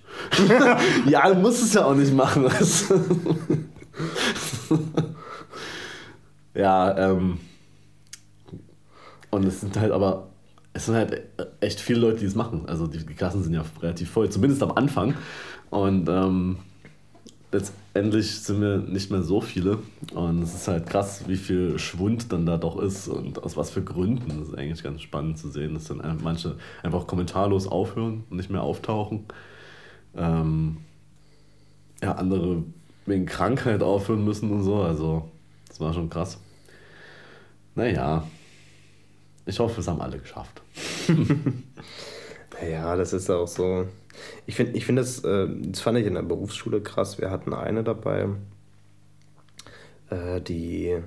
ja, 1.08 1.30
du 1.30 1.40
musst 1.40 1.62
es 1.62 1.76
ja 1.76 1.86
auch 1.86 1.94
nicht 1.94 2.14
machen. 2.14 2.50
ja, 6.56 6.98
ähm, 6.98 7.38
und 9.30 9.46
es 9.46 9.62
sind 9.62 9.80
halt 9.80 9.92
aber, 9.92 10.30
es 10.74 10.88
sind 10.88 10.96
halt 10.96 11.22
echt 11.60 11.80
viele 11.80 12.00
Leute, 12.00 12.22
die 12.22 12.26
es 12.26 12.34
machen. 12.34 12.64
Also 12.66 12.88
die, 12.88 13.06
die 13.06 13.14
Klassen 13.14 13.44
sind 13.44 13.54
ja 13.54 13.64
relativ 13.84 14.10
voll, 14.10 14.32
zumindest 14.32 14.64
am 14.64 14.72
Anfang. 14.72 15.14
Und 15.70 16.10
ähm, 16.10 16.58
letztendlich 17.94 18.40
sind 18.40 18.62
wir 18.62 18.78
nicht 18.78 19.12
mehr 19.12 19.22
so 19.22 19.42
viele. 19.42 19.80
Und 20.14 20.42
es 20.44 20.54
ist 20.54 20.68
halt 20.68 20.88
krass, 20.88 21.28
wie 21.28 21.36
viel 21.36 21.78
Schwund 21.78 22.32
dann 22.32 22.46
da 22.46 22.58
doch 22.58 22.80
ist 22.80 23.08
und 23.08 23.44
aus 23.44 23.58
was 23.58 23.70
für 23.70 23.84
Gründen. 23.84 24.40
Das 24.40 24.50
ist 24.50 24.58
eigentlich 24.58 24.84
ganz 24.84 25.02
spannend 25.02 25.38
zu 25.38 25.50
sehen, 25.50 25.74
dass 25.74 25.86
dann 25.86 26.20
manche 26.24 26.56
einfach 26.84 27.06
kommentarlos 27.06 27.68
aufhören 27.68 28.24
und 28.30 28.38
nicht 28.38 28.50
mehr 28.50 28.64
auftauchen. 28.64 29.26
Ähm, 30.16 30.78
ja, 32.02 32.14
andere 32.14 32.64
wegen 33.06 33.26
Krankheit 33.26 33.84
aufhören 33.84 34.24
müssen 34.24 34.52
und 34.52 34.64
so. 34.64 34.82
Also, 34.82 35.30
das 35.68 35.80
war 35.80 35.94
schon 35.94 36.10
krass. 36.10 36.40
Naja, 37.76 38.26
ich 39.46 39.60
hoffe, 39.60 39.82
es 39.82 39.88
haben 39.88 40.02
alle 40.02 40.18
geschafft. 40.18 40.62
ja, 42.64 42.96
das 42.96 43.14
ist 43.14 43.30
auch 43.30 43.48
so. 43.48 43.86
Ich 44.46 44.56
finde, 44.56 44.78
ich 44.78 44.86
find 44.86 45.00
das, 45.00 45.24
äh, 45.24 45.48
das 45.50 45.82
fand 45.82 45.98
ich 45.98 46.06
in 46.06 46.16
der 46.16 46.22
Berufsschule 46.22 46.82
krass. 46.82 47.20
Wir 47.20 47.32
hatten 47.32 47.54
eine 47.54 47.84
dabei, 47.84 48.28
äh, 50.10 50.42
die, 50.42 50.98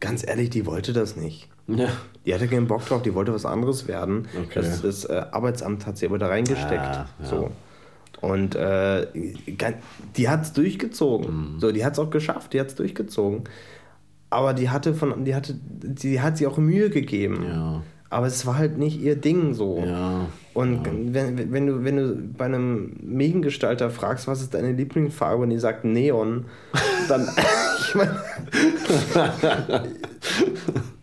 ganz 0.00 0.26
ehrlich, 0.26 0.50
die 0.50 0.66
wollte 0.66 0.92
das 0.92 1.16
nicht. 1.16 1.48
Ja. 1.66 1.88
Die 2.26 2.34
hatte 2.34 2.48
keinen 2.48 2.66
Bock 2.66 2.84
drauf, 2.84 3.02
die 3.02 3.14
wollte 3.14 3.32
was 3.32 3.46
anderes 3.46 3.88
werden. 3.88 4.28
Okay. 4.36 4.60
Das, 4.60 4.82
das 4.82 5.04
äh, 5.04 5.24
Arbeitsamt 5.30 5.86
hat 5.86 5.96
sie 5.96 6.06
aber 6.06 6.18
da 6.18 6.26
reingesteckt. 6.26 6.72
Ja, 6.72 7.08
ja. 7.20 7.26
So. 7.26 7.50
Und 8.20 8.54
äh, 8.54 9.06
die 10.16 10.28
hat 10.28 10.42
es 10.42 10.52
durchgezogen. 10.52 11.54
Mhm. 11.54 11.60
So, 11.60 11.72
die 11.72 11.84
hat 11.84 11.94
es 11.94 11.98
auch 11.98 12.10
geschafft, 12.10 12.52
die 12.52 12.60
hat 12.60 12.68
es 12.68 12.74
durchgezogen. 12.74 13.44
Aber 14.30 14.52
die 14.52 14.70
hatte 14.70 14.94
von, 14.94 15.24
die 15.24 15.34
hatte, 15.34 15.54
die 15.54 16.20
hat 16.20 16.38
sie 16.38 16.46
auch 16.46 16.58
Mühe 16.58 16.90
gegeben. 16.90 17.44
Ja 17.46 17.82
aber 18.14 18.28
es 18.28 18.46
war 18.46 18.56
halt 18.56 18.78
nicht 18.78 19.00
ihr 19.00 19.16
Ding 19.16 19.54
so. 19.54 19.82
Ja, 19.84 20.28
und 20.52 20.86
ja. 20.86 20.92
Wenn, 20.94 21.52
wenn, 21.52 21.66
du, 21.66 21.84
wenn 21.84 21.96
du 21.96 22.14
bei 22.38 22.44
einem 22.44 22.96
Mediengestalter 23.02 23.90
fragst, 23.90 24.28
was 24.28 24.40
ist 24.40 24.54
deine 24.54 24.70
Lieblingsfarbe 24.70 25.42
und 25.42 25.50
die 25.50 25.58
sagt 25.58 25.84
Neon, 25.84 26.44
dann. 27.08 27.22
ich 27.80 27.94
meine. 27.96 28.16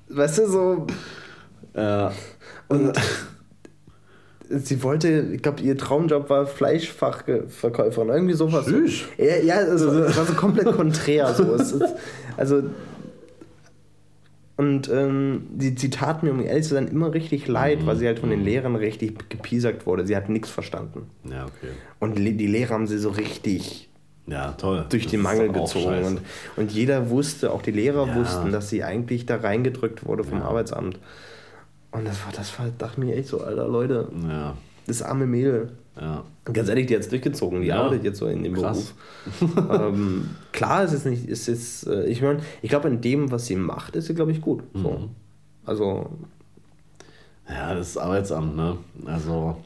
weißt 0.08 0.38
du, 0.38 0.48
so. 0.48 0.88
Ja. 1.76 2.14
Und. 2.70 2.94
sie 4.50 4.82
wollte, 4.82 5.28
ich 5.34 5.42
glaube, 5.42 5.62
ihr 5.64 5.78
Traumjob 5.78 6.30
war 6.30 6.46
Fleischfachverkäuferin, 6.46 8.10
irgendwie 8.10 8.34
sowas. 8.36 8.66
Tschüss. 8.66 9.04
Ja, 9.18 9.36
ja 9.36 9.56
also, 9.56 9.92
es 9.92 10.16
war 10.16 10.26
so 10.26 10.34
komplett 10.34 10.72
konträr. 10.74 11.34
So. 11.34 11.56
Ist, 11.56 11.76
also 12.38 12.64
und 14.58 14.90
ähm, 14.90 15.48
die, 15.52 15.76
sie 15.78 15.90
tat 15.90 16.24
mir, 16.24 16.32
um 16.32 16.42
ehrlich 16.42 16.66
zu 16.66 16.76
sein, 16.76 16.88
immer 16.88 17.14
richtig 17.14 17.48
leid, 17.48 17.82
mhm. 17.82 17.86
weil 17.88 17.96
sie 17.96 18.06
halt 18.06 18.20
von 18.20 18.30
den 18.30 18.40
mhm. 18.40 18.46
Lehrern 18.46 18.76
richtig 18.76 19.30
gepiesackt 19.30 19.86
wurde. 19.86 20.06
Sie 20.06 20.16
hat 20.16 20.30
nichts 20.30 20.50
verstanden. 20.50 21.08
Ja, 21.24 21.46
okay. 21.46 21.72
Und 22.00 22.16
die 22.16 22.48
Lehrer 22.48 22.74
haben 22.74 22.88
sie 22.88 22.98
so 22.98 23.10
richtig 23.10 23.90
ja, 24.28 24.52
toll. 24.54 24.86
durch 24.90 25.04
das 25.04 25.12
den 25.12 25.22
Mangel 25.22 25.52
gezogen. 25.52 26.04
Und, 26.04 26.22
und 26.58 26.72
jeder 26.72 27.10
wusste, 27.10 27.52
auch 27.52 27.62
die 27.62 27.72
Lehrer 27.72 28.08
ja. 28.08 28.16
wussten, 28.16 28.52
dass 28.52 28.70
sie 28.70 28.84
eigentlich 28.84 29.26
da 29.26 29.38
reingedrückt 29.38 30.06
wurde 30.06 30.24
vom 30.24 30.40
ja. 30.40 30.46
Arbeitsamt. 30.46 31.00
Und 31.92 32.08
das 32.08 32.24
war, 32.26 32.32
das 32.36 32.58
war, 32.58 32.68
dachte 32.78 33.00
mir 33.00 33.16
echt 33.16 33.30
so, 33.30 33.42
alter 33.42 33.68
Leute, 33.68 34.10
ja. 34.28 34.56
Das 34.88 35.02
arme 35.02 35.26
Mädel. 35.26 35.72
Ja. 36.00 36.24
Ganz 36.46 36.70
ehrlich, 36.70 36.88
die 36.88 36.96
hat 36.96 37.02
es 37.02 37.10
durchgezogen, 37.10 37.62
die 37.62 37.68
ja. 37.68 37.82
arbeitet 37.82 38.06
jetzt 38.06 38.20
so 38.20 38.28
in 38.28 38.44
dem 38.44 38.54
Krass. 38.54 38.94
Beruf. 39.40 39.70
ähm, 39.72 40.30
klar, 40.52 40.84
es 40.84 40.94
ist 40.94 41.06
nicht, 41.06 41.30
es 41.30 41.48
ist, 41.48 41.86
äh, 41.88 42.06
ich 42.06 42.22
meine, 42.22 42.40
ich 42.62 42.70
glaube, 42.70 42.88
in 42.88 43.02
dem, 43.02 43.32
was 43.32 43.46
sie 43.46 43.56
macht, 43.56 43.96
ist 43.96 44.08
sie, 44.08 44.16
glaube 44.16 44.32
ich, 44.32 44.42
gut. 44.42 44.64
So. 44.74 44.92
Mhm. 44.92 45.10
Also. 45.66 46.10
Ja, 47.48 47.74
das 47.76 47.90
ist 47.90 47.98
Arbeitsamt, 47.98 48.56
ne? 48.56 48.78
Also. 49.06 49.58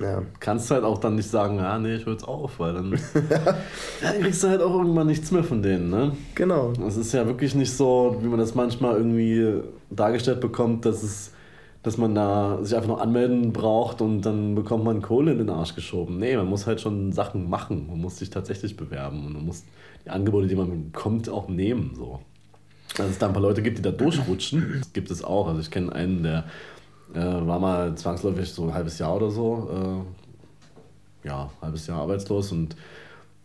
Ja. 0.00 0.22
Kannst 0.38 0.70
halt 0.70 0.84
auch 0.84 0.98
dann 0.98 1.16
nicht 1.16 1.28
sagen, 1.28 1.56
ja, 1.56 1.78
nee, 1.78 1.96
ich 1.96 2.06
höre 2.06 2.12
jetzt 2.12 2.26
auf, 2.26 2.60
weil 2.60 2.74
dann 2.74 2.92
ja, 4.02 4.12
kriegst 4.20 4.44
du 4.44 4.48
halt 4.48 4.62
auch 4.62 4.74
irgendwann 4.74 5.08
nichts 5.08 5.30
mehr 5.32 5.42
von 5.42 5.60
denen, 5.62 5.90
ne? 5.90 6.12
Genau. 6.34 6.72
Es 6.86 6.96
ist 6.96 7.12
ja 7.12 7.26
wirklich 7.26 7.54
nicht 7.54 7.72
so, 7.72 8.16
wie 8.22 8.28
man 8.28 8.38
das 8.38 8.54
manchmal 8.54 8.96
irgendwie 8.96 9.60
dargestellt 9.90 10.40
bekommt, 10.40 10.84
dass 10.84 11.02
es 11.02 11.32
dass 11.82 11.96
man 11.96 12.14
da 12.14 12.58
sich 12.62 12.74
einfach 12.74 12.88
nur 12.88 13.00
anmelden 13.00 13.52
braucht 13.52 14.00
und 14.00 14.22
dann 14.22 14.54
bekommt 14.54 14.84
man 14.84 15.00
Kohle 15.00 15.32
in 15.32 15.38
den 15.38 15.50
Arsch 15.50 15.74
geschoben. 15.74 16.18
Nee, 16.18 16.36
man 16.36 16.46
muss 16.46 16.66
halt 16.66 16.80
schon 16.80 17.12
Sachen 17.12 17.48
machen. 17.48 17.86
Man 17.88 18.00
muss 18.00 18.18
sich 18.18 18.30
tatsächlich 18.30 18.76
bewerben 18.76 19.26
und 19.26 19.32
man 19.34 19.46
muss 19.46 19.64
die 20.04 20.10
Angebote, 20.10 20.48
die 20.48 20.56
man 20.56 20.90
bekommt, 20.90 21.28
auch 21.28 21.48
nehmen. 21.48 21.92
So. 21.94 22.20
Dass 22.96 23.10
es 23.10 23.18
da 23.18 23.28
ein 23.28 23.32
paar 23.32 23.42
Leute 23.42 23.62
gibt, 23.62 23.78
die 23.78 23.82
da 23.82 23.92
durchrutschen, 23.92 24.74
das 24.80 24.92
gibt 24.92 25.10
es 25.10 25.22
auch. 25.22 25.46
Also 25.46 25.60
ich 25.60 25.70
kenne 25.70 25.92
einen, 25.92 26.24
der 26.24 26.44
äh, 27.14 27.20
war 27.20 27.60
mal 27.60 27.94
zwangsläufig 27.94 28.50
so 28.50 28.64
ein 28.64 28.74
halbes 28.74 28.98
Jahr 28.98 29.14
oder 29.16 29.30
so, 29.30 30.04
äh, 31.24 31.28
ja, 31.28 31.50
halbes 31.62 31.86
Jahr 31.86 32.00
arbeitslos 32.00 32.52
und 32.52 32.76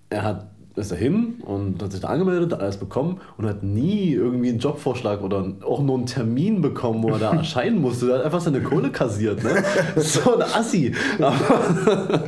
er 0.09 0.23
hat 0.23 0.47
ist 0.75 0.91
er 0.91 0.97
hin 0.97 1.35
und 1.45 1.83
hat 1.83 1.91
sich 1.91 2.01
da 2.01 2.07
angemeldet, 2.07 2.51
hat 2.51 2.61
alles 2.61 2.77
bekommen 2.77 3.19
und 3.37 3.45
hat 3.45 3.61
nie 3.61 4.13
irgendwie 4.13 4.49
einen 4.49 4.59
Jobvorschlag 4.59 5.21
oder 5.21 5.45
auch 5.63 5.81
nur 5.81 5.97
einen 5.97 6.07
Termin 6.07 6.61
bekommen, 6.61 7.03
wo 7.03 7.09
er 7.09 7.19
da 7.19 7.33
erscheinen 7.35 7.79
musste. 7.79 8.09
Er 8.09 8.19
hat 8.19 8.25
einfach 8.25 8.41
seine 8.41 8.61
Kohle 8.61 8.89
kassiert, 8.89 9.43
ne? 9.43 9.63
So 9.95 10.35
ein 10.35 10.41
Assi. 10.41 10.93
Aber, 11.19 12.23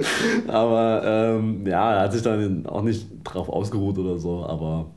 aber 0.47 1.01
ähm, 1.05 1.65
ja, 1.65 1.93
er 1.93 2.01
hat 2.01 2.13
sich 2.13 2.21
dann 2.21 2.67
auch 2.67 2.83
nicht 2.83 3.07
drauf 3.23 3.49
ausgeruht 3.49 3.97
oder 3.97 4.19
so, 4.19 4.45
aber 4.45 4.87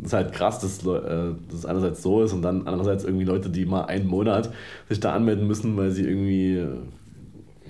es 0.00 0.06
ist 0.06 0.12
halt 0.12 0.32
krass, 0.32 0.58
dass, 0.58 0.84
äh, 0.84 1.34
das 1.50 1.66
einerseits 1.66 2.02
so 2.02 2.22
ist 2.22 2.32
und 2.32 2.42
dann 2.42 2.66
andererseits 2.66 3.04
irgendwie 3.04 3.24
Leute, 3.24 3.48
die 3.48 3.64
mal 3.64 3.84
einen 3.84 4.08
Monat 4.08 4.50
sich 4.88 4.98
da 4.98 5.12
anmelden 5.12 5.46
müssen, 5.46 5.76
weil 5.76 5.92
sie 5.92 6.02
irgendwie, 6.02 6.64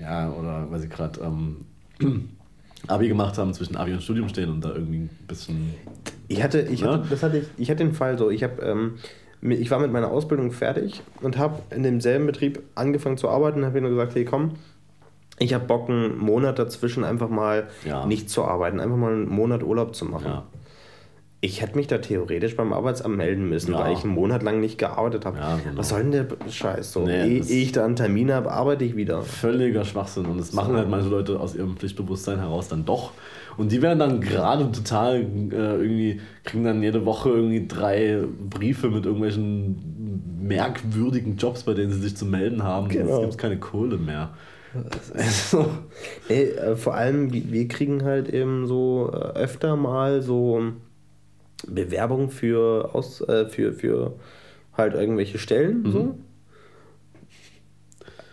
ja, 0.01 0.33
oder 0.33 0.71
weil 0.71 0.81
sie 0.81 0.89
gerade 0.89 1.21
ähm, 1.21 1.67
Abi 2.87 3.09
gemacht 3.09 3.37
haben, 3.39 3.53
zwischen 3.55 3.77
Abi 3.77 3.93
und 3.93 4.03
Studium 4.03 4.29
stehen 4.29 4.51
und 4.51 4.65
da 4.65 4.71
irgendwie 4.75 4.99
ein 4.99 5.11
bisschen. 5.27 5.75
Ich 6.29 6.43
hatte, 6.43 6.61
ich 6.61 6.81
Ja? 6.81 6.93
hatte, 6.93 7.09
das 7.11 7.23
hatte 7.23 7.39
ich, 7.39 7.47
ich 7.57 7.71
hatte 7.71 7.85
den 7.85 7.95
Fall 7.95 8.17
so, 8.19 8.31
ich 8.31 8.43
habe, 8.43 8.63
ähm, 8.63 8.95
ich 9.41 9.71
war 9.71 9.79
mit 9.79 9.93
meiner 9.93 10.11
Ausbildung 10.11 10.53
fertig 10.53 11.03
und 11.23 11.39
habe 11.39 11.61
in 11.75 11.83
demselben 11.83 12.27
Betrieb 12.27 12.61
angefangen 12.75 13.17
zu 13.17 13.29
arbeiten 13.29 13.61
und 13.61 13.67
habe 13.67 13.81
nur 13.81 13.91
gesagt, 13.91 14.15
hey 14.15 14.25
komm, 14.25 14.53
ich 15.39 15.55
habe 15.55 15.65
Bock 15.67 15.89
einen 15.89 16.19
Monat 16.19 16.59
dazwischen 16.59 17.05
einfach 17.05 17.29
mal 17.29 17.69
Ja. 17.85 18.05
nicht 18.07 18.29
zu 18.31 18.45
arbeiten, 18.45 18.81
einfach 18.81 18.97
mal 18.97 19.13
einen 19.13 19.29
Monat 19.29 19.63
Urlaub 19.63 19.95
zu 19.95 20.05
machen. 20.05 20.27
Ja. 20.27 20.45
Ich 21.41 21.63
hätte 21.63 21.77
mich 21.77 21.87
da 21.87 21.99
theoretisch 21.99 22.57
beim 22.57 22.73
Arbeitsamt 22.73 23.17
melden 23.17 23.49
müssen, 23.49 23.73
Ja. 23.73 23.79
weil 23.79 23.93
ich 23.93 24.03
einen 24.03 24.13
Monat 24.13 24.43
lang 24.43 24.61
nicht 24.61 24.77
gearbeitet 24.77 25.25
habe. 25.25 25.39
Ja, 25.39 25.57
genau. 25.63 25.79
Was 25.79 25.91
soll 25.91 26.03
denn 26.03 26.11
der 26.11 26.27
Scheiß 26.51 26.93
so? 26.93 27.05
Nee, 27.07 27.29
ehe 27.29 27.39
das- 27.39 27.49
ehe 27.51 27.63
ich 27.63 27.71
da 27.71 27.85
einen 27.85 27.95
Termin 27.95 28.33
habe, 28.33 28.51
arbeite 28.51 28.85
ich 28.85 28.97
wieder. 28.97 29.23
Völliger 29.23 29.85
Schwachsinn. 29.85 30.27
Und 30.27 30.39
das 30.39 30.53
machen 30.53 30.75
halt 30.77 30.89
manche 30.89 31.09
Leute 31.09 31.39
aus 31.39 31.55
ihrem 31.55 31.77
Pflichtbewusstsein 31.77 32.41
heraus 32.41 32.67
dann 32.67 32.85
doch. 32.85 33.13
Und 33.57 33.71
die 33.71 33.83
werden 33.83 34.01
dann 34.01 34.21
gerade 34.21 34.71
total 34.73 35.21
äh, 35.21 35.25
irgendwie, 35.53 36.21
kriegen 36.45 36.65
dann 36.65 36.83
jede 36.83 37.05
Woche 37.07 37.29
irgendwie 37.31 37.67
drei 37.69 38.23
Briefe 38.51 38.89
mit 38.91 39.05
irgendwelchen 39.07 39.77
merkwürdigen 40.43 41.37
Jobs, 41.37 41.63
bei 41.63 41.75
denen 41.75 41.93
sie 41.93 42.01
sich 42.01 42.17
zu 42.17 42.25
melden 42.27 42.63
haben. 42.65 42.89
Genau. 42.89 43.17
Es 43.17 43.21
gibt 43.23 43.39
keine 43.39 43.59
Kohle 43.59 43.97
mehr. 43.97 44.31
Also, 45.15 45.67
Ey, 46.29 46.51
äh, 46.51 46.77
vor 46.77 46.95
allem, 46.95 47.33
wir 47.33 47.51
wir 47.51 47.69
kriegen 47.69 48.05
halt 48.05 48.29
eben 48.29 48.67
so 48.67 49.11
äh, 49.13 49.17
öfter 49.39 49.77
mal 49.77 50.21
so 50.21 50.61
Bewerbungen 51.67 52.31
für, 52.31 52.91
aus, 52.95 53.21
äh, 53.23 53.47
für, 53.49 53.73
für 53.73 54.15
halt 54.77 54.95
irgendwelche 54.95 55.39
Stellen 55.39 55.91
so. 55.91 56.15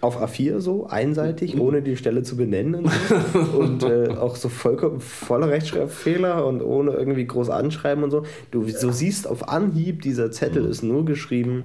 Auf 0.02 0.22
A4 0.22 0.60
so, 0.60 0.86
einseitig, 0.86 1.60
ohne 1.60 1.82
die 1.82 1.98
Stelle 1.98 2.22
zu 2.22 2.38
benennen 2.38 2.76
und, 2.76 2.92
so. 3.34 3.40
und 3.60 3.84
äh, 3.84 4.10
auch 4.10 4.36
so 4.36 4.50
vollkommen 4.50 5.00
voller 5.00 5.50
Rechtschreibfehler 5.50 6.46
und 6.46 6.62
ohne 6.62 6.92
irgendwie 6.92 7.26
groß 7.26 7.50
anschreiben 7.50 8.04
und 8.04 8.12
so. 8.12 8.24
Du 8.52 8.68
so 8.70 8.92
siehst 8.92 9.28
auf 9.28 9.50
Anhieb, 9.50 10.04
dieser 10.04 10.30
Zettel 10.30 10.66
ist 10.66 10.84
nur 10.84 11.06
geschrieben, 11.06 11.64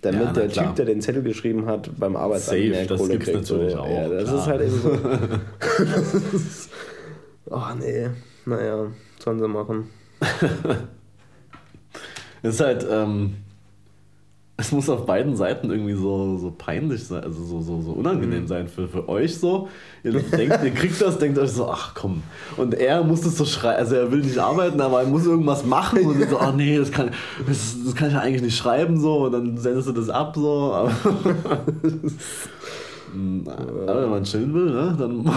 damit 0.00 0.22
Ja, 0.22 0.32
der 0.32 0.48
klar. 0.48 0.66
Typ, 0.68 0.76
der 0.76 0.86
den 0.86 1.02
Zettel 1.02 1.22
geschrieben 1.22 1.66
hat, 1.66 1.90
beim 1.98 2.16
Arbeitsamt 2.16 2.60
mehr 2.70 2.86
das 2.86 2.98
Kohle 2.98 3.18
kriegt. 3.18 3.36
natürlich 3.36 3.72
so. 3.74 3.80
auch, 3.80 3.88
Ja, 3.90 4.08
das 4.08 4.24
klar. 4.24 4.38
ist 4.38 4.46
halt 4.46 4.62
eben 4.62 4.80
so. 4.80 4.90
Oh 7.50 7.60
nee, 7.78 8.08
naja, 8.46 8.86
sollen 9.18 9.38
sie 9.40 9.48
machen. 9.48 9.88
Es 12.42 12.54
ist 12.54 12.60
halt, 12.60 12.86
ähm, 12.90 13.34
es 14.58 14.70
muss 14.70 14.88
auf 14.88 15.06
beiden 15.06 15.34
Seiten 15.34 15.70
irgendwie 15.70 15.94
so, 15.94 16.36
so 16.38 16.52
peinlich 16.56 17.04
sein, 17.04 17.24
also 17.24 17.42
so, 17.42 17.60
so, 17.62 17.80
so 17.80 17.90
Mhm. 17.92 17.96
unangenehm 17.98 18.46
sein 18.46 18.68
für, 18.68 18.86
für 18.86 19.08
euch 19.08 19.36
so. 19.38 19.68
Ihr 20.04 20.12
denkt, 20.20 20.62
ihr 20.62 20.70
kriegt 20.70 21.00
das, 21.00 21.18
denkt 21.18 21.38
euch 21.38 21.50
so, 21.50 21.68
ach 21.68 21.94
komm. 21.94 22.22
Und 22.56 22.74
er 22.74 23.02
muss 23.02 23.22
das 23.22 23.36
so 23.36 23.44
schreiben, 23.44 23.78
also 23.78 23.96
er 23.96 24.12
will 24.12 24.20
nicht 24.20 24.38
arbeiten, 24.38 24.80
aber 24.80 25.00
er 25.02 25.08
muss 25.08 25.26
irgendwas 25.26 25.64
machen 25.64 26.06
und 26.06 26.28
so, 26.30 26.38
ach 26.38 26.54
nee, 26.54 26.76
das 26.78 26.92
kann, 26.92 27.10
das, 27.46 27.76
das 27.84 27.94
kann 27.94 28.08
ich 28.08 28.14
ja 28.14 28.20
eigentlich 28.20 28.42
nicht 28.42 28.56
schreiben 28.56 29.00
so 29.00 29.24
und 29.24 29.32
dann 29.32 29.56
sendest 29.56 29.88
du 29.88 29.92
das 29.92 30.10
ab 30.10 30.34
so. 30.36 30.72
Aber, 33.14 33.90
aber 33.90 34.02
wenn 34.04 34.10
man 34.10 34.24
chillen 34.24 34.54
will, 34.54 34.70
ne, 34.70 34.96
dann 34.98 35.28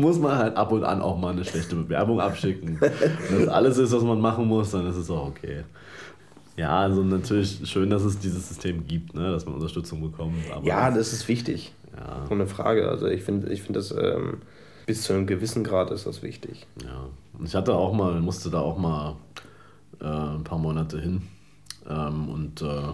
muss 0.00 0.18
man 0.18 0.38
halt 0.38 0.56
ab 0.56 0.72
und 0.72 0.84
an 0.84 1.02
auch 1.02 1.18
mal 1.18 1.32
eine 1.32 1.44
schlechte 1.44 1.76
Bewerbung 1.76 2.18
abschicken. 2.18 2.80
Wenn 2.80 3.40
das 3.40 3.48
alles 3.48 3.76
ist, 3.76 3.92
was 3.92 4.02
man 4.02 4.20
machen 4.22 4.46
muss, 4.46 4.70
dann 4.70 4.86
ist 4.86 4.96
es 4.96 5.10
auch 5.10 5.26
okay. 5.26 5.64
Ja, 6.56 6.80
also 6.80 7.02
natürlich 7.02 7.60
schön, 7.64 7.90
dass 7.90 8.02
es 8.02 8.18
dieses 8.18 8.48
System 8.48 8.86
gibt, 8.86 9.14
ne, 9.14 9.32
dass 9.32 9.46
man 9.46 9.54
Unterstützung 9.54 10.02
bekommt. 10.02 10.34
Aber 10.52 10.66
Ja, 10.66 10.90
das 10.90 11.12
ist 11.12 11.26
wichtig. 11.28 11.72
ja, 11.96 12.26
Ohne 12.30 12.46
Frage. 12.46 12.88
Also 12.88 13.06
ich 13.06 13.22
finde, 13.22 13.50
ich 13.52 13.62
finde 13.62 13.78
das 13.78 13.92
ähm, 13.92 14.38
bis 14.86 15.02
zu 15.02 15.12
einem 15.12 15.26
gewissen 15.26 15.64
Grad 15.64 15.90
ist 15.90 16.06
das 16.06 16.22
wichtig. 16.22 16.66
ja. 16.84 17.06
Und 17.38 17.46
ich 17.46 17.54
hatte 17.54 17.74
auch 17.74 17.94
mal, 17.94 18.20
musste 18.20 18.50
da 18.50 18.60
auch 18.60 18.76
mal 18.76 19.16
äh, 20.00 20.04
ein 20.04 20.44
paar 20.44 20.58
Monate 20.58 21.00
hin. 21.00 21.22
Ähm, 21.88 22.28
und 22.28 22.60
äh, 22.60 22.92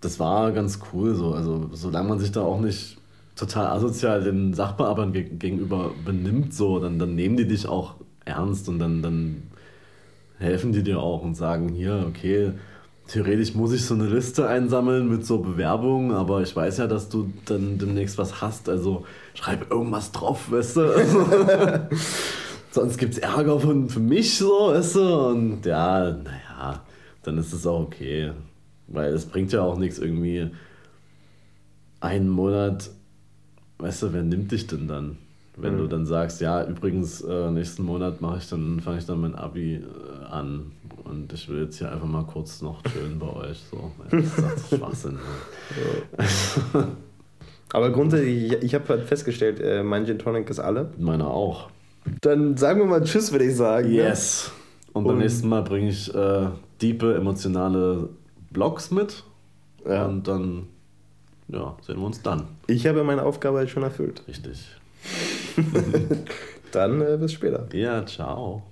das 0.00 0.20
war 0.20 0.52
ganz 0.52 0.78
cool 0.92 1.14
so. 1.14 1.34
Also 1.34 1.70
solange 1.72 2.08
man 2.10 2.18
sich 2.20 2.30
da 2.30 2.42
auch 2.42 2.60
nicht 2.60 2.98
total 3.34 3.66
asozial 3.66 4.22
den 4.22 4.54
Sachbearbeitern 4.54 5.12
ge 5.12 5.24
gegenüber 5.24 5.90
benimmt, 6.04 6.54
so, 6.54 6.78
dann, 6.78 6.98
dann 7.00 7.16
nehmen 7.16 7.36
die 7.36 7.48
dich 7.48 7.66
auch 7.66 7.94
ernst 8.24 8.68
und 8.68 8.78
dann, 8.78 9.02
dann 9.02 9.42
helfen 10.38 10.72
die 10.72 10.82
dir 10.82 11.00
auch 11.00 11.22
und 11.22 11.34
sagen, 11.34 11.68
hier, 11.68 12.04
okay, 12.08 12.52
theoretisch 13.06 13.54
muss 13.54 13.72
ich 13.72 13.84
so 13.84 13.94
eine 13.94 14.06
Liste 14.06 14.48
einsammeln 14.48 15.08
mit 15.08 15.26
so 15.26 15.38
Bewerbungen, 15.38 16.12
aber 16.12 16.42
ich 16.42 16.54
weiß 16.54 16.78
ja, 16.78 16.86
dass 16.86 17.08
du 17.08 17.32
dann 17.44 17.78
demnächst 17.78 18.18
was 18.18 18.40
hast, 18.40 18.68
also 18.68 19.04
schreib 19.34 19.70
irgendwas 19.70 20.12
drauf, 20.12 20.50
weißt 20.50 20.76
du. 20.76 21.88
Sonst 22.70 22.98
gibt 22.98 23.14
es 23.14 23.18
Ärger 23.18 23.60
von, 23.60 23.88
für 23.88 24.00
mich 24.00 24.36
so, 24.36 24.68
weißt 24.68 24.96
du, 24.96 25.28
und 25.28 25.66
ja, 25.66 26.10
naja, 26.10 26.82
dann 27.22 27.38
ist 27.38 27.52
es 27.52 27.66
auch 27.66 27.80
okay. 27.80 28.32
Weil 28.88 29.12
es 29.12 29.26
bringt 29.26 29.52
ja 29.52 29.62
auch 29.62 29.78
nichts 29.78 29.98
irgendwie 29.98 30.50
einen 32.00 32.28
Monat, 32.28 32.90
weißt 33.78 34.02
du, 34.02 34.12
wer 34.12 34.22
nimmt 34.22 34.52
dich 34.52 34.66
denn 34.66 34.88
dann? 34.88 35.18
Wenn 35.56 35.78
du 35.78 35.86
dann 35.86 36.04
sagst, 36.04 36.40
ja, 36.40 36.64
übrigens, 36.66 37.20
äh, 37.20 37.50
nächsten 37.50 37.84
Monat 37.84 38.20
mache 38.20 38.38
ich 38.38 38.48
dann, 38.48 38.80
fange 38.80 38.98
ich 38.98 39.06
dann 39.06 39.20
mein 39.20 39.34
Abi 39.36 39.76
äh, 39.76 40.24
an 40.30 40.72
und 41.04 41.32
ich 41.32 41.48
will 41.48 41.62
jetzt 41.62 41.78
hier 41.78 41.92
einfach 41.92 42.06
mal 42.08 42.24
kurz 42.24 42.60
noch 42.60 42.82
chillen 42.82 43.18
bei 43.20 43.28
euch. 43.28 43.62
So. 43.70 43.92
Das 44.10 44.24
ist 44.24 44.38
doch 44.70 44.78
Schwachsinn. 44.78 45.18
Ne? 46.72 46.86
Aber 47.72 47.90
grundsätzlich, 47.90 48.52
ich, 48.52 48.62
ich 48.62 48.74
habe 48.74 48.88
halt 48.88 49.02
festgestellt, 49.04 49.60
äh, 49.60 49.82
mein 49.82 50.06
Gin 50.06 50.18
Tonic 50.18 50.48
ist 50.50 50.58
alle. 50.60 50.90
Meiner 50.98 51.28
auch. 51.28 51.68
Dann 52.20 52.56
sagen 52.56 52.80
wir 52.80 52.86
mal 52.86 53.02
Tschüss, 53.02 53.32
würde 53.32 53.44
ich 53.46 53.56
sagen. 53.56 53.88
ne? 53.88 53.94
Yes. 53.94 54.50
Und 54.92 55.04
beim 55.04 55.14
Und- 55.16 55.22
nächsten 55.22 55.48
Mal 55.48 55.62
bringe 55.62 55.88
ich 55.88 56.12
äh, 56.14 56.48
diepe, 56.82 57.14
emotionale 57.14 58.08
Blogs 58.50 58.90
mit. 58.90 59.24
Ja. 59.88 60.06
Und 60.06 60.26
dann 60.28 60.64
ja, 61.48 61.76
sehen 61.82 61.98
wir 61.98 62.06
uns 62.06 62.22
dann. 62.22 62.44
Ich 62.66 62.86
habe 62.86 63.04
meine 63.04 63.22
Aufgabe 63.22 63.58
halt 63.58 63.70
schon 63.70 63.82
erfüllt. 63.82 64.22
Richtig. 64.28 64.66
Dann 66.72 67.00
äh, 67.00 67.16
bis 67.18 67.32
später. 67.32 67.68
Ja, 67.72 68.04
ciao. 68.06 68.62